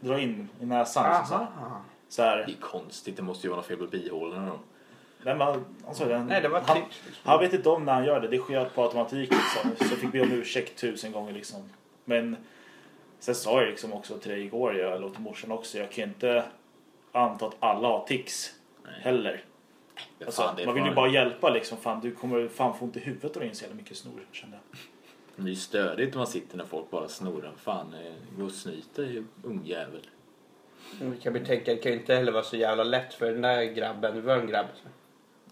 dra 0.00 0.20
in 0.20 0.48
i 0.60 0.66
näsan. 0.66 1.10
liksom 1.10 1.26
Så, 1.28 1.34
här. 1.34 1.66
Aha. 1.66 1.80
så 2.08 2.22
här, 2.22 2.36
Det 2.36 2.52
är 2.52 2.56
konstigt, 2.60 3.16
det 3.16 3.22
måste 3.22 3.46
ju 3.46 3.50
vara 3.50 3.56
något 3.60 3.66
fel 3.66 3.76
på 3.76 3.86
bihålorna 3.86 4.46
då. 4.46 4.58
nej, 5.22 5.34
men 5.34 5.64
sa 5.94 6.04
det. 6.04 6.24
Nej, 6.24 6.40
det 6.40 6.48
var 6.48 6.60
han, 6.60 6.76
tics. 6.76 7.00
han 7.24 7.40
vet 7.40 7.52
inte 7.52 7.68
om 7.68 7.84
när 7.84 7.92
han 7.92 8.04
gör 8.04 8.20
det, 8.20 8.28
det 8.28 8.38
sker 8.38 8.64
på 8.64 8.82
automatik 8.82 9.30
liksom. 9.30 9.86
Så 9.88 9.96
fick 9.96 10.12
be 10.12 10.20
om 10.20 10.32
ursäkt 10.32 10.78
tusen 10.80 11.12
gånger 11.12 11.32
liksom. 11.32 11.68
Men 12.04 12.36
Sen 13.18 13.34
sa 13.34 13.60
jag 13.60 13.68
liksom 13.70 13.92
också 13.92 14.18
till 14.18 14.30
dig 14.30 14.44
igår, 14.44 14.76
jag 14.76 15.00
låt 15.00 15.18
morsan 15.18 15.52
också, 15.52 15.78
jag 15.78 15.90
kan 15.90 16.04
ju 16.04 16.10
inte 16.10 16.44
anta 17.12 17.46
att 17.46 17.56
alla 17.60 17.88
har 17.88 18.06
tics 18.06 18.54
heller. 19.00 19.44
Alltså, 20.26 20.42
Fan, 20.42 20.56
man 20.66 20.74
vill 20.74 20.84
ju 20.84 20.94
bara 20.94 21.08
hjälpa 21.08 21.50
liksom. 21.50 21.78
Fan, 21.78 22.00
du 22.00 22.14
kommer 22.14 22.48
fan 22.48 22.78
få 22.78 22.84
ont 22.84 22.96
i 22.96 23.00
huvudet 23.00 23.36
av 23.36 23.44
in 23.44 23.54
så 23.54 23.62
jävla 23.64 23.76
mycket 23.76 23.96
snor 23.96 24.20
kände 24.32 24.56
jag. 24.56 24.78
Det 25.40 25.48
är 25.48 25.50
ju 25.50 25.56
stödigt 25.56 26.14
om 26.14 26.18
man 26.18 26.26
sitter 26.26 26.56
när 26.56 26.64
folk 26.64 26.90
bara 26.90 27.08
snorar. 27.08 27.52
Fan, 27.56 27.94
eh, 27.94 28.38
gå 28.38 28.44
och 28.44 28.52
snyt 28.52 28.94
dig 28.94 29.22
ungjävel. 29.42 30.06
Vi 31.00 31.16
kan 31.16 31.32
betänka, 31.32 31.74
det 31.74 31.76
kan 31.76 31.92
ju 31.92 31.98
inte 31.98 32.14
heller 32.14 32.32
vara 32.32 32.42
så 32.42 32.56
jävla 32.56 32.84
lätt 32.84 33.14
för 33.14 33.32
den 33.32 33.42
där 33.42 33.62
grabben, 33.62 34.14
det 34.14 34.20
var 34.20 34.36
en 34.36 34.46
grabb. 34.46 34.66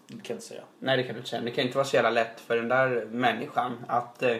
Det 0.07 0.13
kan 0.13 0.21
jag 0.23 0.35
inte 0.35 0.45
säga. 0.45 0.61
Nej 0.79 0.97
det 0.97 1.03
kan 1.03 1.13
du 1.13 1.19
inte 1.19 1.29
säga. 1.29 1.41
Det 1.41 1.51
kan 1.51 1.63
inte 1.63 1.77
vara 1.77 1.87
så 1.87 1.95
jävla 1.95 2.09
lätt 2.09 2.39
för 2.39 2.55
den 2.57 2.67
där 2.67 3.05
människan 3.05 3.77
att, 3.87 4.23
eh, 4.23 4.37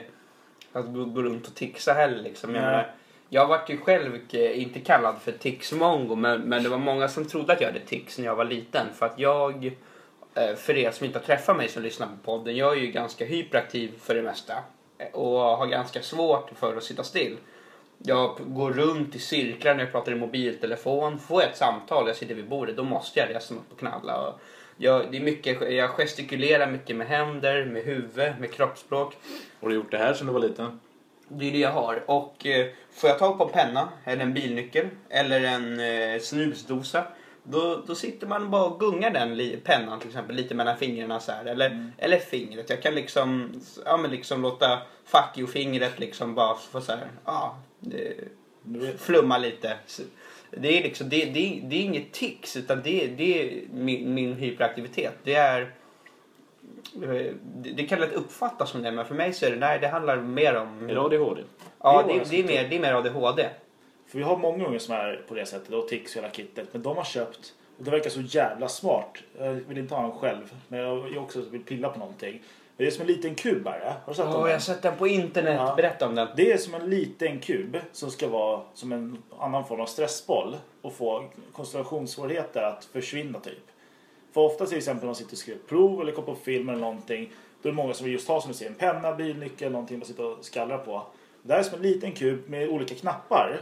att 0.72 0.86
gå, 0.94 1.22
runt 1.22 1.48
och 1.48 1.56
tixa 1.56 1.94
heller 1.94 2.24
liksom. 2.24 2.56
Jag, 2.56 2.62
menar, 2.62 2.92
jag 3.30 3.48
vart 3.48 3.70
ju 3.70 3.78
själv 3.78 4.20
eh, 4.32 4.62
inte 4.62 4.80
kallad 4.80 5.16
för 5.22 5.32
tixmongo 5.32 6.16
men, 6.16 6.42
men 6.42 6.64
det 6.64 6.70
var 6.70 6.78
många 6.78 7.08
som 7.08 7.26
trodde 7.26 7.54
att 7.54 7.62
jag 7.62 7.68
hade 7.68 7.86
tics 7.86 8.18
när 8.18 8.26
jag 8.26 8.36
var 8.36 8.46
liten. 8.46 8.88
För 8.94 9.06
att 9.06 9.20
jag, 9.20 9.72
för 10.58 10.78
er 10.78 10.92
som 10.92 11.06
inte 11.06 11.20
har 11.20 11.26
träffat 11.26 11.58
mig 11.58 11.68
som 11.68 11.84
lyssnar 11.84 12.08
på 12.08 12.14
podden, 12.24 12.56
jag 12.56 12.78
är 12.78 12.82
ju 12.82 12.92
ganska 12.92 13.26
hyperaktiv 13.26 13.92
för 14.00 14.16
det 14.16 14.22
mesta. 14.22 14.54
Och 15.12 15.40
har 15.40 15.68
ganska 15.68 16.02
svårt 16.02 16.52
för 16.56 16.78
att 16.78 16.84
sitta 16.84 17.04
still. 17.04 17.38
Jag 17.98 18.38
går 18.40 18.72
runt 18.72 19.16
i 19.16 19.20
cirklar 19.20 19.76
när 19.76 19.84
jag 19.84 19.92
pratar 19.92 20.12
i 20.12 20.16
mobiltelefon. 20.16 21.20
Får 21.20 21.42
jag 21.42 21.52
ett 21.52 21.58
samtal 21.58 22.08
jag 22.08 22.16
sitter 22.16 22.36
vid 22.36 22.50
bordet, 22.50 22.78
då 22.78 22.84
måste 22.84 23.20
jag 23.20 23.30
resa 23.30 23.54
mig 23.54 23.62
upp 23.62 23.72
och 23.72 23.80
knalla. 23.80 24.34
Jag, 24.78 25.12
det 25.12 25.18
är 25.18 25.22
mycket, 25.22 25.74
jag 25.74 25.90
gestikulerar 25.90 26.72
mycket 26.72 26.96
med 26.96 27.08
händer, 27.08 27.66
med 27.66 27.84
huvud, 27.84 28.34
med 28.40 28.54
kroppsspråk. 28.54 29.18
Har 29.62 29.70
du 29.70 29.76
gjort 29.76 29.92
det 29.92 29.98
här 29.98 30.14
sedan 30.14 30.28
du 30.28 30.34
var 30.34 30.40
liten? 30.40 30.80
Det 31.28 31.48
är 31.48 31.52
det 31.52 31.58
jag 31.58 31.72
har. 31.72 32.04
Och 32.06 32.46
eh, 32.46 32.68
får 32.92 33.10
jag 33.10 33.20
tag 33.20 33.38
på 33.38 33.44
en 33.44 33.50
penna, 33.50 33.90
eller 34.06 34.24
en 34.24 34.34
bilnyckel, 34.34 34.88
eller 35.10 35.42
en 35.42 35.80
eh, 35.80 36.20
snusdosa. 36.20 37.04
Då, 37.44 37.84
då 37.88 37.96
sitter 37.96 38.28
man 38.28 38.52
bara 38.52 38.66
och 38.66 38.80
gungar 38.80 39.10
den 39.10 39.60
pennan 39.64 40.00
till 40.00 40.10
exempel 40.10 40.36
lite 40.36 40.56
mellan 40.56 40.78
fingrarna 40.78 41.20
så 41.20 41.32
här. 41.32 41.46
Eller, 41.46 41.92
eller 41.98 42.18
fingret. 42.18 42.70
Jag 42.70 42.82
kan 42.82 42.96
liksom, 42.96 43.52
ja, 43.86 43.98
men 43.98 44.12
liksom 44.12 44.42
låta 44.42 44.82
fuck 45.06 45.38
you-fingret 45.38 46.00
liksom 46.00 46.36
bara 46.36 46.56
få 46.56 46.82
så 46.82 46.92
här, 46.92 47.08
ja, 47.26 47.58
det, 47.80 48.14
flumma 48.98 49.38
lite. 49.38 49.78
Det 50.52 50.78
är, 50.78 50.84
liksom, 50.84 51.10
det, 51.10 51.26
det, 51.26 51.62
det 51.64 51.76
är 51.76 51.82
inget 51.82 52.12
tics 52.12 52.58
utan 52.58 52.82
det, 52.84 53.08
det 53.08 53.42
är 53.42 53.64
min, 53.74 54.14
min 54.14 54.34
hyperaktivitet. 54.34 55.14
Det 55.24 55.34
är 55.34 55.74
det, 57.76 57.84
kan 57.84 58.00
lätt 58.00 58.14
uppfattas 58.14 58.70
som 58.70 58.82
det 58.82 58.92
men 58.92 59.06
för 59.06 59.16
mig 59.16 59.34
så 59.34 59.46
är 59.46 59.52
det, 59.52 59.58
nej 59.58 59.80
det 59.80 59.88
handlar 59.88 60.18
mer 60.18 60.56
om... 60.56 60.90
Är 60.90 60.94
det 60.94 61.02
ADHD? 61.02 61.42
Ja, 61.80 62.04
det, 62.08 62.30
det, 62.30 62.40
är 62.40 62.44
mer, 62.44 62.70
det 62.70 62.76
är 62.76 62.80
mer 62.80 62.94
ADHD. 62.94 63.50
För 64.10 64.18
vi 64.18 64.24
har 64.24 64.38
många 64.38 64.68
unga 64.68 64.80
som 64.80 64.96
är 64.96 65.22
på 65.28 65.34
det 65.34 65.46
sättet 65.46 65.74
och 65.74 65.88
tics 65.88 66.16
och 66.16 66.22
hela 66.22 66.34
kittet. 66.34 66.68
Men 66.72 66.82
de 66.84 66.98
har 66.98 67.04
köpt, 67.04 67.54
och 67.78 67.84
det 67.84 67.92
verkar 67.92 68.10
så 68.10 68.22
jävla 68.22 68.68
smart. 68.68 69.18
Jag 69.40 69.52
vill 69.54 69.78
inte 69.78 69.96
ha 69.96 70.06
en 70.06 70.12
själv, 70.12 70.54
men 70.68 70.80
jag, 70.80 71.18
också 71.24 71.42
vill 71.42 71.64
pilla 71.64 71.90
på 71.90 72.00
någonting. 72.00 72.32
Men 72.78 72.86
det 72.86 72.88
är 72.88 72.92
som 72.92 73.02
en 73.02 73.08
liten 73.08 73.36
kubare. 73.36 73.94
Har 74.06 74.12
du 74.14 74.16
sett 74.16 74.26
Ja, 74.26 74.32
dem? 74.32 74.46
jag 74.46 74.54
har 74.54 74.60
sett 74.60 74.82
den 74.82 74.98
på 74.98 75.08
internet. 75.08 75.56
Ja. 75.60 75.74
Berätta 75.78 76.08
om 76.08 76.16
den. 76.16 76.28
Det 76.36 76.52
är 76.52 76.58
som 76.58 76.74
en 76.74 76.90
liten 76.90 77.40
kub 77.40 77.78
som 77.92 78.12
ska 78.12 78.28
vara 78.28 78.62
som 78.74 78.92
en 78.92 79.18
annan 79.40 79.68
form 79.68 79.82
av 79.82 79.86
stressboll 79.86 80.56
och 80.82 80.94
få 80.94 81.26
koncentrationssvårigheter 81.54 82.62
att 82.62 82.86
försvinna 82.86 83.40
typ. 83.40 83.64
För 84.34 84.42
ofta 84.42 84.66
till 84.66 84.78
exempel 84.78 85.02
när 85.02 85.06
man 85.08 85.16
sitter 85.16 85.32
och 85.32 85.38
skriver 85.38 85.60
prov 85.68 86.02
eller 86.02 86.12
kollar 86.12 86.26
på 86.28 86.36
film 86.36 86.70
eller 86.70 86.80
någonting 86.80 87.30
då 87.62 87.70
är 87.70 87.72
det 87.72 87.76
många 87.76 87.94
som 87.94 88.04
vill 88.04 88.14
just 88.14 88.28
ha 88.28 88.42
som 88.42 88.52
du 88.52 88.58
säger 88.58 88.72
en 88.72 88.78
penna, 88.78 89.16
bilnyckel, 89.16 89.72
någonting 89.72 90.00
man 90.00 90.08
sitter 90.08 90.26
och 90.26 90.46
skallrar 90.46 90.78
på. 90.78 91.06
Det 91.42 91.54
här 91.54 91.60
är 91.60 91.64
som 91.64 91.76
en 91.76 91.82
liten 91.82 92.12
kub 92.12 92.50
med 92.50 92.70
olika 92.70 92.96
knappar. 92.96 93.62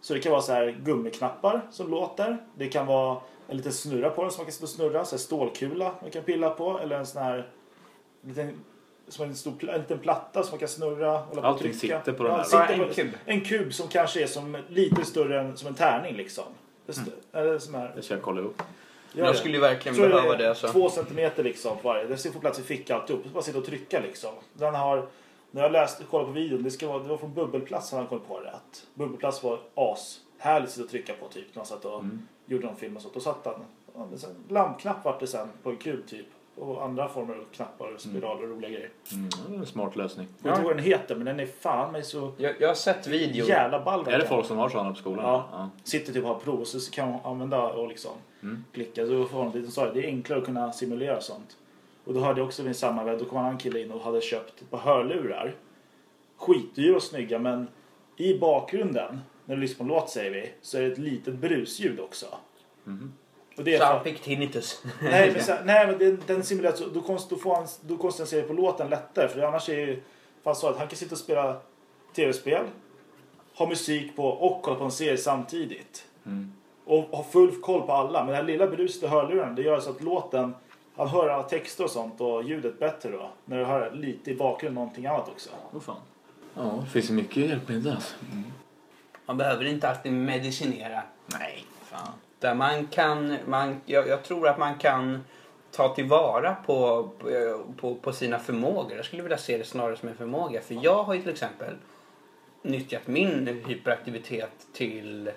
Så 0.00 0.14
det 0.14 0.20
kan 0.20 0.32
vara 0.32 0.42
så 0.42 0.52
här 0.52 0.76
gummiknappar 0.82 1.60
som 1.70 1.90
låter. 1.90 2.36
Det 2.54 2.68
kan 2.68 2.86
vara 2.86 3.20
en 3.48 3.56
liten 3.56 3.72
snurra 3.72 4.10
på 4.10 4.22
den 4.22 4.30
som 4.30 4.38
man 4.40 4.46
kan 4.46 4.52
sitta 4.52 4.64
och 4.64 4.68
snurra. 4.70 5.04
Så 5.04 5.16
här 5.16 5.20
stålkula 5.20 5.92
man 6.02 6.10
kan 6.10 6.22
pilla 6.22 6.50
på. 6.50 6.78
Eller 6.78 6.98
en 6.98 7.06
sån 7.06 7.22
här 7.22 7.48
liten, 8.26 8.60
som 9.08 9.24
en, 9.24 9.34
stor, 9.36 9.70
en 9.70 9.80
liten 9.80 9.98
platta 9.98 10.42
som 10.42 10.50
man 10.50 10.58
kan 10.58 10.68
snurra. 10.68 11.22
och 11.24 11.44
Allting 11.44 11.72
trycka. 11.78 11.98
sitter 11.98 12.12
på 12.12 12.22
den 12.22 12.32
Ja, 12.32 12.36
här. 12.38 12.44
sitter 12.44 12.78
Ja, 12.78 12.84
en 12.88 12.94
kub. 12.94 13.08
En 13.24 13.40
kub 13.40 13.74
som 13.74 13.88
kanske 13.88 14.22
är 14.22 14.26
som 14.26 14.56
lite 14.68 15.04
större 15.04 15.40
än 15.40 15.56
som 15.56 15.68
en 15.68 15.74
tärning 15.74 16.16
liksom. 16.16 16.44
Det 16.86 16.92
st- 16.92 17.10
eller 17.32 17.58
som 17.58 17.74
här. 17.74 17.92
Det 17.96 18.02
ska 18.02 18.14
jag 18.14 18.22
kolla 18.22 18.40
upp. 18.40 18.62
Gör 19.12 19.26
Jag 19.26 19.36
skulle 19.36 19.54
ju 19.54 19.60
verkligen 19.60 19.96
tror 19.96 20.08
behöva 20.08 20.36
det. 20.36 20.48
alltså. 20.48 20.68
Två 20.68 20.90
centimeter 20.90 21.44
liksom 21.44 21.76
på 21.78 21.88
varje. 21.88 22.06
Det 22.06 22.16
ska 22.16 22.32
få 22.32 22.38
plats 22.40 22.58
i 22.58 22.62
fickan 22.62 23.00
alltihop. 23.00 23.22
Så 23.24 23.28
bara 23.28 23.42
sitta 23.42 23.58
och 23.58 23.64
trycka 23.66 24.00
liksom. 24.00 24.30
Den 24.52 24.74
har, 24.74 25.06
när 25.50 25.62
jag 25.62 25.72
läste 25.72 26.04
kollat 26.04 26.26
på 26.26 26.32
videon, 26.32 26.62
det, 26.62 26.70
ska 26.70 26.88
vara, 26.88 27.02
det 27.02 27.08
var 27.08 27.16
från 27.16 27.34
Bubbelplats 27.34 27.88
som 27.88 27.98
han 27.98 28.06
kom 28.06 28.20
på 28.20 28.40
det. 28.40 28.50
Att 28.50 28.86
Bubbelplats 28.94 29.42
var 29.42 29.58
as. 29.74 30.20
Härligt 30.38 30.80
att 30.80 30.88
trycka 30.88 31.12
på 31.20 31.28
typ. 31.28 31.46
När 31.54 31.56
han 31.60 31.66
satt 31.66 31.84
och 31.84 32.00
Mm. 32.00 32.26
gjorde 32.46 32.66
någon 32.66 32.76
film 32.76 32.96
och 32.96 33.02
sånt. 33.02 33.14
Då 33.14 33.20
satt 33.20 33.44
han, 33.44 33.54
ja, 33.94 34.18
så 34.18 34.26
en 34.26 34.34
lampknapp 34.48 35.04
vart 35.04 35.20
det 35.20 35.26
sen 35.26 35.48
på 35.62 35.70
en 35.70 35.76
kub 35.76 36.06
typ. 36.06 36.26
Och 36.56 36.84
andra 36.84 37.08
former 37.08 37.34
av 37.34 37.44
knappar 37.52 37.94
och 37.94 38.00
spiraler 38.00 38.42
och 38.42 38.48
roliga 38.48 38.70
grejer. 38.70 38.90
Mm, 39.12 39.28
det 39.48 39.54
är 39.54 39.58
en 39.58 39.66
smart 39.66 39.96
lösning. 39.96 40.26
Jag 40.42 40.50
vet 40.50 40.58
inte 40.58 40.66
vad 40.68 40.76
den 40.76 40.84
heter 40.84 41.14
men 41.14 41.26
den 41.26 41.40
är 41.40 41.46
fan 41.46 41.92
mig 41.92 42.02
så 42.02 42.32
Jag, 42.36 42.60
jag 42.60 42.68
har 42.68 42.74
sett 42.74 43.06
videon. 43.06 43.46
jävla 43.48 43.84
ball. 43.84 44.08
Är 44.08 44.18
det 44.18 44.26
folk 44.26 44.46
som 44.46 44.58
har 44.58 44.68
sådana 44.68 44.90
på 44.90 44.96
skolan? 44.96 45.24
Ja. 45.52 45.70
Sitter 45.84 46.12
typ 46.12 46.22
och 46.24 46.28
har 46.28 46.38
prov 46.40 46.60
och 46.60 46.66
så 46.66 46.90
kan 46.90 47.10
man 47.10 47.20
använda 47.24 47.62
och 47.72 47.88
liksom 47.88 48.10
Mm. 48.42 48.64
klicka. 48.72 49.06
Så 49.06 49.24
får 49.24 49.44
man 49.44 49.52
lite 49.52 49.70
så 49.72 49.84
det 49.92 50.00
är 50.00 50.06
enklare 50.06 50.38
att 50.40 50.44
kunna 50.46 50.72
simulera 50.72 51.20
sånt. 51.20 51.56
Och 52.04 52.14
då 52.14 52.20
hörde 52.20 52.40
jag 52.40 52.46
också 52.46 52.62
min 52.62 52.74
samma 52.74 53.04
då 53.04 53.24
kom 53.24 53.38
en 53.38 53.44
annan 53.44 53.58
kille 53.58 53.80
in 53.80 53.90
och 53.90 54.00
hade 54.00 54.20
köpt 54.20 54.62
ett 54.62 54.70
par 54.70 54.78
hörlurar. 54.78 55.54
Skitdyra 56.36 56.96
och 56.96 57.02
snygga 57.02 57.38
men 57.38 57.68
i 58.16 58.38
bakgrunden 58.38 59.20
när 59.44 59.54
du 59.54 59.60
lyssnar 59.60 59.76
på 59.76 59.82
en 59.82 59.88
låt 59.88 60.10
säger 60.10 60.30
vi 60.30 60.52
så 60.62 60.78
är 60.78 60.82
det 60.82 60.92
ett 60.92 60.98
litet 60.98 61.34
brusljud 61.34 62.00
också. 62.00 62.26
Mhm. 62.84 63.12
Och 63.56 63.64
det 63.64 63.74
är 63.74 63.78
Så 63.78 63.84
för, 63.84 63.92
han 63.94 64.04
fick 64.04 64.20
tinnitus. 64.22 64.82
nej 65.02 65.32
men, 65.32 65.44
så, 65.44 65.54
nej, 65.64 65.86
men 65.86 65.98
den, 65.98 66.22
den 66.26 66.44
simulerar 66.44 66.72
så 66.72 66.86
då, 66.86 67.00
konst, 67.00 67.30
då, 67.30 67.36
får 67.36 67.54
han, 67.54 67.66
då 67.80 67.96
koncentrerar 67.96 68.46
på 68.46 68.52
låten 68.52 68.88
lättare 68.88 69.28
för 69.28 69.40
annars 69.40 69.68
är 69.68 69.74
ju 69.74 70.02
fan 70.44 70.56
så 70.56 70.68
att 70.68 70.78
han 70.78 70.88
kan 70.88 70.96
sitta 70.96 71.14
och 71.14 71.18
spela 71.18 71.60
tv-spel, 72.16 72.64
ha 73.54 73.68
musik 73.68 74.16
på 74.16 74.24
och 74.24 74.62
kolla 74.62 74.76
på 74.76 74.84
en 74.84 74.90
serie 74.90 75.16
samtidigt 75.16 76.06
Mm. 76.26 76.52
och 76.84 77.02
ha 77.02 77.24
full 77.24 77.60
koll 77.60 77.82
på 77.82 77.92
alla. 77.92 78.20
Men 78.24 78.28
det 78.30 78.36
här 78.36 78.42
lilla 78.42 78.66
bruset 78.66 79.02
i 79.02 79.06
hörluren 79.06 79.54
det 79.54 79.62
gör 79.62 79.80
så 79.80 79.90
att 79.90 80.02
låten, 80.02 80.54
han 81.00 81.08
hör 81.08 81.28
alla 81.28 81.42
texter 81.42 81.84
och 81.84 81.90
sånt 81.90 82.20
och 82.20 82.42
ljudet 82.42 82.78
bättre 82.78 83.10
då. 83.10 83.30
När 83.44 83.58
du 83.58 83.64
hör 83.64 83.90
lite 83.90 84.30
i 84.30 84.34
bakgrunden 84.34 84.74
någonting 84.74 85.06
annat 85.06 85.28
också. 85.28 85.50
Oh, 85.72 85.80
fan. 85.80 85.96
Ja, 86.54 86.78
det 86.84 86.90
finns 86.90 87.10
mycket 87.10 87.36
hjälpmedel 87.36 87.94
alltså. 87.94 88.14
Man 89.26 89.36
behöver 89.36 89.64
inte 89.64 89.88
alltid 89.88 90.12
medicinera. 90.12 91.02
Nej, 91.26 91.64
fan. 91.82 92.12
Där 92.38 92.54
man 92.54 92.86
kan, 92.86 93.36
man, 93.46 93.80
jag, 93.86 94.08
jag 94.08 94.22
tror 94.22 94.48
att 94.48 94.58
man 94.58 94.78
kan 94.78 95.24
ta 95.70 95.94
tillvara 95.94 96.56
på, 96.66 97.08
på, 97.76 97.94
på 97.94 98.12
sina 98.12 98.38
förmågor. 98.38 98.96
Jag 98.96 99.04
skulle 99.04 99.22
vilja 99.22 99.38
se 99.38 99.58
det 99.58 99.64
snarare 99.64 99.96
som 99.96 100.08
en 100.08 100.16
förmåga. 100.16 100.60
För 100.60 100.78
jag 100.82 101.02
har 101.02 101.14
ju 101.14 101.20
till 101.20 101.30
exempel 101.30 101.74
nyttjat 102.62 103.06
min 103.06 103.62
hyperaktivitet 103.66 104.66
till 104.72 105.30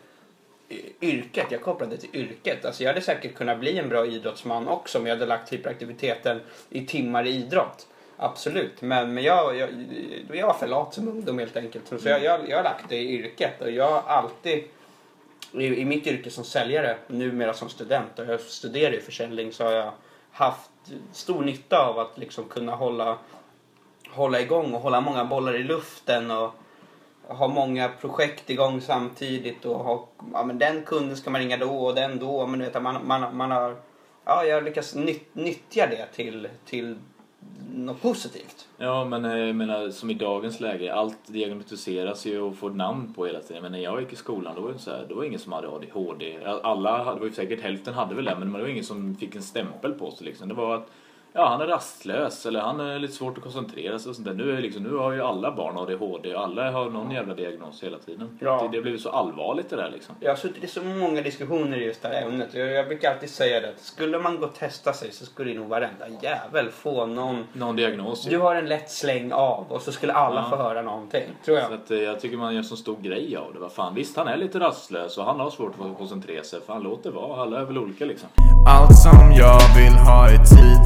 yrket. 1.02 1.46
Jag 1.50 1.62
kopplade 1.62 1.96
det 1.96 2.02
till 2.02 2.16
yrket. 2.22 2.66
Alltså 2.66 2.84
jag 2.84 2.90
hade 2.90 3.02
säkert 3.02 3.36
kunnat 3.36 3.60
bli 3.60 3.78
en 3.78 3.90
bra 3.90 4.06
idrottsman 4.06 4.68
också 4.68 5.00
om 5.00 5.08
jag 5.08 5.16
hade 5.16 5.26
lagt 5.26 5.54
hyperaktiviteten 5.54 6.42
i 6.70 6.86
timmar 6.86 7.26
i 7.26 7.30
idrott. 7.30 7.88
Absolut, 8.18 8.82
men, 8.82 9.14
men 9.14 9.24
jag, 9.24 9.58
jag, 9.58 9.70
jag 10.34 10.48
var 10.48 10.54
för 10.54 10.68
lat 10.68 10.94
som 10.94 11.08
ungdom 11.08 11.40
helt 11.40 11.58
enkelt. 11.58 11.88
Så 11.88 12.10
jag, 12.10 12.24
jag, 12.24 12.50
jag 12.50 12.58
har 12.58 12.64
lagt 12.64 12.90
det 12.90 12.98
i 12.98 13.20
yrket 13.20 13.62
och 13.62 13.72
jag 13.72 13.92
har 13.92 14.02
alltid 14.02 14.64
i, 15.54 15.66
i 15.66 15.86
mitt 15.86 16.08
yrke 16.08 16.32
som 16.32 16.44
säljare, 16.44 16.98
numera 17.08 17.54
som 17.54 17.70
student 17.70 18.20
och 18.20 18.26
jag 18.26 18.40
studerar 18.40 18.94
i 18.94 19.00
försäljning 19.02 19.54
så 19.54 19.64
har 19.64 19.72
jag 19.72 19.92
haft 20.32 20.70
stor 21.12 21.42
nytta 21.42 21.86
av 21.86 22.00
att 22.00 22.18
liksom 22.18 22.46
kunna 22.46 22.76
hålla, 22.76 23.18
hålla 24.10 24.42
igång 24.42 24.74
och 24.74 24.82
hålla 24.82 25.02
många 25.02 25.26
bollar 25.26 25.56
i 25.56 25.64
luften 25.64 26.32
och 26.32 26.54
ha 27.28 27.48
många 27.48 27.90
projekt 27.90 28.50
igång 28.50 28.82
samtidigt 28.82 29.66
och 29.66 29.80
har, 29.80 30.00
ja 30.34 30.44
men 30.44 30.58
den 30.58 30.84
kunden 30.84 31.18
ska 31.18 31.30
man 31.30 31.42
ringa 31.42 31.58
då 31.58 31.86
och 31.86 31.96
den 31.96 32.20
då 32.20 32.48
men 32.48 32.60
du 32.60 32.66
vet 32.66 32.82
man, 32.82 33.08
man, 33.08 33.38
man 33.38 33.52
har, 33.52 33.76
ja 34.26 34.44
jag 34.44 34.64
lyckas 34.64 34.96
nytt, 34.96 35.36
nyttja 35.36 35.88
det 35.88 36.06
till, 36.14 36.48
till 36.66 36.96
något 37.76 38.02
positivt. 38.02 38.68
Ja, 38.78 39.06
men 39.06 39.26
eh, 39.26 39.38
jag 39.38 39.56
menar 39.56 39.90
som 39.90 40.10
i 40.10 40.14
dagens 40.14 40.60
läge, 40.60 40.94
allt 40.94 41.18
diagnostiseras 41.28 42.26
ju 42.26 42.42
och 42.42 42.56
får 42.58 42.70
namn 42.70 43.14
på 43.14 43.26
hela 43.26 43.40
tiden. 43.40 43.64
Men 43.64 43.72
när 43.72 43.80
jag 43.80 44.02
gick 44.02 44.14
i 44.14 44.16
skolan 44.16 44.56
då 44.56 44.62
var 44.62 44.72
det 44.72 44.80
så 44.80 44.92
här, 44.92 45.06
då 45.10 45.16
var 45.16 45.24
ingen 45.24 45.40
som 45.40 45.52
hade 45.54 45.68
ADHD. 45.70 46.38
Alla, 46.64 47.04
hade- 47.04 47.16
det 47.16 47.20
var 47.20 47.28
ju 47.28 47.34
säkert 47.34 47.62
hälften 47.62 47.94
hade 47.94 48.16
väl 48.16 48.26
det, 48.26 48.36
men 48.40 48.54
det 48.54 48.60
var 48.60 48.68
ingen 48.68 48.84
som 48.84 49.16
fick 49.16 49.36
en 49.36 49.42
stämpel 49.42 49.92
på 49.94 50.12
sig 50.12 50.26
liksom. 50.26 50.48
Det 50.48 50.54
var 50.54 50.76
att 50.76 50.88
ja, 51.34 51.48
han 51.50 51.62
är 51.62 51.68
rastlös 51.68 52.46
eller 52.46 52.60
han 52.60 52.80
är 52.80 53.00
lite 53.00 53.14
svårt 53.14 53.38
att 53.38 53.44
koncentrera 53.44 54.00
sig 54.00 54.10
och 54.10 54.16
sånt 54.16 54.28
där. 54.28 54.34
Nu, 54.34 54.58
är 54.58 54.62
liksom, 54.62 54.84
nu 54.84 54.96
har 54.98 55.12
ju 55.12 55.22
alla 55.22 55.52
barn 55.52 55.78
ADHD 55.78 56.36
och 56.36 56.44
alla 56.44 56.72
har 56.72 56.90
någon 56.90 57.12
jävla 57.12 57.34
diagnos 57.34 57.84
hela 57.84 57.98
tiden. 57.98 58.38
Ja. 58.42 58.62
Det, 58.72 58.78
det 58.78 58.82
blivit 58.82 59.02
så 59.02 59.10
allvarligt 59.10 59.70
det 59.70 59.76
där 59.76 59.90
liksom. 59.94 60.16
Jag 60.20 60.32
har 60.32 60.36
suttit 60.36 60.64
i 60.64 60.68
så 60.68 60.82
många 60.84 61.22
diskussioner 61.22 61.78
i 61.78 61.86
just 61.86 62.02
det 62.02 62.08
här 62.08 62.22
ämnet. 62.28 62.54
Jag, 62.54 62.68
jag 62.72 62.88
brukar 62.88 63.12
alltid 63.14 63.30
säga 63.30 63.60
det 63.62 63.70
att 63.70 63.80
skulle 63.80 64.20
man 64.20 64.40
gå 64.40 64.46
och 64.46 64.54
testa 64.56 64.94
sig 64.94 65.12
så 65.12 65.26
skulle 65.26 65.54
nog 65.54 65.68
varenda 65.68 66.06
jävel 66.22 66.70
få 66.70 67.06
någon... 67.06 67.44
Någon 67.54 67.76
diagnos. 67.76 68.26
Du 68.26 68.38
har 68.38 68.56
en 68.56 68.66
lätt 68.66 68.92
släng 68.92 69.32
av 69.34 69.66
och 69.70 69.82
så 69.82 69.92
skulle 69.92 70.14
alla 70.14 70.42
Ja. 70.52 70.58
få 70.58 70.64
höra 70.64 70.82
någonting. 70.82 71.24
Tror 71.46 71.56
Så 71.58 71.62
jag. 71.62 71.74
att, 71.74 71.92
eh, 71.92 71.98
jag 71.98 72.20
tycker 72.20 72.38
man 72.38 72.56
gör 72.56 72.64
så 72.64 72.76
stor 72.76 72.98
grej 73.02 73.38
av 73.38 73.54
det. 73.54 73.60
Vad 73.60 73.72
fan, 73.72 73.96
visst 73.96 74.18
han 74.18 74.28
är 74.28 74.38
lite 74.38 74.60
rastlös 74.60 75.18
och 75.18 75.26
han 75.26 75.40
har 75.40 75.50
svårt 75.50 75.74
att 75.92 75.98
koncentrera 75.98 76.44
sig. 76.44 76.60
Fan 76.68 76.82
låt 76.84 77.04
det 77.04 77.10
vara, 77.12 77.42
alla 77.42 77.60
är 77.60 77.66
väl 77.66 77.78
olika 77.78 78.06
liksom. 78.06 78.30
Allt 78.70 78.98
som 78.98 79.32
jag 79.38 79.60
vill 79.76 79.94
ha 79.94 80.26
är 80.30 80.38
tid 80.38 80.83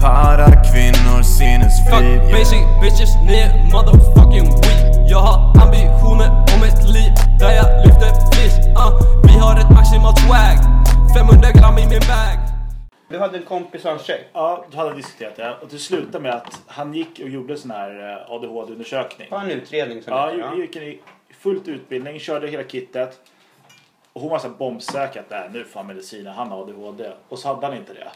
Para 0.00 0.46
kvinnor 0.70 1.22
sinnesfrid 1.22 2.20
Fuck 2.20 2.32
basic 2.32 2.62
bitches, 2.82 3.12
ni 3.26 3.34
är 3.38 3.50
motherfucking 3.72 4.44
weak 4.62 5.10
Jag 5.10 5.18
har 5.18 5.62
ambitioner 5.64 6.30
om 6.54 6.62
ett 6.68 6.82
liv 6.94 7.12
där 7.40 7.50
jag 7.60 7.86
lyfter 7.86 8.10
flis 8.32 8.54
uh, 8.66 8.90
Vi 9.24 9.38
har 9.38 9.58
ett 9.60 9.70
maximalt 9.70 10.18
swag 10.18 10.58
500 11.16 11.48
gram 11.52 11.78
i 11.78 11.86
min 11.86 12.00
bag 12.12 12.38
Du 13.08 13.18
hade 13.18 13.38
en 13.38 13.44
kompis 13.44 13.84
och 13.84 13.90
hans 13.90 14.02
tjej. 14.04 14.28
Ja, 14.32 14.64
du 14.70 14.76
hade 14.76 14.94
diskuterat 14.94 15.36
det. 15.36 15.54
Och 15.62 15.68
det 15.70 15.78
slutade 15.78 16.18
med 16.22 16.34
att 16.34 16.60
han 16.66 16.94
gick 16.94 17.20
och 17.22 17.28
gjorde 17.28 17.56
sån 17.56 17.70
här 17.70 17.90
eh, 18.12 18.32
ADHD-undersökning. 18.32 19.28
Har 19.30 19.40
en 19.40 19.50
utredning 19.50 20.02
som 20.02 20.12
Ja, 20.12 20.26
heter, 20.26 20.38
ja. 20.38 20.54
gick 20.56 20.76
i 20.76 21.00
fullt 21.40 21.68
utbildning, 21.68 22.20
körde 22.20 22.48
hela 22.48 22.62
kittet. 22.64 23.20
Och 24.12 24.20
hon 24.20 24.30
var 24.30 24.38
så 24.38 24.48
bombsäker 24.48 25.20
att 25.20 25.30
"Nej, 25.30 25.48
nu 25.52 25.64
får 25.64 25.80
han 25.80 25.86
mediciner, 25.86 26.30
han 26.30 26.50
har 26.50 26.62
ADHD. 26.62 27.10
Och 27.28 27.38
så 27.38 27.48
hade 27.48 27.66
han 27.66 27.76
inte 27.76 27.92
det. 27.92 28.08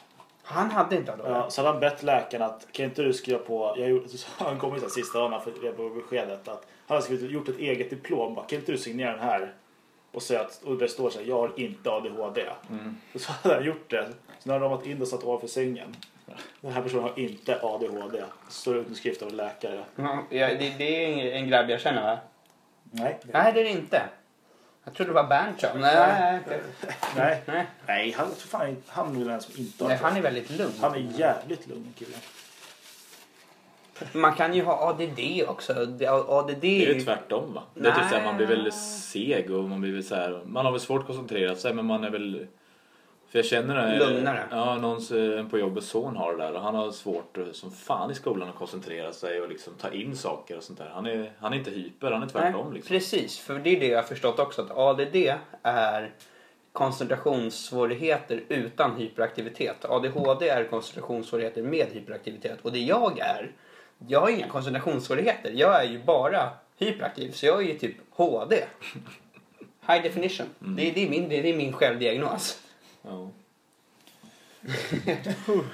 Han 0.43 0.71
hade 0.71 0.97
inte 0.97 1.13
ADHD. 1.13 1.31
Ja, 1.31 1.51
så 1.51 1.61
hade 1.61 1.73
han 1.73 1.81
bett 1.81 2.03
läkaren 2.03 2.43
att 2.43 2.67
kan 2.73 2.85
inte 2.85 3.03
du 3.03 3.13
skriva 3.13 3.39
på, 3.39 3.75
jag 3.79 3.89
gjorde, 3.89 4.09
så 4.09 4.29
han 4.45 4.59
kom 4.59 4.81
så 4.81 4.89
sista 4.89 5.19
dagen 5.19 5.41
för 5.41 5.53
det 5.63 5.73
på 5.73 5.91
beskedet 5.91 6.49
att 6.49 6.67
han 6.87 6.95
hade 6.95 7.03
skrivit, 7.03 7.31
gjort 7.31 7.49
ett 7.49 7.59
eget 7.59 7.91
diplom. 7.91 8.35
Bara, 8.35 8.47
kan 8.47 8.59
inte 8.59 8.73
du 8.73 8.79
signera 8.79 9.11
den 9.11 9.21
här? 9.21 9.53
Och 10.13 10.23
säga 10.23 10.41
att 10.41 10.63
och 10.65 10.77
det 10.77 10.89
står 10.89 11.11
så 11.11 11.19
här, 11.19 11.27
jag 11.27 11.39
har 11.39 11.53
inte 11.57 11.91
ADHD. 11.91 12.45
Och 13.15 13.21
så 13.21 13.33
hade 13.33 13.55
han 13.55 13.65
gjort 13.65 13.91
det. 13.91 14.09
Så 14.39 14.49
när 14.49 14.61
de 14.61 14.71
varit 14.71 14.87
in 14.87 15.03
och 15.03 15.09
satt 15.09 15.25
ovanför 15.25 15.47
sängen. 15.47 15.97
Den 16.61 16.73
här 16.73 16.83
personen 16.83 17.03
har 17.03 17.19
inte 17.19 17.61
ADHD. 17.63 18.25
Står 18.49 18.75
underskrift 18.75 19.23
av 19.23 19.29
en 19.29 19.37
läkare. 19.37 19.85
Ja, 19.97 20.23
ja, 20.31 20.49
det, 20.49 20.75
det 20.79 21.05
är 21.05 21.09
en, 21.09 21.43
en 21.43 21.49
grabb 21.49 21.71
jag 21.71 21.81
känner 21.81 22.03
va? 22.03 22.19
Nej. 22.83 23.19
Nej 23.23 23.53
det 23.53 23.61
är 23.61 23.65
det 23.65 23.71
inte. 23.71 24.03
Jag 24.85 24.95
trodde 24.95 25.11
det 25.11 25.15
var 25.15 25.29
Berntson. 25.29 25.81
Nej, 25.81 25.97
nej, 25.97 26.41
nej. 26.49 26.61
Nej. 27.17 27.43
nej. 27.47 27.67
Nej, 27.87 28.13
han, 28.19 28.35
för 28.35 28.49
fan, 28.49 28.77
han 28.87 29.23
är 29.23 29.25
den 29.25 29.41
som 29.41 29.55
inte 29.57 29.85
har 29.85 29.89
nej 29.89 29.99
han 30.03 30.17
är 30.17 30.21
väldigt 30.23 30.51
lugn. 30.51 30.73
Han 30.81 30.95
är 30.95 30.99
jävligt 31.19 31.67
lugn 31.69 31.95
kille. 31.99 32.17
Man 34.13 34.35
kan 34.35 34.55
ju 34.55 34.63
ha 34.65 34.89
ADD 34.89 35.43
också. 35.49 35.75
Det- 35.87 36.09
ADD 36.09 36.61
Det 36.61 36.87
är 36.87 36.95
ju 36.95 37.01
tvärtom 37.01 37.55
va? 37.55 37.63
Det 37.75 37.89
är 37.89 37.95
typ 37.95 38.09
såhär, 38.11 38.25
man 38.25 38.37
blir 38.37 38.47
väldigt 38.47 38.75
seg 38.75 39.51
och 39.51 39.65
man 39.65 39.81
blir 39.81 39.93
väl 39.93 40.05
så 40.05 40.15
här, 40.15 40.43
man 40.47 40.65
har 40.65 40.73
väl 40.73 40.81
svårt 40.81 41.01
att 41.01 41.07
koncentrera 41.07 41.57
sig 41.57 41.75
men 41.75 41.87
man 41.87 42.05
är 42.05 42.11
väl 42.11 42.47
för 43.33 43.39
jag 43.39 43.47
känner 43.47 43.75
det, 43.75 43.99
Lugnare. 43.99 44.45
Ja, 44.51 44.77
någons 44.79 45.09
på 45.51 45.59
jobbet 45.59 45.85
son 45.85 46.17
har 46.17 46.33
det 46.33 46.39
där 46.43 46.53
och 46.53 46.61
han 46.61 46.75
har 46.75 46.91
svårt 46.91 47.39
eh, 47.39 47.53
som 47.53 47.71
fan 47.71 48.11
i 48.11 48.15
skolan 48.15 48.49
att 48.49 48.55
koncentrera 48.55 49.13
sig 49.13 49.41
och 49.41 49.49
liksom 49.49 49.75
ta 49.75 49.91
in 49.91 50.17
saker 50.17 50.57
och 50.57 50.63
sånt 50.63 50.79
där. 50.79 50.91
Han 50.95 51.07
är, 51.07 51.33
han 51.39 51.53
är 51.53 51.57
inte 51.57 51.71
hyper, 51.71 52.11
han 52.11 52.23
är 52.23 52.27
tvärtom 52.27 52.67
Nej, 52.67 52.75
liksom. 52.75 52.95
Precis, 52.97 53.39
för 53.39 53.59
det 53.59 53.77
är 53.77 53.81
det 53.81 53.87
jag 53.87 53.99
har 53.99 54.03
förstått 54.03 54.39
också. 54.39 54.63
Att 54.63 54.71
ADD 54.77 55.17
är 55.63 56.11
koncentrationssvårigheter 56.73 58.43
utan 58.49 58.97
hyperaktivitet. 58.97 59.85
ADHD 59.85 60.49
är 60.49 60.65
koncentrationssvårigheter 60.65 61.63
med 61.63 61.87
hyperaktivitet. 61.93 62.59
Och 62.63 62.73
det 62.73 62.79
jag 62.79 63.19
är, 63.19 63.53
jag 64.09 64.21
har 64.21 64.29
inga 64.31 64.49
koncentrationssvårigheter. 64.49 65.51
Jag 65.55 65.85
är 65.85 65.89
ju 65.89 65.99
bara 66.05 66.49
hyperaktiv. 66.79 67.31
Så 67.33 67.47
jag 67.47 67.63
är 67.63 67.67
ju 67.67 67.79
typ 67.79 67.97
HD. 68.11 68.57
High 69.89 70.03
definition. 70.03 70.47
Det, 70.59 70.91
är- 70.91 70.95
det, 70.95 71.07
är 71.07 71.11
min, 71.11 71.29
det 71.29 71.51
är 71.51 71.57
min 71.57 71.73
självdiagnos. 71.73 72.62
Ja. 73.03 73.31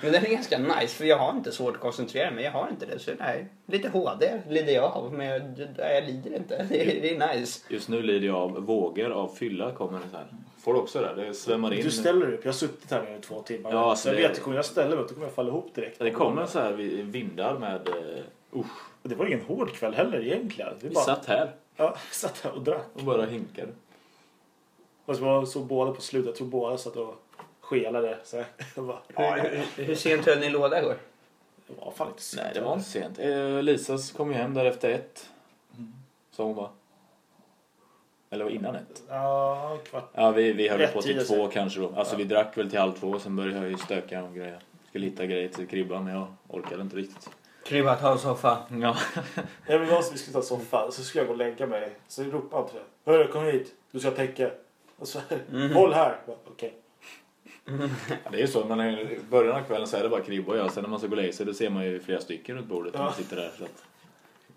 Men 0.03 0.13
den 0.13 0.25
är 0.27 0.31
ganska 0.31 0.59
nice 0.59 0.97
för 0.97 1.05
jag 1.05 1.19
har 1.19 1.31
inte 1.33 1.53
svårt 1.53 1.75
att 1.75 1.81
koncentrera 1.81 2.31
mig. 2.31 2.45
Jag 2.45 2.53
har 2.53 2.69
inte 2.71 2.87
det. 2.87 2.99
Så 2.99 3.11
nej, 3.19 3.47
lite 3.67 3.89
HD 3.89 4.41
lider 4.49 4.73
jag 4.73 4.85
av. 4.85 5.13
Men 5.15 5.27
jag, 5.27 5.43
jag 5.79 6.05
lider 6.05 6.37
inte. 6.37 6.67
Det 6.69 6.83
är, 6.83 7.01
det 7.03 7.15
är 7.17 7.35
nice. 7.39 7.61
Just 7.69 7.89
nu 7.89 8.03
lider 8.03 8.27
jag 8.27 8.37
av 8.37 8.51
vågor 8.67 9.11
av 9.11 9.29
fylla 9.29 9.73
kommer 9.73 9.99
det 9.99 10.05
så 10.11 10.17
här. 10.17 10.27
Får 10.59 10.73
du 10.75 10.81
också 10.81 11.01
det? 11.01 11.15
Det 11.27 11.35
svämmar 11.35 11.75
in. 11.75 11.83
Du 11.83 11.91
ställer 11.91 12.33
upp. 12.33 12.45
Jag 12.45 12.53
har 12.53 12.57
suttit 12.57 12.91
här 12.91 13.03
nu 13.03 13.17
i 13.17 13.21
två 13.21 13.43
timmar. 13.43 13.71
Ja, 13.73 13.97
så 13.97 14.09
jag 14.09 14.17
det- 14.17 14.29
vet 14.29 14.41
jag 14.55 14.65
ställer 14.65 14.89
mig 14.97 14.99
upp, 14.99 15.09
då 15.09 15.15
kommer 15.15 15.27
jag 15.27 15.35
falla 15.35 15.49
ihop 15.49 15.75
direkt. 15.75 15.99
Det 15.99 16.11
kommer 16.11 16.47
så 16.47 16.59
här 16.61 16.73
vi- 16.73 17.03
vindar 17.03 17.59
med 17.59 17.89
uh, 17.89 18.61
usch. 18.61 18.67
Det 19.03 19.15
var 19.15 19.27
ingen 19.27 19.41
hård 19.41 19.73
kväll 19.73 19.95
heller 19.95 20.21
egentligen. 20.27 20.73
Vi 20.81 20.89
Vi 20.89 20.95
bara 20.95 21.05
satt 21.05 21.27
här 21.27 21.51
ja, 21.77 21.97
satt 22.11 22.41
här 22.45 22.53
och 22.53 22.63
drack. 22.63 22.87
och 22.95 23.03
bara 23.05 23.25
hinkade. 23.27 23.73
Och 25.09 25.17
så 25.17 25.25
var 25.25 25.45
så 25.45 25.61
båda 25.61 25.93
på 25.93 26.01
slutet. 26.01 26.27
Jag 26.27 26.37
tror 26.37 26.47
båda 26.49 26.79
satt 26.79 26.97
och 26.97 27.15
skelade. 27.61 28.19
Så 28.25 28.37
bara, 28.75 28.99
ja, 29.15 29.37
ja, 29.37 29.37
ja. 29.37 29.45
Hur, 29.77 29.85
hur 29.85 29.95
sent 29.95 30.27
höll 30.27 30.39
ni 30.39 30.51
låda 30.51 30.81
igår? 30.81 30.97
Det 31.67 31.75
var 31.85 31.91
fan 31.91 32.09
inte 32.09 32.23
sent. 32.23 32.43
Nej, 32.45 32.55
det 32.55 32.61
var 32.61 32.73
inte 32.73 32.85
sent. 32.89 33.19
Eh, 33.19 33.63
Lisas 33.63 34.13
kom 34.13 34.31
ju 34.31 34.37
hem 34.37 34.55
där 34.55 34.65
efter 34.65 34.91
ett. 34.91 35.31
Sa 36.31 36.45
hon 36.45 36.55
va? 36.57 36.71
Eller 38.31 38.51
innan 38.51 38.75
ett. 38.75 39.03
Ja, 39.09 39.79
kvart. 39.85 40.11
Ja, 40.15 40.31
vi, 40.31 40.53
vi 40.53 40.69
höll 40.69 40.79
Rätt 40.79 40.95
på 40.95 41.03
till 41.03 41.27
två 41.27 41.49
kanske 41.49 41.81
då. 41.81 41.93
Alltså 41.97 42.15
Ja. 42.15 42.19
vi 42.19 42.25
drack 42.25 42.57
väl 42.59 42.71
till 42.71 42.79
halv 42.79 42.93
två, 42.93 43.19
sen 43.19 43.37
började 43.37 43.59
jag 43.61 43.69
ju 43.71 43.79
stöka 43.79 44.25
och 44.25 44.35
grejer. 44.35 44.59
Skulle 44.89 45.07
hitta 45.07 45.27
grejer 45.27 45.49
till 45.49 45.67
kribban, 45.67 46.05
men 46.05 46.15
jag 46.15 46.27
orkade 46.49 46.83
inte 46.83 46.97
riktigt. 46.97 47.31
Krybba, 47.65 47.97
ta 47.97 48.13
en 48.13 48.19
soffa. 48.19 48.59
Ja. 48.81 48.97
Jag 49.67 49.79
vill 49.79 49.89
vi 50.13 50.19
skulle 50.19 50.33
ta 50.35 50.43
soffan. 50.43 50.93
Så 50.93 51.03
skulle 51.03 51.21
jag 51.21 51.27
gå 51.27 51.33
och 51.33 51.39
lägga 51.39 51.67
mig. 51.67 51.91
Så 52.09 52.23
ropade 52.23 52.63
han 52.63 52.67
till 52.71 52.75
mig. 52.79 52.85
Hörru, 53.05 53.33
kom 53.33 53.45
hit. 53.45 53.75
Du 53.91 54.01
ska 54.01 54.11
täcka. 54.11 54.51
Och 54.99 55.09
så, 55.09 55.21
håll 55.75 55.93
här. 55.93 56.17
Okej. 56.47 56.75
det 58.31 58.37
är 58.37 58.41
ju 58.41 58.47
så, 58.47 58.65
men 58.65 58.81
i 58.81 59.19
början 59.31 59.57
av 59.57 59.63
kvällen 59.67 59.87
så 59.87 59.97
är 59.97 60.03
det 60.03 60.09
bara 60.09 60.21
kribba 60.23 60.53
och 60.53 60.59
jag. 60.59 60.73
Sen 60.73 60.83
när 60.83 60.91
man 60.91 60.99
ska 60.99 61.09
gå 61.09 61.13
och 61.17 61.23
lägga 61.23 61.33
sig, 61.33 61.47
då 61.47 61.55
ser 61.55 61.71
man 61.71 61.85
ju 61.85 62.01
flera 62.01 62.21
stycken 62.21 62.57
runt 62.57 62.67
bordet 62.67 62.93
när 62.95 63.01
man 63.01 63.09
Ja. 63.09 63.15
sitter 63.23 63.37
där. 63.37 63.51
Så 63.59 63.65
att, 63.65 63.85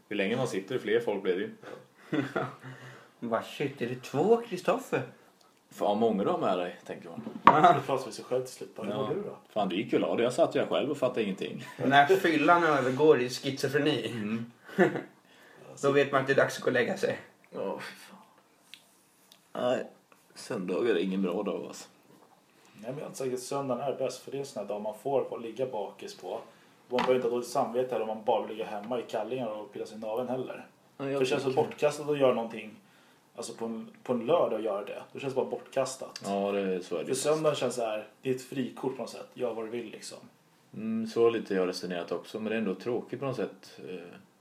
hur 0.09 0.15
länge 0.15 0.35
man 0.37 0.47
sitter, 0.47 0.79
fler 0.79 0.99
folk 0.99 1.23
blir 1.23 1.33
det 1.35 1.41
ju. 1.41 2.23
Bara 3.29 3.43
shit, 3.43 3.81
är 3.81 3.87
det 3.87 3.95
två 4.03 4.41
Kristoffer? 4.49 5.01
Fan, 5.71 5.97
många 5.99 6.23
du 6.23 6.29
har 6.29 6.37
med 6.37 6.57
dig, 6.57 6.79
tänker 6.85 7.09
man. 7.09 7.21
Då 7.75 7.81
pratar 7.85 8.05
vi 8.05 8.11
sig 8.11 8.25
själv 8.25 8.43
till 8.43 8.53
slut. 8.53 8.69
Hur 8.77 8.89
Ja. 8.89 9.09
du 9.15 9.21
då? 9.21 9.37
Fan, 9.49 9.69
du 9.69 9.75
gick 9.75 9.93
ju 9.93 9.99
dig. 9.99 10.15
Jag 10.19 10.33
satt 10.33 10.55
ju 10.55 10.59
här 10.59 10.67
själv 10.67 10.91
och 10.91 10.97
fattade 10.97 11.23
ingenting. 11.23 11.65
När 11.85 12.05
fyllan 12.05 12.63
övergår 12.63 13.21
i 13.21 13.29
schizofreni. 13.29 14.15
Då 15.81 15.91
vet 15.91 16.11
man 16.11 16.21
att 16.21 16.27
det 16.27 16.33
är 16.33 16.37
dags 16.37 16.57
att 16.57 16.63
gå 16.63 16.67
och 16.67 16.73
lägga 16.73 16.97
sig. 16.97 17.19
Ja, 17.49 17.79
fy 17.79 17.95
fan. 17.95 18.17
Nej, 19.53 19.85
söndagar 20.35 20.95
är 20.95 20.99
ingen 20.99 21.21
bra 21.21 21.43
dag 21.43 21.65
alltså. 21.67 21.87
Nej, 22.73 22.89
men 22.91 22.97
jag 22.97 23.03
har 23.03 23.07
inte 23.07 23.17
sagt 23.17 23.33
att 23.33 23.39
söndagen 23.39 23.83
är 23.83 23.97
bäst. 23.97 24.19
För 24.21 24.31
det 24.31 24.37
är 24.37 24.39
en 24.39 24.45
sån 24.45 24.61
här 24.61 24.67
dag 24.67 24.81
man 24.81 24.97
får 25.03 25.23
få 25.23 25.37
ligga 25.37 25.65
bakis 25.65 26.15
på. 26.15 26.39
Man 26.89 26.97
behöver 26.97 27.15
inte 27.15 27.27
ha 27.27 27.31
dåligt 27.31 27.47
samvete 27.47 27.99
om 27.99 28.07
man 28.07 28.23
bara 28.25 28.41
vill 28.47 28.57
ligga 28.57 28.65
hemma 28.65 28.99
i 28.99 29.03
kallingar 29.03 29.47
och 29.47 29.73
pilla 29.73 29.85
sig 29.85 29.97
i 29.97 29.99
naveln 29.99 30.29
heller. 30.29 30.65
Ja, 30.97 31.03
För 31.03 31.19
det 31.19 31.25
känns 31.25 31.43
så 31.43 31.51
bortkastat 31.51 32.09
att 32.09 32.19
göra 32.19 32.33
någonting 32.33 32.71
alltså 33.35 33.53
på 33.53 33.65
en, 33.65 33.87
på 34.03 34.13
en 34.13 34.25
lördag 34.25 34.53
och 34.53 34.61
göra 34.65 34.85
det. 34.85 35.01
Det 35.13 35.19
känns 35.19 35.35
bara 35.35 35.45
bortkastat. 35.45 36.21
Ja, 36.25 36.51
det, 36.51 36.83
så 36.83 36.95
är 36.95 36.99
det 36.99 37.05
För 37.05 37.13
söndagen 37.15 37.55
känns 37.55 37.75
så 37.75 37.81
här, 37.81 38.07
det 38.21 38.29
är 38.29 38.35
ett 38.35 38.41
frikort 38.41 38.95
på 38.95 39.01
något 39.01 39.09
sätt. 39.11 39.27
Gör 39.33 39.53
vad 39.53 39.65
du 39.65 39.69
vill 39.69 39.91
liksom. 39.91 40.17
Mm, 40.73 41.07
så 41.07 41.29
lite 41.29 41.53
jag 41.53 41.67
resonerat 41.67 42.11
också, 42.11 42.39
men 42.39 42.49
det 42.49 42.55
är 42.55 42.57
ändå 42.57 42.75
tråkigt 42.75 43.19
på 43.19 43.25
något 43.25 43.35
sätt. 43.35 43.79
Eh, 43.89 43.95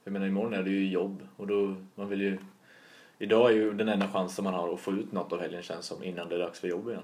Jag 0.05 0.13
menar 0.13 0.27
imorgon 0.27 0.55
är 0.55 0.63
det 0.63 0.71
ju 0.71 0.89
jobb 0.91 1.29
och 1.37 1.47
då, 1.47 1.75
man 1.95 2.09
vill 2.09 2.21
ju... 2.21 2.39
Idag 3.23 3.51
är 3.51 3.55
ju 3.55 3.73
den 3.73 3.89
enda 3.89 4.09
chansen 4.09 4.45
man 4.45 4.55
har 4.55 4.75
att 4.75 4.81
få 4.81 4.93
ut 4.93 5.13
något 5.13 5.33
av 5.33 5.41
helgen 5.41 5.63
känns 5.63 5.87
som 5.87 6.05
innan 6.05 6.29
det 6.29 6.35
är 6.35 6.39
dags 6.39 6.61
för 6.61 6.69
jobb 6.69 6.89
igen. 6.89 7.03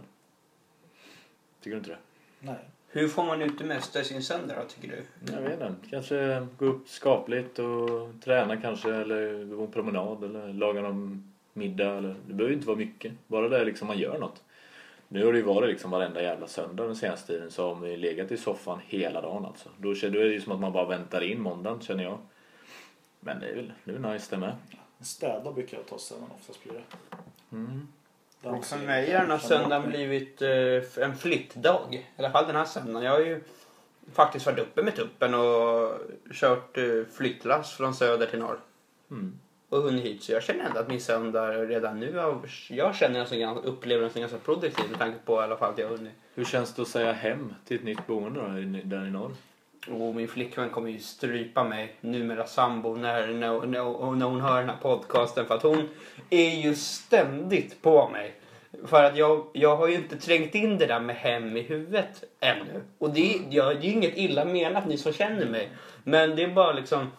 Tycker 1.61 1.71
du 1.71 1.77
inte 1.77 1.91
det? 1.91 1.99
Nej. 2.41 2.59
Hur 2.89 3.09
får 3.09 3.25
man 3.25 3.43
ut 3.43 3.59
det 3.59 3.64
mesta 3.64 4.01
i 4.01 4.05
sin 4.05 4.23
söndag 4.23 4.55
då, 4.55 4.69
tycker 4.69 4.97
du? 4.97 5.33
Jag 5.33 5.41
vet 5.41 5.61
inte. 5.61 5.91
Kanske 5.91 6.47
gå 6.59 6.67
upp 6.67 6.89
skapligt 6.89 7.59
och 7.59 8.11
träna 8.25 8.57
kanske 8.57 8.95
eller 8.95 9.45
gå 9.45 9.57
på 9.57 9.62
en 9.62 9.73
promenad 9.73 10.25
eller 10.25 10.53
laga 10.53 10.81
någon 10.81 11.33
middag. 11.53 11.91
Eller, 11.91 12.14
det 12.27 12.35
behöver 12.35 12.49
ju 12.49 12.55
inte 12.55 12.67
vara 12.67 12.79
mycket. 12.79 13.12
Bara 13.27 13.49
det 13.49 13.64
liksom 13.64 13.89
man 13.89 13.99
gör 13.99 14.19
något. 14.19 14.43
Nu 15.09 15.25
har 15.25 15.33
det 15.33 15.39
ju 15.39 15.45
varit 15.45 15.69
liksom 15.69 15.91
varenda 15.91 16.23
jävla 16.23 16.47
söndag 16.47 16.85
den 16.85 16.97
senaste 16.97 17.27
tiden 17.27 17.51
så 17.51 17.75
har 17.75 17.81
vi 17.81 17.97
legat 17.97 18.33
i 18.33 18.37
soffan 18.37 18.81
hela 18.87 19.21
dagen 19.21 19.45
alltså. 19.45 19.69
Då 19.79 19.91
är 19.91 20.11
det 20.11 20.33
ju 20.33 20.41
som 20.41 20.53
att 20.53 20.61
man 20.61 20.73
bara 20.73 20.87
väntar 20.87 21.21
in 21.23 21.41
måndagen 21.41 21.81
känner 21.81 22.05
jag. 22.05 22.19
Men 23.21 23.41
det 23.41 23.47
är 23.47 23.55
väl 23.55 23.73
det 23.85 23.93
är 23.93 24.12
nice 24.12 24.35
det 24.35 24.41
med. 24.41 24.53
En 24.99 25.05
städdag 25.05 25.55
brukar 25.55 25.77
jag 25.77 25.87
ta 25.87 25.99
söndagen 25.99 26.31
oftast 26.41 26.63
blir 26.65 26.73
det. 26.73 26.83
Mm. 27.57 27.89
Och 28.43 28.65
för 28.65 28.77
mig 28.79 29.13
har 29.13 29.21
den 29.21 29.31
här 29.31 29.39
söndagen 29.39 29.89
blivit 29.91 30.43
eh, 30.43 31.05
en 31.05 31.17
flyttdag. 31.19 31.95
I 31.95 32.05
alla 32.23 32.31
fall 32.31 32.47
den 32.47 32.57
här 32.57 32.65
söndagen. 32.65 33.03
Jag 33.03 33.13
har 33.13 33.21
ju 33.21 33.41
faktiskt 34.13 34.47
varit 34.47 34.59
uppe 34.59 34.83
med 34.83 34.97
tuppen 34.97 35.35
och 35.35 35.93
kört 36.33 36.79
eh, 36.79 36.85
flyttlass 37.17 37.73
från 37.73 37.95
söder 37.95 38.27
till 38.27 38.39
norr. 38.39 38.61
Mm. 39.11 39.39
och 39.69 39.83
hunnit 39.83 40.05
hit. 40.05 40.23
Så 40.23 40.33
jag 40.33 40.43
känner 40.43 40.65
ändå 40.65 40.81
att 40.81 40.89
min 40.89 41.01
söndag 41.01 41.49
redan 41.53 42.01
nu, 42.01 42.19
har- 42.19 42.41
jag 42.69 42.95
känner 42.97 43.19
den 43.19 43.29
som 43.29 43.39
ganska, 43.39 43.69
upplever 43.69 44.03
den 44.03 44.11
som 44.11 44.21
ganska 44.21 44.39
produktiv 44.39 44.91
med 44.91 44.99
tanke 44.99 45.19
på 45.25 45.41
i 45.41 45.45
alla 45.45 45.57
fall 45.57 45.73
att 45.73 45.79
jag 45.79 45.89
har 45.89 45.97
hunnit. 45.97 46.13
Hur 46.35 46.45
känns 46.45 46.75
det 46.75 46.83
att 46.83 46.89
säga 46.89 47.13
hem 47.13 47.55
till 47.65 47.77
ett 47.77 47.85
nytt 47.85 48.07
boende 48.07 48.41
då, 48.41 48.59
i- 48.59 48.83
där 48.85 49.07
i 49.07 49.11
norr? 49.11 49.33
Och 49.91 50.14
min 50.14 50.28
flickvän 50.28 50.70
kommer 50.70 50.91
ju 50.91 50.99
strypa 50.99 51.64
mig, 51.64 51.97
numera 52.01 52.47
sambo, 52.47 52.95
när, 52.97 53.26
när, 53.26 53.66
när, 53.66 54.14
när 54.16 54.26
hon 54.26 54.41
hör 54.41 54.61
den 54.61 54.68
här 54.70 54.76
podcasten. 54.82 55.47
För 55.47 55.55
att 55.55 55.62
hon 55.62 55.89
är 56.30 56.51
ju 56.51 56.74
ständigt 56.74 57.82
på 57.82 58.09
mig. 58.09 58.34
För 58.87 59.05
att 59.05 59.16
jag, 59.16 59.47
jag 59.53 59.76
har 59.76 59.89
ju 59.89 59.95
inte 59.95 60.16
trängt 60.16 60.55
in 60.55 60.78
det 60.78 60.87
där 60.87 61.01
med 61.01 61.16
hem 61.16 61.57
i 61.57 61.61
huvudet 61.62 62.24
ännu. 62.41 62.82
Och 62.99 63.11
det, 63.11 63.34
är- 63.34 63.41
jag, 63.51 63.66
det 63.80 63.87
är 63.87 63.89
ju 63.89 63.93
inget 63.93 64.16
illa 64.16 64.45
menat 64.45 64.87
ni 64.87 64.97
som 64.99 65.12
känner 65.12 65.47
mig. 65.47 65.70
Men 66.05 66.37
det 66.37 66.43
är 66.43 66.49
bara 66.49 66.72
liksom... 66.72 67.11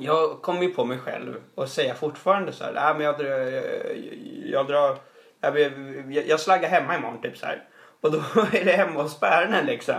Jag 0.00 0.42
kommer 0.42 0.62
ju 0.62 0.68
på 0.70 0.84
mig 0.84 0.98
själv 0.98 1.34
och 1.54 1.68
säger 1.68 1.94
fortfarande 1.94 2.52
så 2.52 2.64
här. 2.64 2.94
Men 2.94 3.02
jag 3.06 3.18
drar... 3.18 3.28
Jag, 3.28 3.64
jag 4.52 4.66
drar... 4.66 4.96
Jag, 5.40 5.58
jag, 6.12 6.26
jag 6.28 6.40
slaggar 6.40 6.68
hemma 6.68 6.96
imorgon 6.96 7.22
typ 7.22 7.36
så 7.38 7.46
här. 7.46 7.64
Och 8.00 8.12
då 8.12 8.18
är 8.52 8.64
det 8.64 8.72
hemma 8.72 9.02
hos 9.02 9.20
Pärnen 9.20 9.66
liksom. 9.66 9.94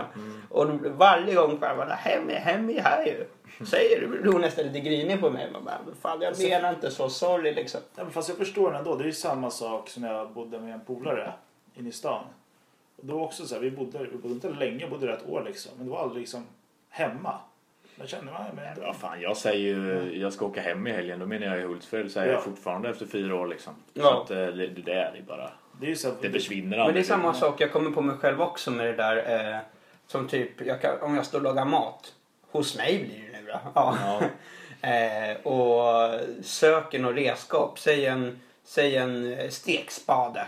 Och 0.48 0.66
varje 0.84 1.34
gång 1.34 1.58
får 1.58 1.68
jag 1.68 1.76
bara 1.76 1.94
hem, 1.94 2.28
hem 2.28 2.70
är 2.70 2.80
här 2.80 3.06
ju. 3.06 3.24
Säger 3.66 4.08
du, 4.22 4.38
nästan 4.38 4.64
lite 4.64 4.80
grinig 4.80 5.20
på 5.20 5.30
mig. 5.30 5.50
Man 5.52 5.64
bara, 5.64 5.78
fan 6.02 6.20
jag 6.20 6.38
menar 6.50 6.70
inte 6.74 6.90
så, 6.90 7.08
sorry 7.08 7.52
liksom. 7.54 7.80
Ja, 7.96 8.04
fast 8.10 8.28
jag 8.28 8.38
förstår 8.38 8.76
ändå. 8.76 8.96
Det 8.96 9.04
är 9.04 9.06
ju 9.06 9.12
samma 9.12 9.50
sak 9.50 9.88
som 9.88 10.02
när 10.02 10.14
jag 10.14 10.30
bodde 10.32 10.60
med 10.60 10.74
en 10.74 10.80
polare 10.80 11.32
inne 11.74 11.88
i 11.88 11.92
stan. 11.92 12.24
Och 12.96 13.06
då 13.06 13.20
också 13.24 13.46
så 13.46 13.54
här, 13.54 13.62
vi 13.62 13.70
bodde, 13.70 13.98
vi 13.98 14.16
bodde 14.16 14.34
inte 14.34 14.48
länge, 14.50 14.80
jag 14.80 14.90
bodde 14.90 15.06
där 15.06 15.12
ett 15.12 15.28
år 15.28 15.42
liksom. 15.46 15.72
Men 15.76 15.86
det 15.86 15.92
var 15.92 16.02
aldrig 16.02 16.20
liksom 16.20 16.46
hemma. 16.88 17.34
Där 17.96 18.06
kände 18.06 18.32
man 18.32 18.42
men 18.56 18.64
Ja, 18.82 18.92
fan, 18.94 19.20
jag 19.20 19.36
säger 19.36 19.58
ju 19.74 20.18
jag 20.20 20.32
ska 20.32 20.46
åka 20.46 20.60
hem 20.60 20.86
i 20.86 20.92
helgen. 20.92 21.18
Då 21.18 21.26
menar 21.26 21.46
jag 21.46 21.58
i 21.58 21.62
Hultsfred. 21.62 22.10
Säger 22.10 22.26
Ja. 22.26 22.32
jag 22.32 22.44
fortfarande 22.44 22.90
efter 22.90 23.06
fyra 23.06 23.34
år 23.36 23.46
liksom. 23.46 23.72
Så 23.94 24.00
Ja. 24.00 24.22
att 24.22 24.30
eh, 24.30 24.36
det, 24.36 24.66
det 24.66 24.92
är 24.92 25.22
bara... 25.28 25.50
Det 25.80 25.86
är 25.86 25.88
ju 25.88 25.96
så 25.96 26.08
att, 26.08 26.22
Det 26.22 26.30
försvinner 26.30 26.62
Men 26.62 26.70
det 26.70 26.82
är 26.82 26.86
aldrig. 26.86 27.06
samma 27.06 27.34
sak, 27.34 27.60
jag 27.60 27.72
kommer 27.72 27.90
på 27.90 28.00
mig 28.00 28.16
själv 28.16 28.42
också 28.42 28.70
med 28.70 28.86
det 28.86 28.92
där. 28.92 29.50
Eh, 29.54 29.58
som 30.06 30.28
typ, 30.28 30.66
jag 30.66 30.80
kan, 30.80 31.00
om 31.00 31.14
jag 31.14 31.26
står 31.26 31.38
och 31.38 31.44
lagar 31.44 31.64
mat. 31.64 32.14
Hos 32.50 32.76
mig 32.76 32.98
blir 32.98 33.30
det 33.32 33.40
nu 33.40 33.46
då. 33.46 33.58
Ja. 33.74 33.96
Ja. 34.02 34.88
eh, 34.88 35.36
och 35.46 36.20
söker 36.44 36.98
något 36.98 37.16
redskap. 37.16 37.78
Säg 37.78 38.06
en, 38.06 38.40
säg 38.64 38.96
en 38.96 39.32
eh, 39.32 39.48
stekspade. 39.48 40.46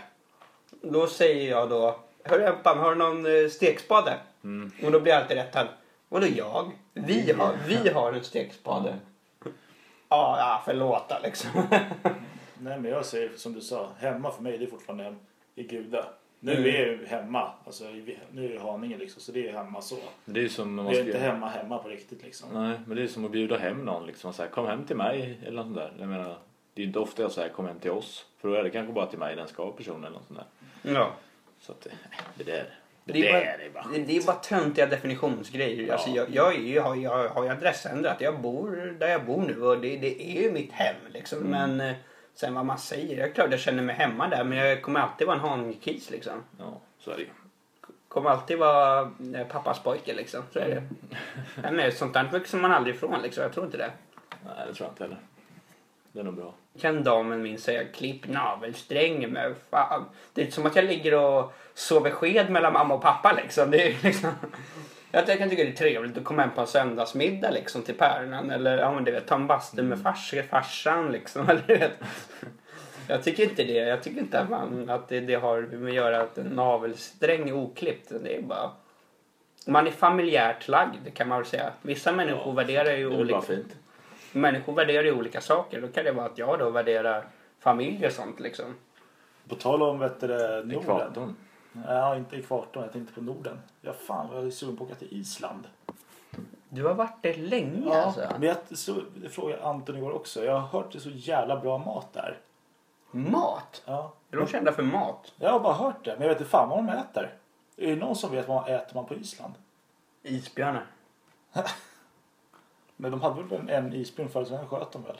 Då 0.81 1.07
säger 1.07 1.49
jag 1.49 1.69
då, 1.69 1.99
hörru 2.23 2.45
Empan, 2.45 2.79
har 2.79 2.89
du 2.89 2.95
någon 2.95 3.25
eh, 3.25 3.49
stekspade? 3.49 4.13
Mm. 4.43 4.71
Och 4.83 4.91
då 4.91 4.99
blir 4.99 5.13
jag 5.13 5.21
alltid 5.21 5.37
rättad. 5.37 5.67
Och 6.09 6.21
då 6.21 6.27
jag? 6.35 6.71
Vi 6.93 7.31
har, 7.31 7.55
vi 7.67 7.89
har 7.89 8.13
en 8.13 8.23
stekspade. 8.23 8.95
Ja, 10.09 10.35
ja 10.39 10.61
förlåt 10.65 11.09
då, 11.09 11.15
liksom. 11.23 11.49
Nej 12.63 12.79
men 12.79 12.91
jag 12.91 13.05
säger 13.05 13.29
som 13.37 13.53
du 13.53 13.61
sa, 13.61 13.89
hemma 13.99 14.31
för 14.31 14.43
mig 14.43 14.57
det 14.57 14.65
är 14.65 14.69
fortfarande 14.69 15.03
hem 15.03 15.15
i 15.55 15.63
Guda. 15.63 16.05
Nu 16.39 16.51
Mm. 16.51 16.65
är 16.65 16.97
jag 17.01 17.07
hemma, 17.17 17.51
alltså 17.65 17.83
nu 18.31 18.45
är 18.45 18.49
jag 18.49 18.55
i 18.55 18.57
Haninge 18.57 18.97
liksom, 18.97 19.21
så 19.21 19.31
det 19.31 19.47
är 19.49 19.53
hemma 19.53 19.81
så. 19.81 19.97
Det 20.25 20.39
är 20.39 20.43
ju 20.43 20.49
som 20.49 20.75
man 20.75 20.85
Det 20.85 20.91
är 20.91 20.95
ska... 20.95 21.05
inte 21.05 21.17
hemma 21.19 21.49
hemma 21.49 21.77
på 21.77 21.89
riktigt 21.89 22.23
liksom. 22.23 22.49
Nej, 22.53 22.79
men 22.87 22.97
det 22.97 23.03
är 23.03 23.07
som 23.07 23.25
att 23.25 23.31
bjuda 23.31 23.57
hem 23.57 23.77
någon 23.85 24.05
liksom. 24.07 24.33
Så 24.33 24.41
här, 24.43 24.49
kom 24.49 24.67
hem 24.67 24.85
till 24.85 24.95
mig 24.95 25.39
eller 25.45 25.55
något 25.55 25.65
sånt 25.65 25.75
där. 25.75 25.93
Jag 25.99 26.07
menar, 26.09 26.37
det 26.73 26.81
är 26.81 26.83
ju 26.83 26.87
inte 26.87 26.99
ofta 26.99 27.21
jag 27.21 27.31
säger 27.31 27.49
kom 27.49 27.65
hem 27.65 27.79
till 27.79 27.91
oss. 27.91 28.25
För 28.41 28.47
då 28.49 28.55
är 28.55 28.63
det 28.63 28.69
kanske 28.69 28.93
bara 28.93 29.05
till 29.05 29.19
mig 29.19 29.35
den 29.35 29.47
ska 29.47 29.71
personen 29.71 30.03
eller 30.03 30.15
något 30.17 30.27
sånt 30.27 30.39
där. 30.83 30.93
Ja. 30.93 31.11
Så 31.59 31.71
att 31.71 31.81
det, 31.81 31.89
det 32.35 32.43
där, 32.43 32.65
det, 33.05 33.13
Det 33.13 33.29
är, 33.29 33.33
bara, 33.33 33.43
är 33.43 33.69
bara... 33.69 33.87
det, 33.93 33.99
det 34.03 34.17
är 34.17 34.25
bara 34.25 34.35
töntiga 34.35 34.85
definitionsgrejer. 34.85 35.93
Alltså 35.93 36.09
jag, 36.09 36.29
jag, 36.29 36.55
är 36.55 36.59
ju- 36.59 36.79
har, 36.79 36.95
jag 36.95 37.29
har 37.29 37.43
ju 37.43 37.49
adressändrat. 37.49 38.21
Jag 38.21 38.41
bor 38.41 38.95
där 38.99 39.07
jag 39.07 39.25
bor 39.25 39.41
nu 39.41 39.61
och 39.63 39.77
det, 39.81 39.97
det 39.97 40.37
är 40.37 40.41
ju 40.43 40.51
mitt 40.51 40.71
hem. 40.71 40.95
Liksom. 41.13 41.39
Men 41.39 41.81
eh, 41.81 41.93
sen 42.35 42.53
vad 42.53 42.65
man 42.65 42.77
säger. 42.77 43.17
Jag 43.17 43.29
är 43.29 43.33
klart 43.33 43.51
jag 43.51 43.59
känner 43.59 43.83
mig 43.83 43.95
hemma 43.95 44.27
där 44.27 44.43
men 44.43 44.57
jag 44.57 44.81
kommer 44.81 44.99
alltid 44.99 45.27
vara 45.27 45.37
en 45.37 45.43
Haninge-kis. 45.43 46.09
Liksom. 46.11 46.43
Ja, 46.59 46.79
så 46.99 47.11
är 47.11 47.17
det. 47.17 47.25
Kommer 48.07 48.29
alltid 48.29 48.57
vara 48.57 49.11
eh, 49.35 49.47
pappas 49.47 49.79
pojke. 49.79 50.13
Liksom. 50.13 50.43
Så 50.53 50.59
är 50.59 50.69
det. 50.69 50.83
Nej, 51.61 51.71
men 51.71 51.91
sånt 51.91 52.13
där 52.13 52.23
växer 52.23 52.57
man 52.57 52.71
aldrig 52.71 52.95
ifrån. 52.95 53.21
Liksom. 53.21 53.43
Jag 53.43 53.53
tror 53.53 53.65
inte 53.65 53.77
det. 53.77 53.91
Nej, 54.45 54.67
det 54.67 54.73
tror 54.73 54.87
jag 54.87 54.91
inte 54.91 55.03
heller. 55.03 55.17
Det 56.11 56.19
är 56.19 56.23
nog 56.23 56.35
bra. 56.35 56.53
Kan 56.79 57.03
damen 57.03 57.41
min 57.41 57.57
säga 57.57 57.83
klipp 57.85 58.27
navelsträngen 58.27 59.29
med 59.29 59.55
fan. 59.69 60.05
Det 60.33 60.47
är 60.47 60.51
som 60.51 60.65
att 60.65 60.75
jag 60.75 60.85
ligger 60.85 61.19
och 61.19 61.53
sover 61.73 62.11
sked 62.11 62.49
mellan 62.49 62.73
mamma 62.73 62.93
och 62.93 63.01
pappa 63.01 63.33
liksom. 63.33 63.71
Det 63.71 63.87
är 63.87 63.95
liksom... 64.03 64.31
Jag 65.15 65.37
kan 65.37 65.49
tycka 65.49 65.63
det 65.63 65.69
är 65.69 65.75
trevligt 65.75 66.17
att 66.17 66.23
komma 66.23 66.41
hem 66.41 66.51
på 66.55 66.61
en 66.61 66.67
söndagsmiddag 66.67 67.51
liksom 67.51 67.81
till 67.81 67.95
päronen 67.95 68.51
eller 68.51 68.77
ja 68.77 68.93
men 68.93 69.03
du 69.03 69.11
vet 69.11 69.27
ta 69.27 69.35
en 69.35 69.47
bastu 69.47 69.83
med 69.83 70.01
fars, 70.01 70.33
farsan 70.49 71.11
liksom. 71.11 71.41
Eller, 71.49 71.63
du 71.67 71.75
vet. 71.75 71.99
Jag 73.07 73.23
tycker 73.23 73.43
inte 73.43 73.63
det. 73.63 73.73
Jag 73.73 74.03
tycker 74.03 74.21
inte 74.21 74.39
att, 74.39 74.49
man, 74.49 74.89
att 74.89 75.07
det, 75.07 75.19
det 75.19 75.35
har 75.35 75.61
med 75.61 75.89
att 75.89 75.95
göra 75.95 76.21
att 76.21 76.37
en 76.37 76.47
navelsträng 76.47 77.49
är 77.49 77.53
oklippt. 77.53 78.11
Det 78.23 78.37
är 78.37 78.41
bara... 78.41 78.71
Man 79.67 79.87
är 79.87 79.91
familjärt 79.91 80.67
lagd 80.67 81.13
kan 81.13 81.27
man 81.27 81.37
väl 81.37 81.45
säga. 81.45 81.71
Vissa 81.81 82.11
människor 82.11 82.53
värderar 82.53 82.97
ju 82.97 83.07
olika 83.07 83.41
fint. 83.41 83.75
människor 84.31 84.73
värderar 84.73 85.03
ju 85.03 85.11
olika 85.11 85.41
saker. 85.41 85.81
Då 85.81 85.87
kan 85.87 86.03
det 86.03 86.11
vara 86.11 86.25
att 86.25 86.37
jag 86.37 86.59
då 86.59 86.69
värderar 86.69 87.25
familj 87.59 88.05
och 88.05 88.11
sånt 88.11 88.39
liksom. 88.39 88.75
På 89.47 89.55
tal 89.55 89.81
om 89.83 89.99
vet 89.99 90.19
du, 90.19 90.27
Norden. 90.27 90.71
Ekvatorn. 90.71 91.35
Ja, 91.87 92.15
inte 92.15 92.35
ekvatorn, 92.35 92.83
jag 92.83 92.91
tänkte 92.91 93.13
på 93.13 93.21
Norden. 93.21 93.59
Ja 93.81 93.93
fan 93.93 94.27
vad 94.27 94.37
jag 94.37 94.45
är 94.45 94.51
sugen 94.51 94.77
på 94.77 94.83
att 94.83 94.89
åka 94.89 94.99
till 94.99 95.19
Island. 95.19 95.67
Du 96.69 96.85
har 96.85 96.93
varit 96.93 97.23
där 97.23 97.33
länge 97.33 97.93
alltså. 97.93 98.27
men 98.39 98.43
jag, 98.43 98.77
så, 98.77 98.95
det 99.15 99.29
frågade 99.29 99.63
Anton 99.63 99.97
igår 99.97 100.11
också. 100.11 100.45
Jag 100.45 100.59
har 100.59 100.67
hört 100.67 100.91
det 100.91 100.97
är 100.97 101.01
så 101.01 101.09
jävla 101.09 101.59
bra 101.59 101.77
mat 101.77 102.13
där. 102.13 102.37
Mat? 103.11 103.81
Ja. 103.85 104.13
Är 104.31 104.37
de 104.37 104.47
kända 104.47 104.71
för 104.71 104.83
mat? 104.83 105.33
Jag 105.37 105.51
har 105.51 105.59
bara 105.59 105.73
hört 105.73 106.05
det, 106.05 106.11
men 106.11 106.21
jag 106.21 106.29
vet 106.29 106.39
inte 106.39 106.51
fan 106.51 106.69
vad 106.69 106.77
de 106.77 106.89
äter. 106.89 107.33
Är 107.77 107.87
det 107.87 107.95
någon 107.95 108.15
som 108.15 108.31
vet 108.31 108.47
vad 108.47 108.69
äter 108.69 108.95
man 108.95 109.05
på 109.05 109.15
Island? 109.15 109.53
Isbjörnar. 110.23 110.85
Men 112.95 113.11
de 113.11 113.21
hade 113.21 113.43
väl 113.43 113.59
en, 113.59 113.69
en 113.69 113.93
isbjörn 113.93 114.29
förut, 114.29 114.47
så 114.47 114.53
den 114.53 114.67
sköt 114.67 114.91
de 114.91 115.03
väl? 115.03 115.17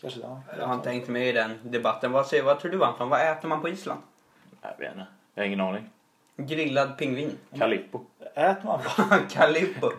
Kanske 0.00 0.20
ja. 0.20 0.40
Jag 0.58 0.66
har 0.66 0.74
inte 0.74 0.90
hängt 0.90 1.08
med 1.08 1.28
i 1.28 1.32
den 1.32 1.58
debatten. 1.62 2.12
Vad, 2.12 2.26
säger, 2.26 2.42
vad 2.42 2.60
tror 2.60 2.70
du 2.70 2.84
Anton? 2.84 3.08
Vad 3.08 3.32
äter 3.32 3.48
man 3.48 3.60
på 3.60 3.68
Island? 3.68 4.00
Jag 4.60 4.78
vet 4.78 4.92
inte. 4.92 5.06
Jag 5.34 5.42
har 5.42 5.46
ingen 5.46 5.60
aning. 5.60 5.90
Grillad 6.36 6.98
pingvin. 6.98 7.38
Calippo. 7.58 8.00
Äter 8.34 8.64
man 8.64 8.80
val? 9.10 9.20
Calippo. 9.30 9.90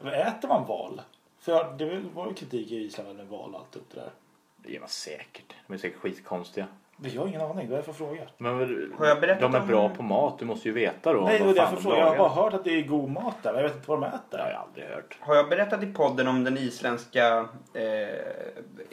Men 0.00 0.12
äter 0.14 0.48
man 0.48 0.66
val? 0.66 1.02
För 1.40 1.74
det 1.78 2.00
var 2.14 2.28
ju 2.28 2.34
kritik 2.34 2.70
i 2.70 2.76
Island 2.76 3.16
med 3.16 3.26
val 3.26 3.54
och 3.54 3.60
allt 3.60 3.76
upp 3.76 3.90
det 3.94 4.00
där. 4.00 4.10
Det 4.56 4.72
gör 4.72 4.80
man 4.80 4.88
säkert. 4.88 5.54
De 5.66 5.72
är 5.74 5.78
säkert 5.78 5.98
skitkonstiga. 6.00 6.66
Men 6.96 7.12
jag 7.14 7.20
har 7.20 7.28
ingen 7.28 7.40
aning, 7.40 7.68
det 7.68 7.74
är 7.74 7.76
därför 7.76 7.88
jag 7.90 7.96
frågar. 7.96 8.30
Men 8.38 8.54
Har 8.98 9.06
jag 9.06 9.20
berättat 9.20 9.40
de 9.40 9.54
är 9.54 9.60
om- 9.60 9.66
bra 9.68 9.88
på 9.88 10.02
mat. 10.02 10.38
Du 10.38 10.44
måste 10.44 10.68
ju 10.68 10.74
veta 10.74 11.12
då. 11.12 11.20
Nej, 11.20 11.32
det 11.38 11.44
var 11.44 11.46
vad 11.46 11.56
därför 11.56 11.76
frågar. 11.76 11.98
Jag 11.98 12.06
har 12.06 12.16
bara 12.18 12.28
hört 12.28 12.54
att 12.54 12.64
det 12.64 12.70
är 12.70 12.82
god 12.82 13.10
mat 13.10 13.42
där, 13.42 13.52
men 13.52 13.62
jag 13.62 13.68
vet 13.68 13.76
inte 13.76 13.88
vad 13.90 14.00
de 14.00 14.04
Det 14.04 14.10
har 14.10 14.16
äter. 14.18 14.50
jag 14.52 14.60
aldrig 14.60 14.86
hört. 14.88 15.16
Har 15.20 15.34
jag 15.34 15.48
berättat 15.48 15.82
i 15.82 15.86
podden 15.86 16.28
om 16.28 16.44
den 16.44 16.58
isländska 16.58 17.48
eh, 17.74 18.08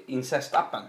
incestappen? 0.08 0.82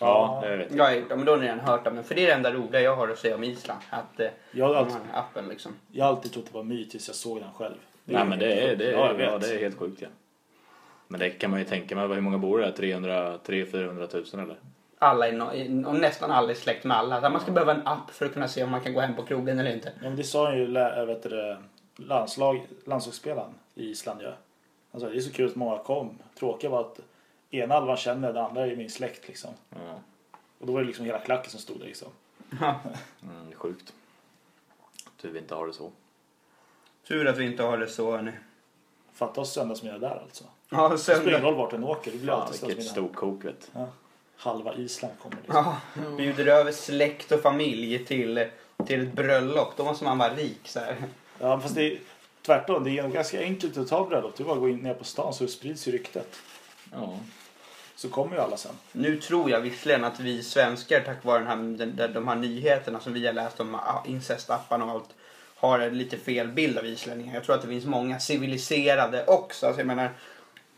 Ja, 0.00 0.40
det 0.42 0.56
vet 0.56 0.74
jag. 0.74 1.04
Det, 1.08 1.16
men 1.16 1.24
då 1.24 1.32
har 1.32 1.38
ni 1.38 1.44
redan 1.46 1.60
hört 1.60 1.84
den. 1.84 2.04
För 2.04 2.14
det 2.14 2.22
är 2.22 2.26
det 2.26 2.32
enda 2.32 2.52
roliga 2.52 2.80
jag 2.80 2.96
har 2.96 3.08
att 3.08 3.18
säga 3.18 3.34
om 3.34 3.44
Island. 3.44 3.80
Att 3.90 4.20
eh, 4.20 4.26
Jag 4.50 4.68
har 4.68 4.74
alltid, 4.74 4.96
appen 5.14 5.48
liksom. 5.48 5.72
jag 5.92 6.04
har 6.04 6.10
alltid 6.12 6.32
trott 6.32 6.44
det 6.46 6.54
var 6.54 6.62
myt 6.64 6.90
tills 6.90 7.08
jag 7.08 7.16
såg 7.16 7.40
den 7.40 7.52
själv. 7.52 7.74
Nej 8.04 8.24
men 8.24 8.38
det 8.38 8.52
är, 8.52 8.76
det 8.76 8.86
är, 8.88 8.92
Ja, 8.92 9.06
ja, 9.06 9.12
vet. 9.12 9.40
det 9.40 9.54
är 9.54 9.58
helt 9.58 9.78
sjukt 9.78 10.02
ja. 10.02 10.08
Men 11.08 11.20
det 11.20 11.30
kan 11.30 11.50
man 11.50 11.58
ju 11.58 11.64
tänka 11.64 11.96
mig. 11.96 12.08
Hur 12.08 12.20
många 12.20 12.38
bor 12.38 12.58
det? 12.58 12.72
300, 12.72 13.38
300 13.38 14.08
000 14.12 14.24
eller? 14.32 14.56
Alla 14.98 15.28
är 15.28 15.32
no, 15.32 15.54
i- 15.54 15.84
och 15.86 15.94
nästan 15.94 16.30
alla 16.30 16.50
är 16.50 16.54
släkt 16.54 16.84
med 16.84 16.96
alla. 16.96 17.20
Så 17.20 17.30
man 17.30 17.40
ska 17.40 17.50
behöva 17.52 17.72
en 17.74 17.86
app 17.86 18.10
för 18.10 18.26
att 18.26 18.32
kunna 18.32 18.48
se 18.48 18.64
om 18.64 18.70
man 18.70 18.80
kan 18.80 18.94
gå 18.94 19.00
hem 19.00 19.16
på 19.16 19.22
krogen 19.22 19.58
eller 19.58 19.72
inte. 19.72 19.88
Ja, 19.94 20.08
men 20.08 20.16
det 20.16 20.24
sa 20.24 20.54
ju 20.54 20.66
lä- 20.66 21.04
vet 21.04 21.22
du, 21.22 21.28
det, 21.28 21.58
landslag, 21.96 22.66
landslagsspelaren 22.84 23.50
i 23.74 23.84
Island. 23.90 24.20
Ja. 24.22 24.30
Han 24.92 25.00
sa 25.00 25.08
det 25.08 25.16
är 25.16 25.20
så 25.20 25.32
kul 25.32 25.46
att 25.48 25.54
många 25.56 25.78
kom. 25.78 26.18
Tråkiga 26.38 26.70
var 26.70 26.80
att 26.80 27.00
ena 27.50 27.74
halvan 27.74 27.96
känner 27.96 28.32
den 28.32 28.44
andra 28.44 28.66
är 28.66 28.76
min 28.76 28.90
släkt 28.90 29.28
liksom. 29.28 29.50
Ja. 29.70 30.00
Och 30.58 30.66
då 30.66 30.72
var 30.72 30.80
det 30.80 30.86
liksom 30.86 31.04
hela 31.04 31.18
klacken 31.18 31.50
som 31.50 31.60
stod 31.60 31.78
där 31.80 31.86
liksom. 31.86 32.08
Mm, 33.22 33.52
sjukt. 33.54 33.92
Tur 35.20 35.30
vi 35.30 35.38
inte 35.38 35.54
har 35.54 35.66
det 35.66 35.72
så. 35.72 35.90
Tur 37.08 37.26
att 37.26 37.36
vi 37.38 37.44
inte 37.44 37.62
har 37.62 37.78
det 37.78 37.86
så 37.88 38.10
hörni. 38.10 38.32
Fatta 39.12 39.40
oss 39.40 39.52
söndagsmiddag 39.52 39.98
där 39.98 40.20
alltså. 40.22 40.44
Ja, 40.70 40.88
Det 40.88 40.98
spelar 40.98 41.20
ingen 41.20 41.32
söndag. 41.32 41.48
roll 41.48 41.54
vart 41.56 41.70
den 41.70 41.84
åker. 41.84 42.10
Det 42.10 42.18
blir 42.18 42.28
Fan 42.32 42.42
alltid 42.42 42.66
vilket 42.68 42.84
storkok 42.86 43.44
vet. 43.44 43.70
Ja. 43.74 43.88
Halva 44.36 44.74
Island 44.74 45.14
kommer 45.22 45.36
liksom. 45.36 45.64
Ja, 45.94 46.10
bjuder 46.16 46.46
över 46.46 46.72
släkt 46.72 47.32
och 47.32 47.40
familj 47.40 48.04
till, 48.04 48.46
till 48.86 49.02
ett 49.08 49.12
bröllop. 49.12 49.76
Då 49.76 49.84
måste 49.84 50.04
man 50.04 50.18
vara 50.18 50.34
rik 50.34 50.60
så 50.68 50.80
här. 50.80 50.96
Ja, 51.38 51.60
fast 51.60 51.74
det 51.74 51.82
är 51.92 51.98
tvärtom. 52.42 52.84
Det 52.84 52.98
är 52.98 53.08
ganska 53.08 53.40
enkelt 53.40 53.76
att 53.76 53.88
ta 53.88 54.06
bröllop. 54.06 54.36
Det 54.36 54.42
är 54.42 54.44
bara 54.44 54.54
att 54.54 54.60
gå 54.60 54.68
in 54.68 54.78
ner 54.78 54.94
på 54.94 55.04
stan 55.04 55.34
så 55.34 55.46
sprids 55.48 55.88
ju 55.88 55.92
ryktet. 55.92 56.36
Ja. 56.92 57.18
Så 57.96 58.08
kommer 58.08 58.36
ju 58.36 58.42
alla 58.42 58.56
sen. 58.56 58.72
Nu 58.92 59.16
tror 59.16 59.50
jag 59.50 59.60
visserligen 59.60 60.04
att 60.04 60.20
vi 60.20 60.42
svenskar 60.42 61.00
tack 61.00 61.24
vare 61.24 61.38
den 61.38 61.46
här, 61.46 61.56
den, 61.56 61.96
den, 61.96 62.12
de 62.12 62.28
här 62.28 62.36
nyheterna 62.36 63.00
som 63.00 63.12
vi 63.12 63.26
har 63.26 63.32
läst 63.32 63.60
om 63.60 63.76
incestapparna 64.06 64.84
och 64.84 64.90
allt 64.90 65.14
har 65.56 65.78
en 65.78 65.98
lite 65.98 66.16
fel 66.16 66.48
bild 66.48 66.78
av 66.78 66.86
islänningar. 66.86 67.34
Jag 67.34 67.44
tror 67.44 67.54
att 67.54 67.62
det 67.62 67.68
finns 67.68 67.84
många 67.84 68.18
civiliserade 68.18 69.24
också. 69.24 69.66
Alltså 69.66 69.80
jag 69.80 69.86
menar, 69.86 70.10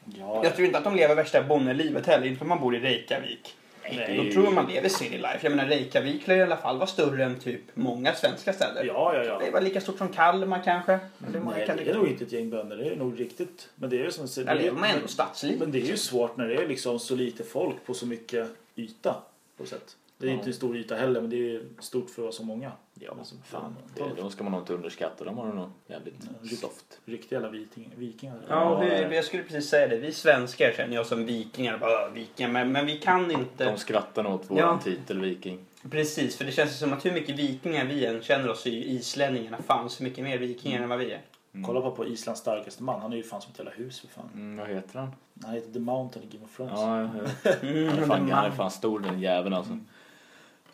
Ja, 0.04 0.44
Jag 0.44 0.54
tror 0.54 0.66
inte 0.66 0.78
att 0.78 0.84
de 0.84 0.96
lever 0.96 1.14
värsta 1.14 1.42
bonnelivet 1.42 2.06
heller, 2.06 2.26
inte 2.26 2.38
för 2.38 2.46
man 2.46 2.60
bor 2.60 2.76
i 2.76 2.80
Reykjavik. 2.80 3.56
Nej. 3.96 4.24
Då 4.26 4.32
tror 4.32 4.44
jag 4.44 4.52
man 4.54 4.66
lever 4.66 4.88
city 4.88 5.16
life. 5.16 5.38
Jag 5.42 5.50
menar 5.50 5.66
Reykjavik 5.66 6.26
lär 6.26 6.36
i 6.36 6.42
alla 6.42 6.56
fall 6.56 6.76
vara 6.76 6.86
större 6.86 7.24
än 7.24 7.38
typ 7.38 7.60
många 7.74 8.14
svenska 8.14 8.52
städer. 8.52 8.84
ja, 8.84 9.14
ja. 9.14 9.38
Det 9.38 9.44
ja. 9.46 9.50
var 9.52 9.60
lika 9.60 9.80
stort 9.80 9.98
som 9.98 10.08
Kalmar 10.08 10.62
kanske. 10.64 10.92
Det, 11.18 11.40
Nej, 11.40 11.66
kan 11.66 11.76
det 11.76 11.90
är 11.90 11.94
nog 11.94 12.08
inte 12.08 12.24
ett 12.24 12.32
gäng 12.32 12.50
bönder. 12.50 12.76
Det 12.76 12.84
är 12.88 12.96
nog 12.96 13.20
riktigt. 13.20 13.68
Men 13.74 13.90
det 13.90 13.96
är 14.00 14.04
ju 14.04 14.10
som 14.10 14.26
Där 14.44 14.54
det 14.54 14.62
lever 14.62 14.78
man 14.80 14.90
ändå 14.90 15.08
stadsliv. 15.08 15.58
men 15.58 15.72
det 15.72 15.78
är 15.78 15.86
ju 15.86 15.96
svårt 15.96 16.36
när 16.36 16.48
det 16.48 16.54
är 16.54 16.68
liksom 16.68 16.98
så 16.98 17.14
lite 17.16 17.44
folk 17.44 17.76
på 17.86 17.94
så 17.94 18.06
mycket 18.06 18.48
yta. 18.76 19.14
På 19.56 19.66
sätt. 19.66 19.96
Det 20.18 20.26
är 20.26 20.30
Ja. 20.30 20.36
inte 20.36 20.50
en 20.50 20.54
stor 20.54 20.76
yta 20.76 20.94
heller 20.96 21.20
men 21.20 21.30
det 21.30 21.54
är 21.54 21.60
stort 21.80 22.10
för 22.10 22.22
att 22.22 22.24
vara 22.24 22.32
så 22.32 22.42
många. 22.42 22.72
Ja, 23.02 23.14
Alltså, 23.18 23.34
fan. 23.44 23.76
Det, 23.94 24.04
de 24.16 24.30
ska 24.30 24.44
man 24.44 24.52
nog 24.52 24.60
inte 24.62 24.74
underskatta. 24.74 25.24
De 25.24 25.38
har 25.38 25.46
nog 25.52 25.68
jävligt 25.86 26.14
Ja, 26.42 26.56
soft. 26.56 27.00
Riktiga 27.04 27.40
jävla 27.40 27.48
viking, 27.58 27.90
vikingar. 27.96 28.38
Ja, 28.48 28.64
och 28.64 28.82
vi, 28.82 29.14
jag 29.16 29.24
skulle 29.24 29.42
precis 29.42 29.68
säga 29.70 29.88
det. 29.88 29.96
Vi 29.96 30.12
svenskar 30.12 30.72
känner 30.72 30.94
jag 30.94 31.06
som 31.06 31.26
vikingar. 31.26 31.78
Bara, 31.78 32.06
"Åh, 32.06 32.12
vikingar. 32.12 32.50
Men, 32.50 32.72
men 32.72 32.86
vi 32.86 32.98
kan 32.98 33.30
inte... 33.30 33.64
De 33.64 33.76
skrattar 33.78 34.22
nog 34.22 34.34
åt 34.34 34.50
våran 34.50 34.58
Ja. 34.58 34.78
titel 34.84 35.20
Viking. 35.20 35.58
Precis, 35.90 36.36
för 36.36 36.44
det 36.44 36.52
känns 36.52 36.78
som 36.78 36.92
att 36.92 37.04
hur 37.06 37.12
mycket 37.12 37.38
vikingar 37.38 37.84
vi 37.84 38.06
än 38.06 38.22
känner 38.22 38.50
oss 38.50 38.66
i 38.66 38.90
islänningarna 38.96 39.58
fanns 39.62 40.00
mycket 40.00 40.24
mer 40.24 40.38
vikingar 40.38 40.82
än 40.82 40.88
vad 40.88 40.98
vi 40.98 41.12
är. 41.12 41.20
Kolla 41.66 41.80
bara 41.80 41.90
på 41.90 42.06
Islands 42.06 42.40
starkaste 42.40 42.82
man. 42.82 43.00
Han 43.00 43.12
är 43.12 43.16
ju 43.16 43.22
fan 43.22 43.40
som 43.42 43.52
ett 43.52 43.58
jävla 43.58 43.72
hus 43.72 44.00
för 44.00 44.08
fan. 44.08 44.28
Mm, 44.34 44.56
vad 44.56 44.68
heter 44.76 44.98
han? 44.98 45.10
Han 45.44 45.54
heter 45.54 45.72
The 45.72 45.78
Mountain 45.78 46.24
i 46.24 46.28
Game 46.36 46.44
of 46.44 46.56
Thrones. 46.56 46.72
Ja, 46.76 47.00
jag 47.00 47.08
vet. 47.22 47.62
Mm, 47.62 47.88
han, 47.88 47.98
är 47.98 48.06
fan, 48.06 48.30
han 48.30 48.44
är 48.44 48.50
fan 48.50 48.70
stor 48.70 49.00
den 49.00 49.20
jäveln 49.20 49.54
alltså. 49.54 49.78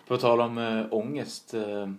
På 0.06 0.16
tal 0.16 0.40
om 0.40 0.58
äh, 0.58 0.86
ångest. 0.90 1.54
Äh, 1.54 1.90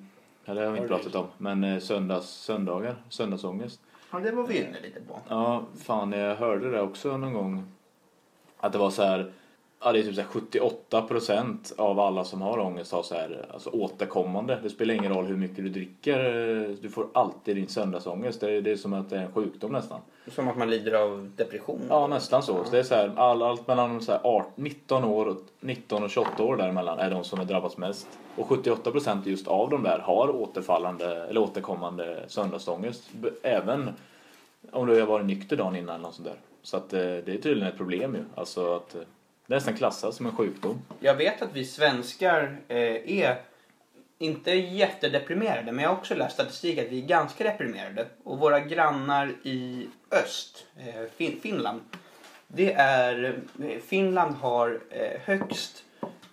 ja, 0.47 0.53
det 0.53 0.65
har 0.65 0.71
vi 0.71 0.77
inte 0.77 0.87
pratat 0.87 1.15
om. 1.15 1.27
Men 1.37 1.63
äh, 1.63 1.79
söndags, 1.79 2.27
söndagar, 2.27 2.95
söndagsångest. 3.09 3.81
Ja, 4.11 4.19
det 4.19 4.31
var 4.31 4.47
vi 4.47 4.57
inne 4.57 4.81
lite 4.81 5.01
på. 5.01 5.19
Ja, 5.29 5.63
fan 5.83 6.11
jag 6.11 6.35
hörde 6.35 6.71
det 6.71 6.81
också 6.81 7.17
någon 7.17 7.33
gång. 7.33 7.63
Att 8.57 8.71
det 8.71 8.77
var 8.77 8.89
så 8.89 9.03
här. 9.03 9.31
Ja, 9.87 9.93
det 9.93 9.99
är 9.99 10.03
typ 10.03 10.15
så 10.15 10.21
här 10.21 10.27
78 10.27 11.01
procent 11.01 11.73
av 11.77 11.99
alla 11.99 12.23
som 12.23 12.41
har 12.41 12.59
ångest 12.59 12.91
har 12.91 13.03
så 13.03 13.15
här, 13.15 13.45
alltså 13.53 13.69
återkommande. 13.69 14.59
Det 14.63 14.69
spelar 14.69 14.93
ingen 14.93 15.13
roll 15.13 15.25
hur 15.25 15.35
mycket 15.35 15.57
du 15.57 15.69
dricker. 15.69 16.19
Du 16.81 16.89
får 16.89 17.07
alltid 17.13 17.55
din 17.55 17.67
söndagsångest. 17.67 18.41
Det 18.41 18.51
är, 18.51 18.61
det 18.61 18.71
är 18.71 18.75
som 18.75 18.93
att 18.93 19.09
det 19.09 19.17
är 19.17 19.21
en 19.21 19.31
sjukdom 19.31 19.71
nästan. 19.71 19.99
Som 20.27 20.47
att 20.47 20.57
man 20.57 20.69
lider 20.69 20.93
av 20.93 21.31
depression. 21.35 21.81
Ja, 21.89 22.07
nästan 22.07 22.43
så. 22.43 22.63
så 22.63 22.71
det 22.71 22.79
är 22.79 22.83
så 22.83 22.95
här, 22.95 23.11
all, 23.15 23.41
allt 23.41 23.67
mellan 23.67 24.01
så 24.01 24.11
här 24.11 24.21
18, 24.23 24.51
19 24.55 25.03
år 25.03 25.25
och 25.25 25.37
19 25.59 26.03
och 26.03 26.09
28 26.09 26.43
år 26.43 26.57
däremellan 26.57 26.99
är 26.99 27.11
de 27.11 27.23
som 27.23 27.39
är 27.39 27.45
drabbats 27.45 27.77
mest. 27.77 28.07
Och 28.35 28.47
78 28.47 28.91
procent 28.91 29.25
just 29.25 29.47
av 29.47 29.69
de 29.69 29.83
där 29.83 29.99
har 29.99 30.35
återfallande 30.35 31.27
eller 31.29 31.41
återkommande 31.41 32.25
söndagsångest. 32.27 33.09
Även 33.41 33.89
om 34.71 34.87
du 34.87 34.99
har 34.99 35.07
varit 35.07 35.25
nykter 35.25 35.57
dagen 35.57 35.75
innan 35.75 35.95
eller 35.95 36.03
något 36.03 36.15
sånt 36.15 36.27
där. 36.27 36.37
Så 36.61 36.77
att 36.77 36.93
eh, 36.93 36.99
det 36.99 37.27
är 37.27 37.41
tydligen 37.41 37.67
ett 37.67 37.77
problem 37.77 38.15
ju. 38.15 38.23
Alltså 38.35 38.75
att 38.75 38.95
eh, 38.95 39.01
nästan 39.47 39.73
klassas 39.77 40.15
som 40.15 40.25
en 40.25 40.35
sjukdom. 40.35 40.81
Jag 40.99 41.15
vet 41.15 41.41
att 41.41 41.53
vi 41.53 41.65
svenskar 41.65 42.57
eh, 42.67 42.77
är 43.21 43.41
inte 44.19 44.51
jättedeprimerade, 44.51 45.71
men 45.71 45.83
jag 45.83 45.89
har 45.89 45.97
också 45.97 46.15
läst 46.15 46.33
statistik 46.33 46.79
att 46.79 46.85
vi 46.85 47.01
är 47.03 47.07
ganska 47.07 47.43
deprimerade. 47.43 48.05
Och 48.23 48.39
våra 48.39 48.59
grannar 48.59 49.33
i 49.43 49.87
öst, 50.11 50.65
eh, 50.77 51.09
fin- 51.17 51.39
Finland, 51.41 51.81
det 52.47 52.73
är... 52.73 53.23
eh, 53.63 53.79
Finland 53.87 54.35
har 54.35 54.79
eh, 54.89 55.19
högst 55.25 55.83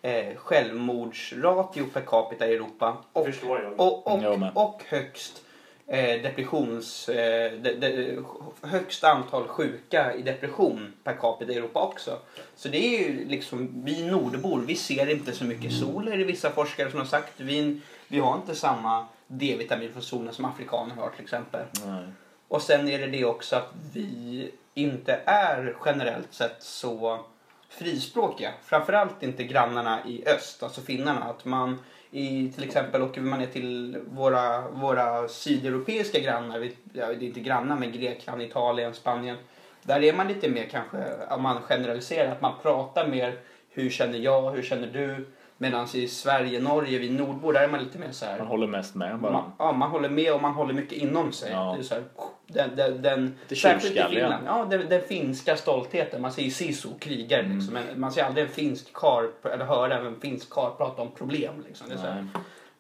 eh, 0.03 0.37
självmordsratio 0.37 1.85
per 1.93 2.01
capita 2.01 2.47
i 2.49 2.55
Europa. 2.55 2.97
Och, 3.13 3.27
Förstår 3.27 3.63
jag. 3.63 3.81
och, 3.81 4.07
och, 4.13 4.39
med. 4.41 4.53
och 4.55 4.83
högst 4.89 5.44
eh, 5.87 6.23
depressions... 6.23 7.09
Eh, 7.09 7.53
de, 7.53 7.73
de, 7.73 8.25
högst 8.63 9.05
antal 9.05 9.49
sjuka 9.49 10.15
i 10.15 10.23
depression 10.23 10.93
per 11.05 11.15
capita 11.15 11.53
i 11.53 11.57
Europa 11.57 11.81
också. 11.81 12.19
Så 12.57 12.69
det 12.69 12.79
är 12.79 13.09
ju 13.09 13.25
liksom, 13.29 13.83
vi 13.85 14.07
nordbor, 14.07 14.61
vi 14.67 14.75
ser 14.75 15.11
inte 15.11 15.33
så 15.33 15.45
mycket 15.45 15.73
sol 15.73 16.09
är 16.09 16.19
det 16.19 16.25
vissa 16.25 16.51
forskare 16.51 16.91
som 16.91 16.99
har 16.99 17.07
sagt. 17.07 17.41
Vi, 17.41 17.81
vi 18.09 18.19
har 18.19 18.37
inte 18.37 18.55
samma 18.55 19.07
D-vitamin 19.27 19.93
från 19.93 20.03
solen 20.03 20.35
som 20.35 20.45
afrikaner 20.45 20.95
har 20.95 21.11
till 21.11 21.25
exempel. 21.25 21.65
Nej. 21.87 22.05
Och 22.49 22.63
sen 22.63 22.89
är 22.89 22.99
det 22.99 23.07
det 23.07 23.25
också 23.25 23.57
att 23.57 23.73
vi 23.93 24.51
inte 24.75 25.21
är 25.25 25.77
generellt 25.85 26.35
sett 26.35 26.63
så 26.63 27.25
frispråkiga. 27.69 28.53
Framförallt 28.65 29.23
inte 29.23 29.45
grannarna 29.45 30.07
i 30.07 30.29
öst, 30.29 30.63
alltså 30.63 30.81
finnarna. 30.81 31.25
Att 31.25 31.45
man 31.45 31.79
i 32.15 32.53
till 32.55 32.65
exempel 32.65 33.03
åker 33.03 33.21
man 33.21 33.39
ner 33.39 33.47
till 33.47 33.97
våra, 34.11 34.69
våra 34.71 35.29
sydeuropeiska 35.29 36.19
grannar, 36.21 36.59
vi- 36.59 36.77
ja, 36.93 37.07
det 37.07 37.13
är 37.13 37.23
inte 37.23 37.41
grannar 37.41 37.77
men 37.77 37.93
Grekland, 37.93 38.43
Italien, 38.43 38.95
Spanien. 38.95 39.37
Där 39.83 40.03
är 40.03 40.13
man 40.17 40.29
lite 40.29 40.49
mer 40.49 40.65
kanske, 40.71 40.99
om 41.31 41.43
man 41.43 41.63
generaliserar, 41.63 42.33
att 42.33 42.41
man 42.41 42.53
pratar 42.63 43.07
mer 43.09 43.39
hur 43.71 43.91
känner 43.91 44.19
jag, 44.19 44.51
hur 44.51 44.63
känner 44.63 44.87
du? 44.87 45.27
Medan 45.59 45.87
i 45.95 46.09
Sverige, 46.09 46.61
Norge, 46.61 46.99
vi 46.99 47.11
nordbor, 47.11 47.53
där 47.53 47.61
är 47.65 47.69
man 47.69 47.81
lite 47.85 47.99
mer 47.99 48.11
så 48.13 48.25
här. 48.27 48.39
Man 48.39 48.47
håller 48.47 48.67
mest 48.67 48.95
med 48.95 49.19
bara. 49.19 49.33
Man, 49.33 49.53
ja, 49.59 49.73
man 49.73 49.91
håller 49.91 50.09
med 50.09 50.33
och 50.35 50.43
man 50.43 50.53
håller 50.53 50.75
mycket 50.75 50.99
inom 50.99 51.33
sig. 51.33 51.53
Ja. 51.53 51.73
Det 51.77 51.81
är 51.81 51.85
så 51.85 51.95
här, 51.95 52.05
den, 52.47 52.77
den, 52.77 53.03
den, 53.03 53.35
särskilt 53.49 53.97
i. 53.97 54.15
Finland. 54.15 54.45
Ja, 54.47 54.67
den, 54.71 54.89
den 54.89 55.03
finska 55.03 55.57
stoltheten. 55.57 56.23
Man 56.23 56.33
ser 56.33 56.51
Sisu 56.51 56.89
krigare 57.01 57.41
Mm. 57.41 57.57
liksom. 57.57 57.75
Men 57.75 58.01
man 58.01 58.13
ser 58.13 58.23
aldrig 58.23 58.47
en 58.47 58.53
finsk 58.53 58.93
kar 58.93 59.31
eller 59.45 59.65
höra 59.65 59.99
en 59.99 60.21
finsk 60.21 60.51
kar 60.51 60.71
prata 60.71 61.03
om 61.03 61.11
problem. 61.11 61.65
Liksom. 61.69 61.89
Det 61.89 61.95
är 61.95 61.99
så 61.99 62.07
här, 62.07 62.27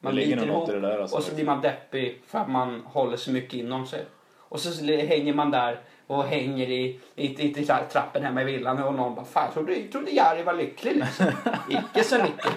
man 0.01 0.15
biter 0.17 0.47
ihop 0.47 0.67
där 0.67 1.01
alltså. 1.01 1.17
och 1.17 1.23
så 1.23 1.35
blir 1.35 1.45
man 1.45 1.61
deppig 1.61 2.23
för 2.27 2.39
att 2.39 2.51
man 2.51 2.81
håller 2.87 3.17
så 3.17 3.31
mycket 3.31 3.55
inom 3.55 3.87
sig. 3.87 4.05
Och 4.39 4.61
så 4.61 4.85
hänger 4.93 5.35
man 5.35 5.51
där 5.51 5.81
och 6.07 6.25
hänger 6.25 6.71
i, 6.71 7.01
i, 7.17 7.27
i, 7.27 7.61
i 7.61 7.65
trappen 7.65 8.23
hemma 8.23 8.43
i 8.43 8.45
villan 8.45 8.83
och 8.83 8.95
någon 8.95 9.15
bara 9.15 9.25
Fan, 9.25 9.53
trodde, 9.53 9.83
trodde 9.93 10.11
Jari 10.11 10.43
var 10.43 10.55
lycklig 10.55 10.97
liksom. 10.97 11.27
Icke 11.69 12.05
så 12.05 12.23
mycket. 12.23 12.53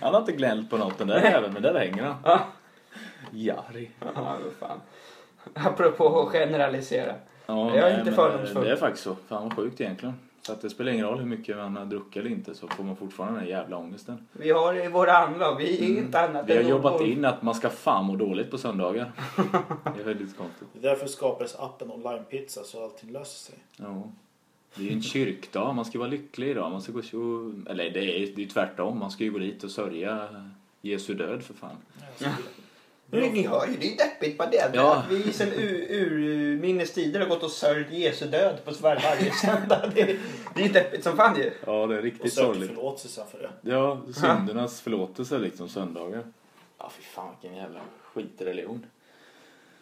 Han 0.00 0.14
har 0.14 0.20
inte 0.20 0.32
gnällt 0.32 0.70
på 0.70 0.76
något 0.76 0.98
den 0.98 1.08
där 1.08 1.20
även 1.20 1.52
men 1.52 1.62
där 1.62 1.78
hänger 1.78 2.02
han. 2.02 2.16
Ja. 2.24 2.46
Jari. 3.30 3.90
Ja, 4.14 4.36
fan. 4.60 4.80
Apropå 5.54 6.20
att 6.20 6.28
generalisera. 6.32 7.14
Ja, 7.46 7.76
Jag 7.76 7.76
är 7.76 7.90
nej, 7.90 7.98
inte 8.00 8.12
fördomsfull. 8.12 8.56
eh, 8.56 8.62
Det 8.62 8.72
är 8.72 8.76
faktiskt 8.76 9.04
så. 9.04 9.16
Fan 9.28 9.42
vad 9.42 9.56
sjukt 9.56 9.80
egentligen. 9.80 10.14
Så 10.42 10.52
att 10.52 10.62
det 10.62 10.70
spelar 10.70 10.92
ingen 10.92 11.06
roll 11.06 11.18
hur 11.18 11.26
mycket 11.26 11.56
man 11.56 11.76
har 11.76 11.84
druckit 11.84 12.16
eller 12.16 12.30
inte 12.30 12.54
så 12.54 12.68
får 12.68 12.84
man 12.84 12.96
fortfarande 12.96 13.40
den 13.40 13.48
jävla 13.48 13.76
ångesten. 13.76 14.26
Vi 14.32 14.50
har 14.50 14.74
det 14.74 14.84
i 14.84 14.88
våra 14.88 15.12
andra 15.18 15.50
och 15.50 15.60
vi 15.60 15.84
är 15.84 15.98
inte 15.98 16.20
annat 16.20 16.30
Mm. 16.34 16.46
Vi 16.46 16.52
har 16.54 16.60
än 16.62 16.68
jobbat 16.68 16.92
nordbor. 16.92 17.08
in 17.08 17.24
att 17.24 17.42
man 17.42 17.54
ska 17.54 17.70
fan 17.70 18.04
må 18.04 18.16
dåligt 18.16 18.50
på 18.50 18.58
söndagar. 18.58 19.12
Det 19.94 20.00
är 20.00 20.04
väldigt 20.04 20.36
konstigt. 20.36 20.68
Det 20.72 20.86
är 20.86 20.90
därför 20.90 21.06
skapades 21.06 21.56
appen 21.58 21.90
online 21.90 22.24
pizza 22.30 22.64
så 22.64 22.84
allting 22.84 23.12
löser 23.12 23.38
sig. 23.52 23.58
Ja. 23.76 24.02
Det 24.74 24.82
är 24.82 24.86
ju 24.86 24.92
en 24.92 25.02
kyrkdag, 25.02 25.74
man 25.74 25.84
ska 25.84 25.98
vara 25.98 26.08
lycklig 26.08 26.48
idag. 26.48 26.70
Man 26.70 26.82
ska 26.82 26.92
gå 26.92 26.98
och, 26.98 27.70
eller 27.70 27.90
det 27.90 28.16
är 28.22 28.38
ju 28.38 28.46
tvärtom, 28.46 28.98
man 28.98 29.10
ska 29.10 29.24
ju 29.24 29.30
gå 29.30 29.38
dit 29.38 29.64
och 29.64 29.70
sörja 29.70 30.28
Jesu 30.82 31.14
död 31.14 31.42
för 31.42 31.54
fan. 31.54 31.76
Ja, 32.18 32.28
Men 33.20 33.32
ni 33.32 33.46
hör 33.46 33.66
ju, 33.66 33.76
det 33.80 33.92
är 33.92 33.96
deppigt 33.96 34.38
bara 34.38 34.48
det. 34.50 34.70
Ja. 34.74 34.94
Att 34.96 35.10
vi 35.12 35.32
sen 35.32 35.48
ur, 35.52 35.90
urminnes 35.90 36.92
tider 36.92 37.20
har 37.20 37.26
gått 37.26 37.42
och 37.42 37.50
sörjt 37.50 37.90
Jesu 37.90 38.26
död 38.26 38.58
på 38.64 38.70
var, 38.70 38.94
varje 39.02 39.32
söndag. 39.32 39.90
Det, 39.94 40.04
det 40.54 40.62
är 40.62 40.66
ju 40.66 40.72
deppigt 40.72 41.04
som 41.04 41.16
fan 41.16 41.36
ju. 41.36 41.50
Ja, 41.66 41.86
det 41.86 41.94
är 41.94 41.98
och 41.98 42.02
riktigt 42.04 42.32
söker 42.32 42.46
sorgligt. 42.46 42.68
förlåtelse 42.70 43.22
för 43.30 43.38
det. 43.62 43.70
Ja, 43.70 44.00
syndernas 44.14 44.80
förlåtelse 44.80 45.38
liksom 45.38 45.68
söndagar. 45.68 46.22
Ja, 46.78 46.90
fy 46.96 47.02
fan 47.02 47.34
vilken 47.40 47.58
jävla 47.58 47.80
skitreligion. 48.02 48.86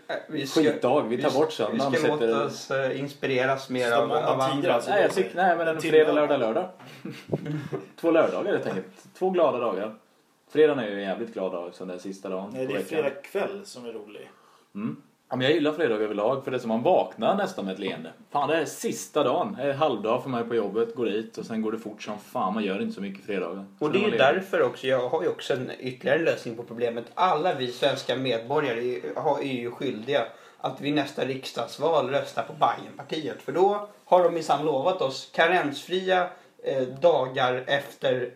Äh, 0.08 0.14
Vi 0.28 0.46
ska, 0.46 0.60
Skitdag, 0.60 1.02
vi 1.08 1.22
tar 1.22 1.30
bort 1.30 1.48
Vi 1.50 1.52
söndagen. 1.54 1.80
ska 1.92 2.12
och 2.12 2.18
sätter- 2.18 2.32
låta 2.32 2.44
oss 2.46 2.70
eh, 2.70 3.00
inspireras 3.00 3.70
mer 3.70 3.86
Ska 3.86 3.96
av, 4.02 4.12
av 4.12 4.40
andra. 4.40 4.74
alltså? 4.74 4.90
Nej, 4.90 5.02
jag 5.02 5.12
tycker, 5.12 5.36
nej 5.36 5.56
men 5.56 5.68
en 5.68 5.80
fredag, 5.80 6.12
lördag, 6.12 6.40
lördag. 6.40 6.68
Två 8.00 8.10
lördagar 8.10 8.52
helt 8.52 8.66
enkelt. 8.66 8.86
Två 9.18 9.30
glada 9.30 9.58
dagar. 9.58 9.94
Fredagen 10.52 10.78
är 10.78 10.88
ju 10.88 10.94
en 10.94 11.02
jävligt 11.02 11.34
glad 11.34 11.52
dag 11.52 11.74
som 11.74 11.88
det 11.88 11.94
är 11.94 11.98
sista 11.98 12.28
dagen 12.28 12.50
Nej, 12.54 12.66
det 12.66 12.74
är 12.74 12.82
fredag 12.82 13.10
kväll 13.10 13.60
som 13.64 13.84
är 13.86 13.92
rolig. 13.92 14.30
Mm. 14.74 15.02
Ja, 15.30 15.36
men 15.36 15.46
jag 15.46 15.54
gillar 15.54 15.72
fredag 15.72 15.94
överlag 15.94 16.44
för 16.44 16.50
det 16.50 16.56
är 16.56 16.58
som 16.58 16.68
man 16.68 16.82
vaknar 16.82 17.34
nästan 17.34 17.64
med 17.64 17.72
ett 17.74 17.78
leende. 17.78 18.12
Fan, 18.30 18.48
det 18.48 18.56
är 18.56 18.64
sista 18.64 19.24
dagen. 19.24 19.56
Det 19.58 19.62
är 19.62 19.72
halvdag 19.72 20.22
för 20.22 20.30
mig 20.30 20.44
på 20.44 20.54
jobbet, 20.54 20.94
går 20.94 21.06
dit 21.06 21.38
och 21.38 21.46
sen 21.46 21.62
går 21.62 21.72
det 21.72 21.78
fort 21.78 22.02
som 22.02 22.18
fan. 22.18 22.54
Man 22.54 22.64
gör 22.64 22.82
inte 22.82 22.94
så 22.94 23.00
mycket 23.00 23.24
fredagar. 23.24 23.64
Och 23.78 23.92
det 23.92 23.98
är 23.98 24.10
ju 24.10 24.18
därför 24.18 24.62
också, 24.62 24.86
jag 24.86 25.08
har 25.08 25.22
ju 25.22 25.28
också 25.28 25.54
en 25.54 25.70
ytterligare 25.80 26.22
lösning 26.22 26.56
på 26.56 26.62
problemet. 26.62 27.04
Alla 27.14 27.54
vi 27.54 27.72
svenska 27.72 28.16
medborgare 28.16 29.00
är, 29.40 29.52
ju 29.52 29.70
skyldiga 29.70 30.26
att 30.58 30.80
vid 30.80 30.94
nästa 30.94 31.24
riksdagsval 31.24 32.10
rösta 32.10 32.42
på 32.42 32.52
Bajenpartiet. 32.52 33.42
För 33.42 33.52
då 33.52 33.88
har 34.04 34.24
de 34.24 34.34
minsann 34.34 34.66
lovat 34.66 35.02
oss 35.02 35.30
karensfria 35.34 36.28
eh, 36.62 36.82
dagar 36.82 37.64
efter 37.66 38.30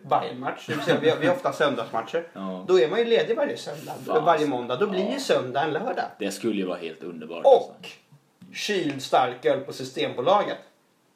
vill 0.67 0.85
säga, 0.85 0.99
vi, 1.01 1.09
har, 1.09 1.17
vi 1.17 1.27
har 1.27 1.35
ofta 1.35 1.53
söndagsmatcher. 1.53 2.27
Ja. 2.33 2.65
Då 2.67 2.79
är 2.79 2.89
man 2.89 2.99
ju 2.99 3.05
ledig 3.05 3.35
varje 3.37 3.57
söndag, 3.57 3.93
Fan. 4.05 4.25
varje 4.25 4.47
måndag. 4.47 4.75
Då 4.75 4.87
blir 4.87 5.05
Ja. 5.05 5.13
ju 5.13 5.19
söndag 5.19 5.61
en 5.63 5.71
lördag. 5.73 6.05
Det 6.19 6.31
skulle 6.31 6.55
ju 6.61 6.65
vara 6.65 6.77
helt 6.77 7.03
underbart. 7.03 7.45
alltså. 7.45 7.69
Och 7.71 7.87
kyld 8.55 9.01
starköl 9.01 9.59
på 9.59 9.73
Systembolaget. 9.73 10.57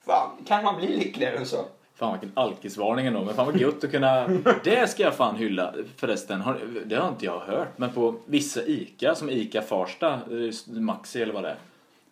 Fan, 0.05 0.29
kan 0.47 0.63
man 0.63 0.77
bli 0.77 0.87
lyckligare 0.97 1.37
än 1.37 1.45
så? 1.45 1.65
Fan 1.95 2.11
vilken 2.11 2.31
alkisvarning 2.37 3.05
ändå. 3.05 3.21
Men 3.23 3.35
fan 3.35 3.45
vad 3.45 3.57
gött 3.57 3.83
att 3.83 3.91
kunna... 3.91 4.27
Det 4.63 4.89
ska 4.89 5.03
jag 5.03 5.13
fan 5.15 5.35
hylla 5.35 5.73
förresten. 5.97 6.41
Har, 6.41 6.59
det 6.85 6.95
har 6.95 7.09
inte 7.09 7.25
jag 7.25 7.39
hört. 7.39 7.67
Men 7.77 7.91
på 7.93 8.15
vissa 8.25 8.63
ICA, 8.63 9.15
som 9.15 9.29
ICA 9.29 9.61
Farsta, 9.61 10.13
eh, 10.13 10.79
Maxi 10.79 11.21
eller 11.21 11.33
vad 11.33 11.43
det 11.43 11.49
är. 11.49 11.57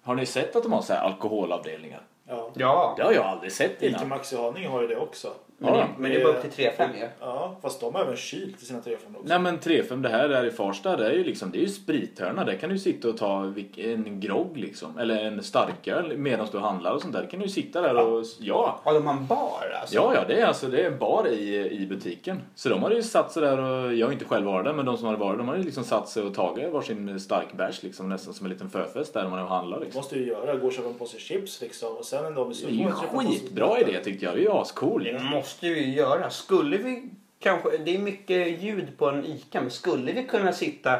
Har 0.03 0.15
ni 0.15 0.25
sett 0.25 0.55
att 0.55 0.63
de 0.63 0.73
har 0.73 0.81
så 0.81 0.93
här 0.93 1.01
alkoholavdelningar? 1.01 2.01
Ja. 2.29 2.49
Ja, 2.53 2.93
Det 2.97 3.03
har 3.03 3.11
jag 3.13 3.25
aldrig 3.25 3.51
sett 3.51 3.83
Ica 3.83 3.87
innan. 3.87 4.07
Maxi 4.07 4.37
Haninge 4.37 4.67
har 4.67 4.81
ju 4.81 4.87
det 4.87 4.97
också. 4.97 5.33
Men, 5.61 5.73
Ja, 5.73 5.79
det, 5.79 5.87
men 5.97 6.11
det 6.11 6.17
är 6.21 6.23
bara 6.23 6.33
upp 6.33 6.55
till 6.55 6.65
3-5 6.65 6.99
ju. 6.99 7.07
Ja, 7.19 7.55
fast 7.61 7.81
de 7.81 7.95
har 7.95 8.01
även 8.01 8.15
kyl 8.15 8.53
till 8.53 8.67
sina 8.67 8.79
3-5 8.79 8.93
också. 8.93 9.05
Nej 9.23 9.39
men 9.39 9.59
3-5 9.59 10.01
det 10.01 10.09
här 10.09 10.29
där 10.29 10.45
i 10.45 10.51
Farsta 10.51 10.97
det 10.97 11.05
är 11.05 11.11
ju 11.11 11.23
liksom 11.23 11.51
det 11.51 11.57
är 11.57 11.61
ju 11.61 11.67
sprithörna. 11.67 12.43
Där 12.45 12.55
kan 12.55 12.69
du 12.69 12.79
sitta 12.79 13.09
och 13.09 13.17
ta 13.17 13.53
en 13.77 14.19
grogg 14.19 14.57
liksom. 14.57 14.97
Eller 14.99 15.25
en 15.25 15.43
starköl 15.43 16.17
medan 16.17 16.47
du 16.51 16.59
handlar 16.59 16.93
och 16.93 17.01
sånt 17.01 17.13
där. 17.13 17.25
kan 17.25 17.39
du 17.39 17.49
sitta 17.49 17.81
där 17.81 17.95
och 18.07 18.25
ja. 18.39 18.81
Ja, 18.85 18.93
de 18.93 19.07
har 19.07 19.13
en 19.13 19.25
bar 19.27 19.77
alltså. 19.81 19.95
Ja, 19.95 20.11
ja, 20.15 20.21
det 20.27 20.41
är 20.41 20.45
alltså 20.45 20.67
det 20.67 20.81
är 20.81 20.91
en 20.91 20.97
bar 20.99 21.27
i, 21.27 21.69
i 21.71 21.87
butiken. 21.87 22.41
Så 22.55 22.69
de 22.69 22.83
hade 22.83 22.95
ju 22.95 23.03
satt 23.03 23.31
sig 23.31 23.41
där 23.41 23.59
och, 23.59 23.93
jag 23.93 24.07
har 24.07 24.13
inte 24.13 24.25
själv 24.25 24.45
varit 24.45 24.65
där, 24.65 24.73
men 24.73 24.85
de 24.85 24.97
som 24.97 25.05
hade 25.05 25.19
varit 25.19 25.37
de 25.37 25.47
hade 25.47 25.59
ju 25.59 25.65
liksom 25.65 25.83
satt 25.83 26.09
sig 26.09 26.23
och 26.23 26.33
tagit 26.35 26.71
varsin 26.71 27.19
stark 27.19 27.53
bärs 27.53 27.83
liksom 27.83 28.09
nästan 28.09 28.33
som 28.33 28.45
en 28.45 28.51
liten 28.51 28.69
förfest 28.69 29.13
där 29.13 29.29
man 29.29 29.47
handlar 29.47 29.79
Det 29.79 29.85
liksom. 29.85 29.99
måste 29.99 30.19
ju 30.19 30.25
göra. 30.25 30.55
Gå 30.55 30.67
och 30.67 30.73
köpa 30.73 30.87
en 30.87 30.93
påse 30.93 31.19
chips 31.19 31.61
liksom. 31.61 31.97
Och 31.97 32.05
sen 32.05 32.25
en 32.25 32.33
dag 32.33 32.47
med 32.47 32.55
Det 32.61 32.67
är 32.67 32.73
ju 32.73 32.83
en 32.83 32.91
skitbra 32.91 33.79
idé 33.79 33.99
tyckte 34.03 34.25
jag. 34.25 34.33
Det 34.35 34.39
är 34.39 34.43
ju 34.43 34.51
ascool. 34.51 35.03
Det 35.03 35.19
måste 35.49 35.69
vi 35.69 35.85
ju 35.85 35.93
göra. 35.93 36.29
Skulle 36.29 36.77
vi 36.77 37.09
kanske, 37.39 37.77
det 37.77 37.95
är 37.95 37.99
mycket 37.99 38.61
ljud 38.61 38.97
på 38.97 39.09
en 39.09 39.25
ICA, 39.25 39.61
men 39.61 39.71
skulle 39.71 40.11
vi 40.11 40.23
kunna 40.23 40.53
sitta 40.53 40.99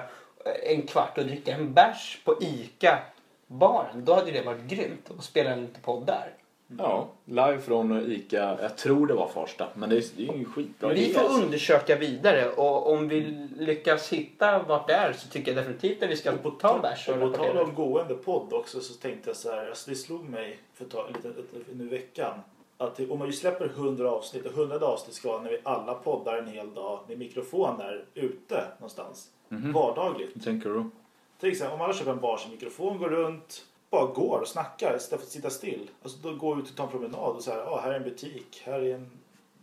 en 0.63 0.81
kvart 0.81 1.17
och 1.17 1.25
dricka 1.25 1.55
en 1.55 1.73
bärs 1.73 2.21
på 2.25 2.35
ICA-baren, 2.41 4.05
då 4.05 4.13
hade 4.13 4.31
det 4.31 4.41
varit 4.41 4.63
grymt. 4.63 5.09
Och 5.17 5.23
spela 5.23 5.49
en 5.49 5.61
liten 5.61 5.81
podd 5.81 6.05
där. 6.05 6.33
Ja, 6.77 7.07
live 7.25 7.59
från 7.59 8.11
ICA. 8.11 8.57
Jag 8.61 8.77
tror 8.77 9.07
det 9.07 9.13
var 9.13 9.27
Farsta, 9.27 9.67
men 9.73 9.89
det 9.89 9.97
är, 9.97 10.03
det 10.17 10.23
är 10.23 10.33
ju 10.33 10.39
en 10.39 10.45
skitbra 10.45 10.89
Vi 10.89 11.13
får 11.13 11.21
alltså. 11.21 11.41
undersöka 11.41 11.95
vidare 11.95 12.49
och 12.49 12.91
om 12.91 13.07
vi 13.07 13.21
lyckas 13.59 14.13
hitta 14.13 14.63
vart 14.63 14.87
det 14.87 14.93
är 14.93 15.13
så 15.13 15.29
tycker 15.29 15.51
jag 15.53 15.63
definitivt 15.63 16.03
att 16.03 16.09
vi 16.09 16.15
ska 16.15 16.31
Och 16.31 16.43
på 16.43 16.51
ta 16.51 16.79
bärs 16.79 17.09
och 17.09 17.21
och 17.21 17.31
på 17.31 17.37
tal 17.37 17.57
om 17.57 17.75
gående 17.75 18.15
podd 18.15 18.53
också 18.53 18.79
så 18.81 18.93
tänkte 18.93 19.29
jag 19.29 19.37
så 19.37 19.51
här. 19.51 19.67
Alltså 19.69 19.89
det 19.89 19.95
slog 19.95 20.29
mig 20.29 20.59
för 20.73 20.85
ett 20.85 20.91
tag, 20.91 21.07
lite, 21.15 21.33
nu 21.73 21.85
i 21.85 21.87
veckan. 21.87 22.33
Att 22.81 22.99
om 23.09 23.19
man 23.19 23.27
ju 23.27 23.33
släpper 23.33 23.65
100 23.65 24.11
avsnitt 24.11 24.45
och 24.45 24.51
100 24.51 24.79
avsnitt 24.85 25.15
ska 25.15 25.29
vara 25.29 25.41
när 25.41 25.49
vi 25.49 25.59
alla 25.63 25.93
poddar 25.93 26.37
en 26.37 26.47
hel 26.47 26.73
dag 26.73 26.99
med 27.07 27.17
mikrofoner 27.17 28.05
ute 28.13 28.63
någonstans. 28.77 29.27
Mhm. 29.49 29.73
Vardagligt. 29.73 30.35
Hur 30.35 30.41
tänker 30.41 30.69
du? 30.69 30.83
Till 31.39 31.49
exempel 31.49 31.75
om 31.75 31.81
alla 31.81 31.93
köper 31.93 32.11
en 32.11 32.19
varsin 32.19 32.51
mikrofon, 32.51 32.97
går 32.97 33.09
runt, 33.09 33.65
bara 33.89 34.05
går 34.05 34.39
och 34.41 34.47
snackar 34.47 34.95
istället 34.97 35.21
för 35.21 35.27
att 35.27 35.31
sitta 35.31 35.49
still. 35.49 35.89
Alltså 36.03 36.17
då 36.23 36.35
går 36.35 36.59
ut 36.59 36.69
och 36.69 36.75
tar 36.75 36.83
en 36.83 36.89
promenad 36.89 37.35
och 37.35 37.43
så 37.43 37.51
här, 37.51 37.57
ja 37.57 37.79
här 37.83 37.91
är 37.91 37.95
en 37.95 38.03
butik, 38.03 38.61
här 38.63 38.79
är 38.79 38.95
en 38.95 39.09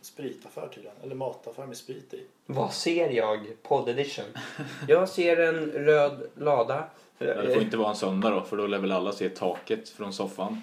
spritaffär 0.00 0.68
tydligen. 0.74 0.96
Eller 1.02 1.14
mataffär 1.14 1.66
med 1.66 1.76
sprit 1.76 2.14
i. 2.14 2.26
Vad 2.46 2.72
ser 2.72 3.10
jag? 3.10 3.56
Podd 3.62 3.88
edition. 3.88 4.24
Jag 4.88 5.08
ser 5.08 5.36
en 5.36 5.70
röd 5.70 6.26
lada. 6.34 6.84
Det 7.18 7.54
får 7.54 7.62
inte 7.62 7.76
vara 7.76 7.90
en 7.90 7.96
söndag 7.96 8.30
då, 8.30 8.40
för 8.40 8.56
då 8.56 8.66
lär 8.66 8.78
väl 8.78 8.92
alla 8.92 9.12
se 9.12 9.28
taket 9.28 9.88
från 9.88 10.12
soffan. 10.12 10.60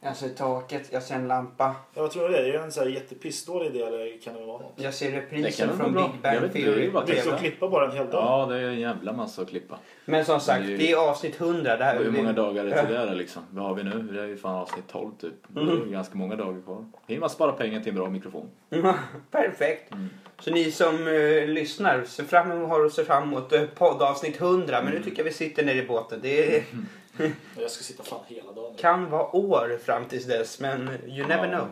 Ja. 0.00 0.08
Jag 0.08 0.16
ser 0.16 0.28
taket, 0.28 0.88
jag 0.92 1.02
ser 1.02 1.14
en 1.14 1.28
lampa. 1.28 1.74
Ja, 1.94 2.02
vad 2.02 2.10
tror 2.10 2.22
du 2.22 2.28
det 2.28 2.38
är? 2.38 2.44
Är 2.44 2.52
det 2.52 2.58
en 2.58 2.72
så 2.72 2.80
här 2.80 2.86
jättepissdålig 2.88 3.66
idé 3.66 3.82
eller 3.82 4.20
kan 4.22 4.34
det 4.34 4.40
vara 4.46 4.58
något? 4.62 4.72
Jag 4.76 4.94
ser 4.94 5.10
reprisen 5.10 5.76
från 5.76 5.92
Big 5.92 6.02
Bang 6.22 6.34
är 6.36 6.48
Theory 6.48 6.90
Det 7.06 7.18
är 7.18 7.32
att 7.34 7.40
klippa 7.40 7.68
bara 7.68 7.90
en 7.90 7.96
hel 7.96 8.06
dag. 8.10 8.24
Ja, 8.24 8.46
det 8.46 8.56
är 8.58 8.68
en 8.68 8.80
jävla 8.80 9.12
massa 9.12 9.42
att 9.42 9.48
klippa. 9.48 9.78
Men 10.04 10.24
som 10.24 10.40
sagt, 10.40 10.60
Det 10.62 10.66
är 10.66 10.70
ju- 10.70 10.76
det 10.76 10.92
är 10.92 11.10
avsnitt 11.10 11.40
100. 11.40 11.76
Det 11.76 11.84
här 11.84 11.98
Hur 11.98 12.04
vi- 12.10 12.10
många 12.18 12.32
dagar 12.32 12.64
är 12.64 12.70
det 12.70 12.86
till 12.86 12.94
det 13.08 13.14
liksom? 13.14 13.42
Vad 13.50 13.64
har 13.64 13.74
vi 13.74 13.84
nu? 13.84 14.02
Det 14.12 14.20
är 14.22 14.26
ju 14.26 14.36
fan 14.36 14.54
avsnitt 14.54 14.84
12 14.92 15.10
typ. 15.20 15.32
Det 15.48 15.60
är 15.60 15.64
Mm. 15.64 15.76
ju 15.86 15.90
ganska 15.92 16.18
många 16.18 16.36
dagar 16.36 16.62
kvar. 16.62 16.84
Hinner 17.06 17.20
man 17.20 17.30
spara 17.30 17.52
pengar 17.52 17.80
till 17.80 17.88
en 17.88 17.94
bra 17.96 18.10
mikrofon. 18.10 18.50
Perfekt. 19.30 19.92
Mm. 19.92 20.08
Så 20.40 20.50
ni 20.50 20.70
som 20.70 20.94
eh, 21.08 21.46
lyssnar, 21.48 22.04
ser 22.04 22.24
fram 22.24 22.50
emot, 22.52 22.68
har 22.68 22.84
att 22.84 22.92
se 22.92 23.04
fram 23.04 23.22
emot 23.22 23.52
eh, 23.52 23.62
poddavsnitt 23.74 24.40
100. 24.40 24.82
Men 24.84 24.94
nu 24.94 25.02
tycker 25.02 25.18
jag 25.18 25.24
vi 25.24 25.32
sitter 25.32 25.64
nere 25.64 25.76
i 25.82 25.86
båten. 25.86 26.18
Det 26.22 26.62
Jag 27.60 27.70
ska 27.70 27.84
sitta 27.84 28.02
fan 28.02 28.20
hela 28.26 28.52
dagen. 28.52 28.74
kan 28.78 29.10
vara 29.10 29.36
år 29.36 29.78
fram 29.84 30.04
tills 30.04 30.24
dess, 30.26 30.60
men 30.60 30.88
you 31.06 31.26
never 31.26 31.52
Ja. 31.52 31.58
know. 31.58 31.68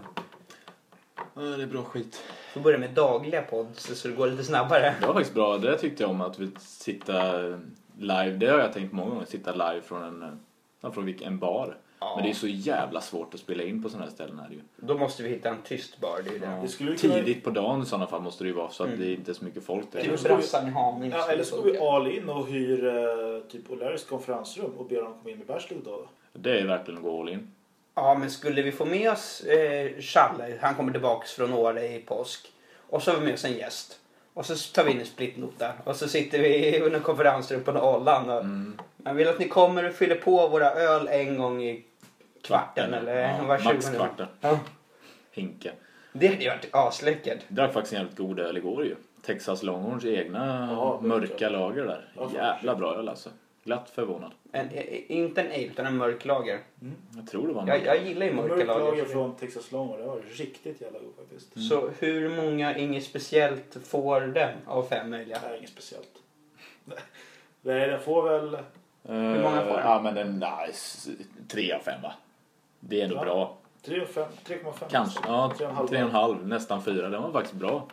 Ja, 1.34 1.56
det 1.56 1.62
är 1.62 1.66
bra 1.66 1.82
skit. 1.82 2.22
Vi 2.54 2.60
börjar 2.60 2.78
med 2.78 2.90
dagliga 2.90 3.42
pods 3.42 4.00
så 4.00 4.08
det 4.08 4.14
går 4.14 4.26
lite 4.26 4.44
snabbare. 4.44 4.94
Det 5.00 5.06
var 5.06 5.14
faktiskt 5.14 5.34
bra. 5.34 5.58
Det 5.58 5.78
tyckte 5.78 6.02
jag 6.02 6.10
om 6.10 6.20
att 6.20 6.38
vi 6.38 6.50
sitta 6.58 7.32
live. 7.98 8.30
Det 8.36 8.46
har 8.46 8.58
jag 8.58 8.72
tänkt 8.72 8.92
många 8.92 9.10
gånger. 9.10 9.24
Sitta 9.26 9.52
live 9.52 9.80
från 9.82 10.02
en, 10.02 10.40
ja, 10.80 10.92
från 10.92 11.04
vilken- 11.04 11.26
en 11.26 11.38
bar. 11.38 11.76
Ja. 12.06 12.12
Men 12.16 12.24
det 12.24 12.30
är 12.30 12.34
så 12.34 12.46
jävla 12.46 13.00
svårt 13.00 13.34
att 13.34 13.40
spela 13.40 13.62
in 13.62 13.82
på 13.82 13.88
sådana 13.88 14.04
här 14.04 14.12
ställen. 14.12 14.38
Här 14.38 14.50
ju. 14.50 14.60
Då 14.76 14.98
måste 14.98 15.22
vi 15.22 15.28
hitta 15.28 15.48
en 15.48 15.62
tyst 15.64 16.00
bar. 16.00 16.20
Det 16.24 16.30
är 16.30 16.32
ju 16.32 16.38
det. 16.38 16.46
Ja. 16.46 16.62
Det 16.62 16.68
skulle 16.68 16.96
kunna- 16.96 17.14
Tidigt 17.14 17.44
på 17.44 17.50
dagen 17.50 17.82
i 17.82 17.86
sådana 17.86 18.06
fall 18.06 18.22
måste 18.22 18.44
det 18.44 18.48
ju 18.48 18.54
vara 18.54 18.70
så 18.70 18.82
att 18.82 18.88
Mm. 18.88 19.00
det 19.00 19.06
är 19.06 19.14
inte 19.14 19.30
är 19.30 19.34
så 19.34 19.44
mycket 19.44 19.64
folk 19.64 19.92
där. 19.92 20.00
Typ 20.02 20.22
brassan 20.22 20.68
i 20.68 20.70
Haninge. 20.70 21.16
Ja, 21.16 21.30
eller 21.32 21.44
så 21.44 21.56
går 21.56 21.62
vi 21.70 21.78
all 21.78 22.06
in 22.06 22.28
och 22.28 22.46
hyr 22.46 22.86
eh, 22.86 23.50
typ 23.50 23.68
O'Larrys 23.68 24.08
konferensrum 24.08 24.70
och 24.78 24.86
ber 24.86 24.96
dem 24.96 25.14
komma 25.18 25.30
in 25.30 25.38
med 25.38 25.46
bärslugg 25.46 25.80
då. 25.84 26.08
Det 26.32 26.60
är 26.60 26.66
verkligen 26.66 26.98
att 26.98 27.04
gå 27.04 27.20
all 27.20 27.28
in. 27.28 27.50
Ja, 27.94 28.14
men 28.20 28.30
skulle 28.30 28.62
vi 28.62 28.72
få 28.72 28.84
med 28.84 29.10
oss 29.12 29.40
eh, 29.40 30.00
Challe, 30.00 30.58
han 30.60 30.74
kommer 30.74 30.92
tillbaks 30.92 31.32
från 31.32 31.52
Åre 31.52 31.86
i 31.94 31.98
påsk. 31.98 32.52
Och 32.90 33.02
så 33.02 33.10
har 33.10 33.18
vi 33.18 33.24
med 33.24 33.34
oss 33.34 33.44
en 33.44 33.52
gäst. 33.56 33.98
Och 34.34 34.46
så 34.46 34.54
tar 34.74 34.84
vi 34.84 34.90
in 34.92 35.00
en 35.00 35.06
splitnota. 35.06 35.72
Och 35.84 35.96
så 35.96 36.08
sitter 36.08 36.38
vi 36.38 36.80
under 36.80 37.00
konferensrum 37.00 37.62
på 37.64 37.70
Åland. 37.72 38.30
Och 38.30 38.40
Mm. 38.40 38.78
Jag 39.04 39.14
vill 39.14 39.28
att 39.28 39.38
ni 39.38 39.48
kommer 39.48 39.88
och 39.88 39.94
fyller 39.94 40.14
på 40.14 40.48
våra 40.48 40.70
öl 40.70 41.08
en 41.08 41.38
gång 41.38 41.62
i 41.62 41.84
kvarten 42.46 42.94
eller 42.94 43.16
ja, 43.16 43.36
var 43.38 43.46
Max 43.46 43.62
tjugonde. 43.64 43.96
kvarten. 43.98 44.26
Ja. 44.40 44.58
Hinka. 45.32 45.70
Det 46.12 46.26
hade 46.28 46.42
ju 46.42 46.48
varit 46.48 46.68
asläckert. 46.72 47.38
Drack 47.48 47.72
faktiskt 47.72 47.92
en 47.94 47.98
jävligt 48.00 48.18
god 48.18 48.38
öl 48.40 48.56
igår 48.56 48.84
ju. 48.84 48.96
Texas 49.22 49.62
Longhorns 49.62 50.04
egna 50.04 50.68
Ja, 50.72 51.00
mörka 51.02 51.48
lager 51.48 51.84
där. 51.86 52.08
Ja. 52.16 52.30
Jävla 52.34 52.74
bra 52.74 52.94
öl 52.94 53.08
alltså. 53.08 53.30
Glatt 53.64 53.90
förvånad. 53.90 54.32
En, 54.52 54.68
eh, 54.70 55.10
inte 55.10 55.40
en 55.40 55.46
ale 55.46 55.64
utan 55.64 55.86
en 55.86 55.96
mörk 55.96 56.24
lager. 56.24 56.58
Jag 57.16 57.26
tror 57.30 57.48
det 57.48 57.54
var 57.54 57.62
en 57.62 57.68
Jag, 57.68 57.84
jag 57.86 58.06
gillar 58.06 58.26
ju 58.26 58.32
mörka 58.32 58.54
Mörk 58.54 58.66
lager 58.66 58.84
lager. 58.84 59.04
från 59.04 59.36
Texas 59.36 59.72
Longhorn. 59.72 60.00
Det 60.00 60.06
var 60.06 60.20
riktigt 60.36 60.80
jävla 60.80 60.98
god 60.98 61.12
faktiskt. 61.16 61.68
Så 61.68 61.90
hur 61.98 62.28
många 62.28 62.76
inget 62.76 63.04
speciellt 63.04 63.76
får 63.84 64.20
den 64.20 64.54
av 64.66 64.82
fem 64.82 65.10
möjliga? 65.10 65.36
Är 65.36 65.56
inget 65.58 65.70
speciellt. 65.70 66.10
Nej, 67.62 67.88
den 67.88 68.00
får 68.00 68.22
väl... 68.28 68.56
Hur 69.02 69.42
många 69.42 69.60
får 69.64 69.72
den? 69.76 69.80
Ja 69.84 70.00
men 70.02 70.14
den, 70.14 70.38
nej, 70.38 70.72
tre 71.48 71.72
av 71.72 71.80
fem 71.80 72.02
va? 72.02 72.12
Det 72.88 73.00
är 73.00 73.04
ändå 73.04 73.16
Ja. 73.16 73.24
bra. 73.24 73.56
3,5. 73.84 74.24
3,5. 74.44 74.86
Kanske. 74.90 75.20
Ja, 75.26 75.52
3,5. 75.58 75.88
tre 75.88 75.96
och 76.02 76.08
en 76.08 76.14
halv, 76.14 76.46
nästan 76.48 76.82
fyra. 76.82 77.08
Den 77.08 77.22
var 77.22 77.32
faktiskt 77.32 77.54
bra. 77.54 77.86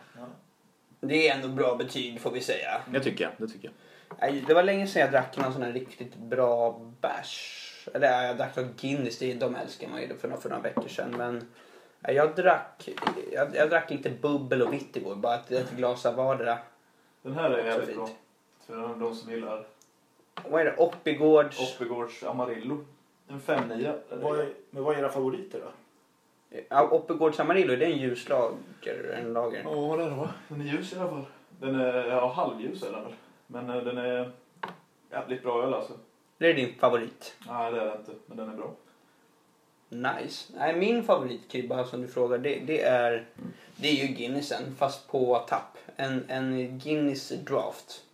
Det 1.00 1.28
är 1.28 1.34
ändå 1.34 1.48
bra 1.48 1.74
betyg 1.76 2.20
får 2.20 2.30
vi 2.30 2.40
säga. 2.40 2.80
Det 2.92 3.00
tycker 3.00 3.24
jag. 3.24 3.32
Det 3.36 3.48
tycker 3.52 3.70
jag. 4.20 4.34
Det 4.46 4.54
var 4.54 4.62
länge 4.62 4.86
sedan 4.86 5.00
jag 5.02 5.10
drack 5.10 5.36
någon 5.36 5.52
sån 5.52 5.62
här 5.62 5.72
riktigt 5.72 6.16
bra 6.16 6.80
bärs. 7.00 7.60
Eller 7.94 8.12
ja, 8.12 8.22
jag 8.22 8.36
drack 8.36 8.56
någon 8.56 8.68
Guinness, 8.80 9.18
det- 9.18 9.34
de 9.34 9.56
älskar 9.56 9.88
man 9.88 10.00
ju 10.02 10.16
för, 10.16 10.28
några- 10.28 10.40
för 10.40 10.48
några 10.48 10.62
veckor 10.62 10.88
sedan. 10.88 11.14
Men 11.18 11.48
ja, 12.00 12.10
jag 12.12 12.34
drack, 12.36 12.88
jag, 13.32 13.56
jag 13.56 13.70
drack 13.70 13.90
lite 13.90 14.10
bubbel 14.10 14.62
och 14.62 14.72
vitt 14.72 14.96
igår, 14.96 15.14
bara 15.14 15.34
ett, 15.34 15.50
ett 15.52 15.70
glas 15.70 16.06
av 16.06 16.14
vardera. 16.14 16.58
Den 17.22 17.34
här 17.34 17.50
är 17.50 17.64
jävligt 17.64 17.96
bra. 17.96 18.08
För 18.66 18.76
de 19.00 19.14
som 19.14 19.30
gillar 19.32 19.66
Vad 20.50 20.60
är 20.60 20.64
det? 20.64 20.76
Oppigårds? 20.76 21.60
Oppigårds 21.60 22.22
Amarillo. 22.24 22.84
En 23.28 23.40
5-9. 23.40 23.98
Vad 24.10 24.40
är, 24.40 24.48
men 24.70 24.84
vad 24.84 24.94
är 24.94 24.98
era 24.98 25.08
favoriter 25.08 25.60
då? 25.60 25.70
Ja, 26.68 26.88
Oppigårds 26.90 27.40
Amarillo, 27.40 27.76
det 27.76 27.86
är 27.86 27.90
en 27.90 27.98
ljuslager, 27.98 29.18
en 29.22 29.32
lager. 29.32 29.62
Ja, 29.64 29.96
det 29.96 30.02
är 30.04 30.10
det 30.10 30.16
va? 30.16 30.30
Den 30.48 30.60
är 30.60 30.64
ljus 30.64 30.92
i 30.92 30.98
alla 30.98 31.10
fall. 31.10 31.24
Den 31.60 31.80
är, 31.80 32.06
ja, 32.06 32.32
halvljus 32.32 32.82
är 32.82 32.92
den 32.92 33.04
väl. 33.04 33.12
Men 33.46 33.70
eh, 33.70 33.76
den 33.76 33.98
är 33.98 34.30
jävligt 35.10 35.42
bra 35.42 35.62
öl 35.62 35.74
alltså. 35.74 35.92
Det 36.38 36.50
är 36.50 36.54
din 36.54 36.74
favorit. 36.74 37.36
Nej, 37.48 37.72
det 37.72 37.80
är 37.80 37.84
det 37.84 37.96
inte. 37.98 38.12
Men 38.26 38.36
den 38.36 38.48
är 38.48 38.56
bra. 38.56 38.74
Nice. 39.88 40.52
Nej, 40.56 40.76
min 40.76 41.04
favoritkribba 41.04 41.84
som 41.84 42.02
du 42.02 42.08
frågar, 42.08 42.38
det, 42.38 42.58
det, 42.66 42.82
är, 42.82 43.26
det 43.76 43.88
är 43.88 44.06
ju 44.06 44.14
Guinnessen, 44.14 44.76
fast 44.78 45.08
på 45.08 45.38
tapp. 45.48 45.78
En, 45.96 46.24
en 46.28 46.78
Guinness 46.78 47.28
draft. 47.28 48.04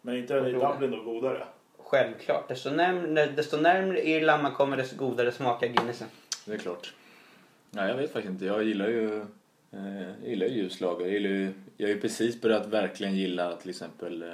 Men 0.00 0.16
inte 0.16 0.34
den 0.34 0.46
i 0.46 0.52
Dublin 0.52 0.90
då 0.90 1.02
godare? 1.02 1.46
Självklart. 1.94 2.48
Desto 2.48 2.70
närmare, 2.70 3.26
desto 3.26 3.56
närmare 3.56 4.08
Irland 4.08 4.42
man 4.42 4.52
kommer 4.52 4.76
desto 4.76 4.96
godare 4.96 5.32
smakar 5.32 5.66
Guinnessen. 5.66 6.08
Det 6.44 6.52
är 6.54 6.58
klart. 6.58 6.92
Nej, 7.70 7.88
jag 7.88 7.96
vet 7.96 8.12
faktiskt 8.12 8.30
inte. 8.32 8.44
Jag 8.44 8.64
gillar 8.64 8.88
ju, 8.88 9.18
eh, 9.72 10.02
jag 10.20 10.28
gillar 10.30 10.46
ju 10.46 10.52
ljuslager. 10.52 11.04
Jag, 11.04 11.14
gillar 11.14 11.30
ju, 11.30 11.52
jag 11.76 11.86
har 11.88 11.94
ju 11.94 12.00
precis 12.00 12.40
börjat 12.40 12.66
verkligen 12.66 13.14
gilla 13.14 13.56
till 13.56 13.70
exempel 13.70 14.22
eh, 14.22 14.28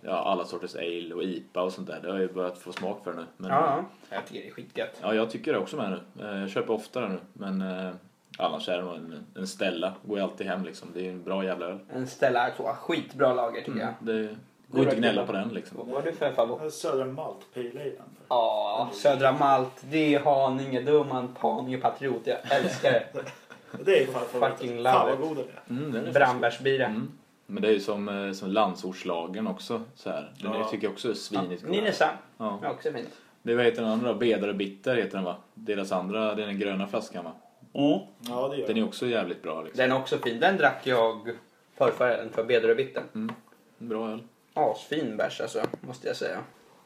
ja, 0.00 0.10
alla 0.12 0.44
sorters 0.44 0.74
ale 0.76 1.14
och 1.14 1.22
IPA 1.22 1.62
och 1.62 1.72
sånt 1.72 1.86
där. 1.86 2.00
Det 2.02 2.08
har 2.08 2.14
jag 2.14 2.22
ju 2.28 2.32
börjat 2.32 2.58
få 2.58 2.72
smak 2.72 3.04
för 3.04 3.12
nu. 3.12 3.24
Men, 3.36 3.50
Ja, 3.50 3.84
jag 4.10 4.26
tycker 4.26 4.40
det 4.42 4.48
är 4.48 4.52
skitgött. 4.52 4.98
Ja, 5.02 5.14
jag 5.14 5.30
tycker 5.30 5.52
det 5.52 5.58
också 5.58 5.76
med 5.76 5.90
nu. 5.90 6.24
Eh, 6.24 6.40
Jag 6.40 6.50
köper 6.50 6.72
oftare 6.74 7.08
nu. 7.08 7.18
Men 7.32 7.60
eh, 7.60 7.90
annars 8.38 8.68
är 8.68 8.76
det 8.82 8.82
en, 8.82 9.26
en 9.36 9.46
Stella. 9.46 9.94
Går 10.04 10.18
ju 10.18 10.24
alltid 10.24 10.46
hem 10.46 10.64
liksom. 10.64 10.88
Det 10.94 11.00
är 11.00 11.04
ju 11.04 11.10
en 11.10 11.22
bra 11.22 11.44
jävla 11.44 11.66
öl. 11.66 11.78
En 11.92 12.06
Stella 12.06 12.46
Artois, 12.46 12.76
skitbra 12.76 13.34
lager 13.34 13.60
tycker 13.62 13.80
jag. 13.80 13.94
Det 14.00 14.36
går 14.68 14.80
inte 14.80 14.92
att 14.92 14.98
gnälla 14.98 15.26
på 15.26 15.32
den 15.32 15.48
liksom. 15.48 15.76
Vad 15.78 15.88
har 15.88 16.02
du 16.02 16.12
för 16.12 16.32
favorit? 16.32 16.62
Ja, 16.64 16.70
Södra 16.70 17.04
Malt 17.04 17.54
Pale 17.54 17.70
Ale. 17.70 17.92
Ja, 18.28 18.90
Södra 18.92 19.32
Malt, 19.32 19.84
det 19.90 20.14
är 20.14 20.20
Haninge, 20.20 20.80
då 20.80 21.00
är 21.00 21.04
man 21.04 21.36
Haninge-patriot. 21.40 22.20
Jag 22.24 22.38
älskar 22.50 22.92
det. 22.92 23.06
Det 23.84 24.02
är 24.02 24.06
fan. 24.06 24.22
Fucking 24.50 24.76
love 24.76 24.90
Fan 24.92 25.06
vad 25.06 25.14
it. 25.14 25.20
god 25.20 25.36
den 25.36 25.46
är. 25.46 25.62
Mm, 25.70 25.82
den 25.84 25.94
är 25.94 25.98
faktiskt- 25.98 26.14
Brandbärsbira. 26.14 26.86
Mm. 26.86 27.12
Men 27.46 27.62
det 27.62 27.68
är 27.68 27.72
ju 27.72 27.80
som, 27.80 28.08
eh, 28.26 28.32
som 28.32 28.50
landsortslagen 28.50 29.46
också. 29.46 29.82
Så 29.94 30.10
här. 30.10 30.32
Den 30.42 30.52
Ja. 30.52 30.64
tycker 30.68 30.84
jag 30.86 30.92
också 30.92 31.10
är 31.10 31.14
svinigt 31.14 31.62
god. 31.62 31.70
Nynäshamn, 31.70 32.16
Ja. 32.38 32.58
ja, 32.62 32.70
också 32.70 32.92
fint. 32.92 33.08
Det 33.42 33.54
vad 33.54 33.64
heter 33.64 33.82
den 33.82 33.90
andra 33.90 34.12
då? 34.12 34.18
Bedare 34.18 34.54
Bitter 34.54 34.96
heter 34.96 35.16
den 35.16 35.24
va? 35.24 35.36
Deras 35.54 35.92
andra, 35.92 36.34
det 36.34 36.42
är 36.42 36.46
den 36.46 36.58
gröna 36.58 36.86
flaskan 36.86 37.24
va? 37.24 37.32
Ja, 37.72 38.48
det 38.48 38.56
gör 38.56 38.66
Den 38.66 38.76
är 38.76 38.84
också 38.84 39.06
jävligt 39.06 39.42
bra 39.42 39.62
liksom. 39.62 39.78
Den 39.78 39.92
är 39.92 39.96
också 40.00 40.18
fin. 40.18 40.40
Den 40.40 40.56
drack 40.56 40.80
jag 40.86 41.30
förrförra 41.78 42.08
helgen 42.08 42.32
för 42.32 42.44
Bedrövitten. 42.44 43.32
Bra 43.78 44.10
öl. 44.10 44.22
Asfin 44.54 45.16
bärs 45.16 45.40
alltså, 45.40 45.62
måste 45.80 46.06
jag 46.06 46.16
säga. 46.16 46.38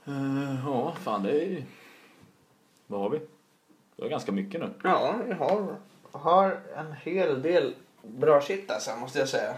Uh, 0.09 0.57
ja, 0.67 0.95
fan 1.03 1.23
det 1.23 1.45
är. 1.45 1.65
Vad 2.87 3.01
har 3.01 3.11
vi? 3.11 3.19
Det 3.97 4.03
var 4.03 4.09
ganska 4.09 4.33
mycket 4.33 4.61
nu. 4.61 4.71
Ja, 4.83 5.15
jag 5.29 5.37
har, 5.37 5.77
har 6.13 6.61
en 6.77 6.93
hel 6.93 7.43
del 7.43 7.75
bra 8.03 8.41
shit 8.41 8.71
alltså, 8.71 8.97
måste 8.97 9.19
jag 9.19 9.29
säga. 9.29 9.55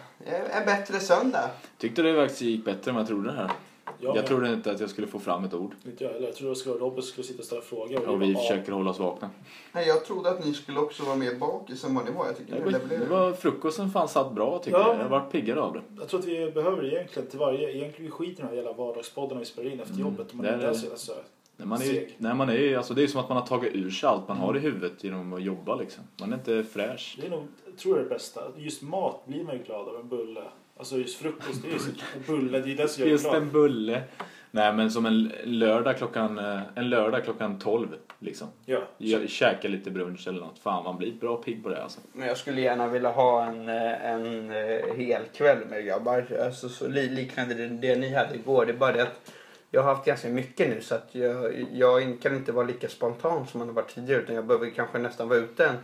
En 0.51 0.65
bättre 0.67 1.01
söndag. 1.01 1.51
Tyckte 1.79 2.03
det 2.03 2.15
faktiskt 2.15 2.41
gick 2.41 2.65
bättre 2.65 2.91
än 2.91 2.95
vad 2.95 3.03
jag 3.03 3.09
trodde 3.09 3.31
det 3.31 3.37
här. 3.37 3.51
Ja, 3.99 4.17
jag 4.17 4.27
trodde 4.27 4.53
inte 4.53 4.71
att 4.73 4.81
jag 4.81 4.91
skulle 4.91 5.07
få 5.07 5.19
fram 5.19 5.45
ett 5.45 5.55
ord. 5.55 5.75
Inte 5.87 6.05
jag 6.05 6.11
heller. 6.13 6.27
Jag 6.27 6.37
trodde 6.37 6.61
vara 6.67 6.79
Robert 6.79 7.05
skulle 7.05 7.27
sitta 7.27 7.39
och 7.39 7.45
ställa 7.45 7.63
frågor. 7.63 8.09
Och 8.09 8.23
vi 8.23 8.35
bara, 8.35 8.43
försöker 8.43 8.73
hålla 8.73 8.91
oss 8.91 8.99
vakna. 8.99 9.31
Nej, 9.73 9.89
jag 9.89 10.05
trodde 10.05 10.31
att 10.31 10.45
ni 10.45 10.55
skulle 10.55 10.79
också 10.79 11.05
vara 11.05 11.17
mer 11.17 11.35
bakis 11.35 11.85
än 11.85 11.95
vad 11.95 12.05
ni 12.05 12.11
var. 12.11 12.27
Jag 12.27 12.37
tycker 12.37 12.55
Det 12.55 12.65
var, 12.65 12.99
det 12.99 13.07
var, 13.07 13.33
frukosten 13.33 13.91
fan 13.91 14.09
satt 14.09 14.33
bra 14.33 14.59
tycker 14.59 14.79
Ja. 14.79 14.87
jag. 14.89 14.97
Jag 14.97 15.03
har 15.03 15.09
varit 15.09 15.33
piggare 15.33 15.61
av 15.61 15.73
det. 15.73 15.83
Jag 15.99 16.09
tror 16.09 16.21
att 16.21 16.27
vi 16.27 16.51
behöver 16.51 16.83
det 16.83 16.89
egentligen 16.89 17.29
till 17.29 17.39
varje... 17.39 17.71
Egentligen 17.71 18.05
vi 18.05 18.11
skiter 18.11 18.43
i 18.43 18.47
de 18.47 18.49
här 18.49 18.55
jävla 18.57 18.73
vardagspoddarna 18.73 19.41
vi 19.41 19.47
spelar 19.47 19.71
in 19.71 19.81
efter 19.81 19.95
jobbet. 19.95 20.35
Man 20.35 20.47
det 20.47 20.53
är 20.53 20.59
det. 20.59 20.75
så 20.75 20.83
jävla 20.85 20.99
så 20.99 21.13
här. 21.13 21.23
När 21.57 21.67
man 21.67 21.83
är, 21.83 22.09
när 22.19 22.35
man 22.35 22.51
är, 22.51 22.77
alltså 22.77 22.95
det 22.95 23.03
är 23.03 23.07
som 23.07 23.21
att 23.21 23.29
man 23.29 23.39
har 23.39 23.47
tagit 23.47 23.75
ur 23.75 23.91
sig 23.91 24.09
allt 24.09 24.29
man 24.29 24.37
har 24.37 24.57
i 24.57 24.61
huvudet 24.61 25.05
genom 25.05 25.33
att 25.33 25.43
jobba 25.43 25.77
liksom. 25.77 26.05
Man 26.21 26.33
är 26.33 26.37
inte 26.37 26.65
fräsch. 26.65 27.19
Det 27.21 27.27
är 27.27 27.31
nog, 27.31 27.43
jag 27.67 27.79
tror 27.79 27.97
jag, 27.97 28.07
det 28.07 28.09
bästa. 28.09 28.41
Just 28.57 28.83
mat 28.83 29.27
blir 29.27 29.45
man 29.45 29.57
ju 29.57 29.63
glad 29.63 29.89
av. 29.89 29.97
En 29.97 30.09
bulle. 30.09 30.43
Alltså 30.81 30.97
just 30.99 31.19
frukost, 31.19 31.63
det 31.63 31.69
är 31.69 31.73
ju 31.73 31.79
så- 31.79 31.91
en 31.91 32.23
bulle. 32.27 32.59
Det 32.61 32.73
är 32.73 32.77
det 32.77 32.89
som 32.89 33.01
gör 33.01 33.07
en 33.07 33.13
Just 33.13 33.27
en 33.27 33.51
bulle. 33.51 34.03
Nej 34.51 34.73
men 34.73 34.91
som 34.91 35.07
en 35.07 35.33
lördag 35.45 35.97
klockan, 35.99 36.39
eh, 36.39 36.61
en 36.75 36.91
lördag 36.91 37.25
klockan 37.25 37.59
12 37.59 37.89
liksom. 38.19 38.49
Ja. 38.67 38.79
Gö- 38.99 39.27
Käka 39.27 39.69
lite 39.69 39.91
brunch 39.91 40.29
eller 40.29 40.41
något. 40.41 40.59
Fan 40.59 40.85
man 40.85 40.97
blir 40.99 41.13
bra 41.13 41.37
pigg 41.37 41.63
på 41.63 41.69
det 41.69 41.83
alltså. 41.83 42.01
Men 42.13 42.29
jag 42.29 42.37
skulle 42.37 42.61
gärna 42.61 42.89
vilja 42.89 43.11
ha 43.11 43.45
en, 43.45 43.69
eh, 43.69 44.05
en 44.11 44.51
eh, 44.51 44.95
hel 44.97 45.23
kväll 45.37 45.59
med 45.71 45.85
grabbar. 45.87 46.27
Alltså, 46.45 46.69
så 46.69 46.89
li, 46.89 47.09
liknande 47.09 47.55
det, 47.55 47.69
det 47.69 47.97
ni 47.97 48.15
hade 48.15 48.35
igår. 48.35 48.67
Det 48.67 48.73
är 48.73 48.77
bara 48.77 48.93
det 48.93 49.03
att 49.03 49.33
jag 49.71 49.83
har 49.83 49.95
haft 49.95 50.07
ganska 50.07 50.29
mycket 50.29 50.69
nu 50.69 50.81
så 50.81 50.95
att 50.95 51.09
jag, 51.13 51.67
jag 51.73 52.19
kan 52.23 52.35
inte 52.37 52.53
vara 52.53 52.67
lika 52.67 52.89
spontan 52.89 53.47
som 53.47 53.59
man 53.59 53.69
har 53.69 53.75
varit 53.75 53.95
tidigare. 53.95 54.23
Utan 54.23 54.35
jag 54.35 54.47
behöver 54.47 54.71
kanske 54.71 54.99
nästan 54.99 55.29
vara 55.29 55.39
ute 55.39 55.67
en, 55.67 55.77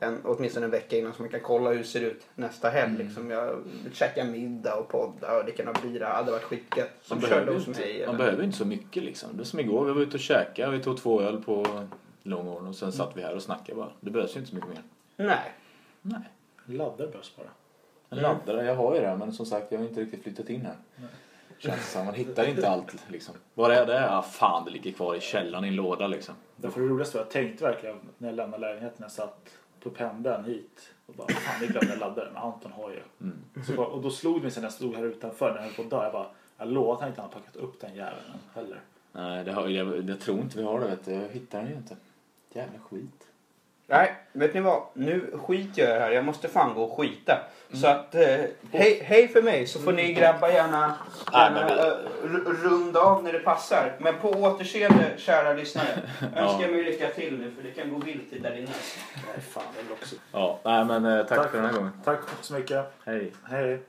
en, 0.00 0.20
åtminstone 0.24 0.64
en 0.66 0.70
vecka 0.70 0.98
innan 0.98 1.12
så 1.14 1.22
man 1.22 1.30
kan 1.30 1.40
kolla 1.40 1.70
hur 1.70 1.78
det 1.78 1.84
ser 1.84 2.00
ut 2.00 2.26
nästa 2.34 2.68
helg. 2.70 2.98
Liksom. 2.98 3.30
Jag 3.30 3.56
vill 3.84 3.94
käka 3.94 4.24
middag 4.24 4.74
och 4.74 4.88
podda 4.88 5.38
och 5.38 5.44
det 5.44 5.52
kan 5.52 5.66
ha 5.66 5.74
bira. 5.82 6.08
Det 6.08 6.14
hade 6.14 6.30
varit 6.32 6.42
skickat. 6.42 6.88
Som 7.02 7.18
Man 7.20 7.30
behöver, 7.30 7.52
hos 7.54 7.66
mig. 7.66 7.90
inte, 7.92 8.06
man 8.06 8.14
eller- 8.14 8.24
behöver 8.24 8.44
inte 8.44 8.58
så 8.58 8.64
mycket 8.64 9.02
liksom. 9.02 9.28
Det 9.36 9.42
är 9.42 9.44
som 9.44 9.60
igår, 9.60 9.84
vi 9.84 9.92
var 9.92 10.00
ute 10.00 10.14
och 10.16 10.20
käkade. 10.20 10.76
Vi 10.76 10.82
tog 10.82 10.96
två 10.98 11.22
öl 11.22 11.42
på 11.42 11.66
Långården 12.22 12.68
och 12.68 12.74
sen 12.74 12.92
satt 12.92 13.16
vi 13.16 13.22
här 13.22 13.34
och 13.34 13.42
snackade 13.42 13.76
bara. 13.78 13.90
Det 14.00 14.10
behövs 14.10 14.34
ju 14.36 14.38
inte 14.38 14.50
så 14.50 14.54
mycket 14.56 14.70
mer. 14.70 14.82
Nej. 15.16 15.52
Nej. 16.02 16.20
Laddar 16.66 17.06
behövs 17.06 17.36
bara. 17.36 17.46
En 18.10 18.18
laddare, 18.18 18.64
jag 18.66 18.74
har 18.74 18.94
ju 18.94 19.00
det 19.00 19.16
men 19.16 19.32
som 19.32 19.46
sagt 19.46 19.72
jag 19.72 19.78
har 19.78 19.86
inte 19.86 20.00
riktigt 20.00 20.22
flyttat 20.22 20.50
in 20.50 20.60
här. 20.66 20.76
Känns 21.58 21.90
som 21.92 22.04
man 22.04 22.14
hittar 22.14 22.48
inte 22.48 22.68
allt 22.68 22.96
liksom. 23.08 23.34
Var 23.54 23.70
är 23.70 23.86
det? 23.86 24.10
Ah, 24.10 24.22
fan 24.22 24.64
det 24.64 24.70
ligger 24.70 24.92
kvar 24.92 25.14
i 25.14 25.20
källaren 25.20 25.64
i 25.64 25.68
en 25.68 25.76
låda 25.76 26.06
liksom. 26.06 26.34
Därför 26.56 26.80
det 26.80 26.86
roligaste 26.86 27.16
var 27.16 27.24
jag 27.24 27.30
tänkte 27.30 27.64
verkligen 27.64 27.96
när 28.18 28.28
jag 28.28 28.36
lämnade 28.36 28.60
lägenheten 28.60 28.96
jag 29.02 29.10
satt 29.12 29.48
på 29.82 29.90
pendeln 29.90 30.44
hit 30.44 30.94
och 31.06 31.14
bara 31.14 31.28
fan 31.28 31.60
det 31.60 31.66
glömde 31.66 31.96
ladda 31.96 32.24
den. 32.24 32.32
Men 32.32 32.42
Anton 32.42 32.72
har 32.72 32.90
ju. 32.90 33.00
Mm. 33.20 33.38
Så, 33.66 33.82
och 33.82 34.02
då 34.02 34.10
slog 34.10 34.36
det 34.36 34.42
mig 34.42 34.50
sen 34.50 34.60
när 34.60 34.66
jag 34.66 34.74
stod 34.74 34.94
här 34.94 35.04
utanför 35.04 35.50
när 35.50 35.56
jag 35.56 35.62
höll 35.62 35.74
på 35.74 35.82
att 35.82 35.90
dö. 35.90 36.02
Jag 36.04 36.12
bara 36.12 36.26
jag 36.58 36.68
lovar 36.68 36.94
att 36.94 37.00
han 37.00 37.08
inte 37.08 37.20
har 37.20 37.28
packat 37.28 37.56
upp 37.56 37.80
den 37.80 37.94
jäveln 37.94 38.32
heller. 38.54 38.80
Nej, 39.12 39.44
det 39.44 39.52
har, 39.52 39.68
jag, 39.68 40.10
jag 40.10 40.20
tror 40.20 40.38
inte 40.38 40.58
vi 40.58 40.64
har 40.64 40.80
det 40.80 40.86
vet 40.86 41.04
du. 41.04 41.12
Jag 41.12 41.28
hittar 41.28 41.58
den 41.58 41.70
ju 41.70 41.76
inte. 41.76 41.96
Jävla 42.52 42.78
skit. 42.78 43.29
Nej, 43.90 44.14
vet 44.32 44.54
ni 44.54 44.60
vad? 44.60 44.82
Nu 44.94 45.30
skiter 45.46 45.82
jag 45.82 45.90
i 45.90 45.94
det 45.94 46.00
här. 46.00 46.10
Jag 46.10 46.24
måste 46.24 46.48
fan 46.48 46.74
gå 46.74 46.82
och 46.82 46.98
skita. 46.98 47.38
Så 47.72 47.86
att, 47.86 48.14
eh, 48.14 48.22
hej, 48.72 49.02
hej 49.04 49.28
för 49.28 49.42
mig 49.42 49.66
så 49.66 49.78
får 49.78 49.92
ni 49.92 50.12
grabbar 50.12 50.48
gärna, 50.48 50.86
Nej, 51.32 51.42
gärna 51.42 51.66
men 51.66 51.66
vi- 51.76 51.80
eh, 51.82 52.30
ru- 52.30 52.62
runda 52.62 53.00
av 53.00 53.24
när 53.24 53.32
det 53.32 53.38
passar. 53.38 53.92
Men 53.98 54.14
på 54.18 54.28
återseende, 54.30 55.04
kära 55.16 55.52
lyssnare. 55.52 55.86
Önskar 56.36 56.68
mig 56.68 56.84
lycka 56.84 57.08
till 57.08 57.38
nu 57.38 57.50
för 57.56 57.62
det 57.62 57.70
kan 57.70 57.92
gå 57.92 57.98
vilt 58.06 58.32
i 58.32 58.38
där 58.38 58.56
inne. 58.58 58.66
Nej 59.14 59.40
fan 59.50 59.62
det 59.74 59.80
är 59.80 59.92
också. 59.92 60.16
Ja, 60.32 60.58
nej 60.64 60.84
men 60.84 61.04
eh, 61.04 61.26
tack, 61.26 61.38
Tack. 61.38 61.50
för 61.50 61.56
den 61.58 61.66
här 61.66 61.72
gången. 61.76 61.92
Tack 62.04 62.18
så 62.40 62.54
mycket. 62.54 62.92
Hej. 63.04 63.32
Hej. 63.50 63.80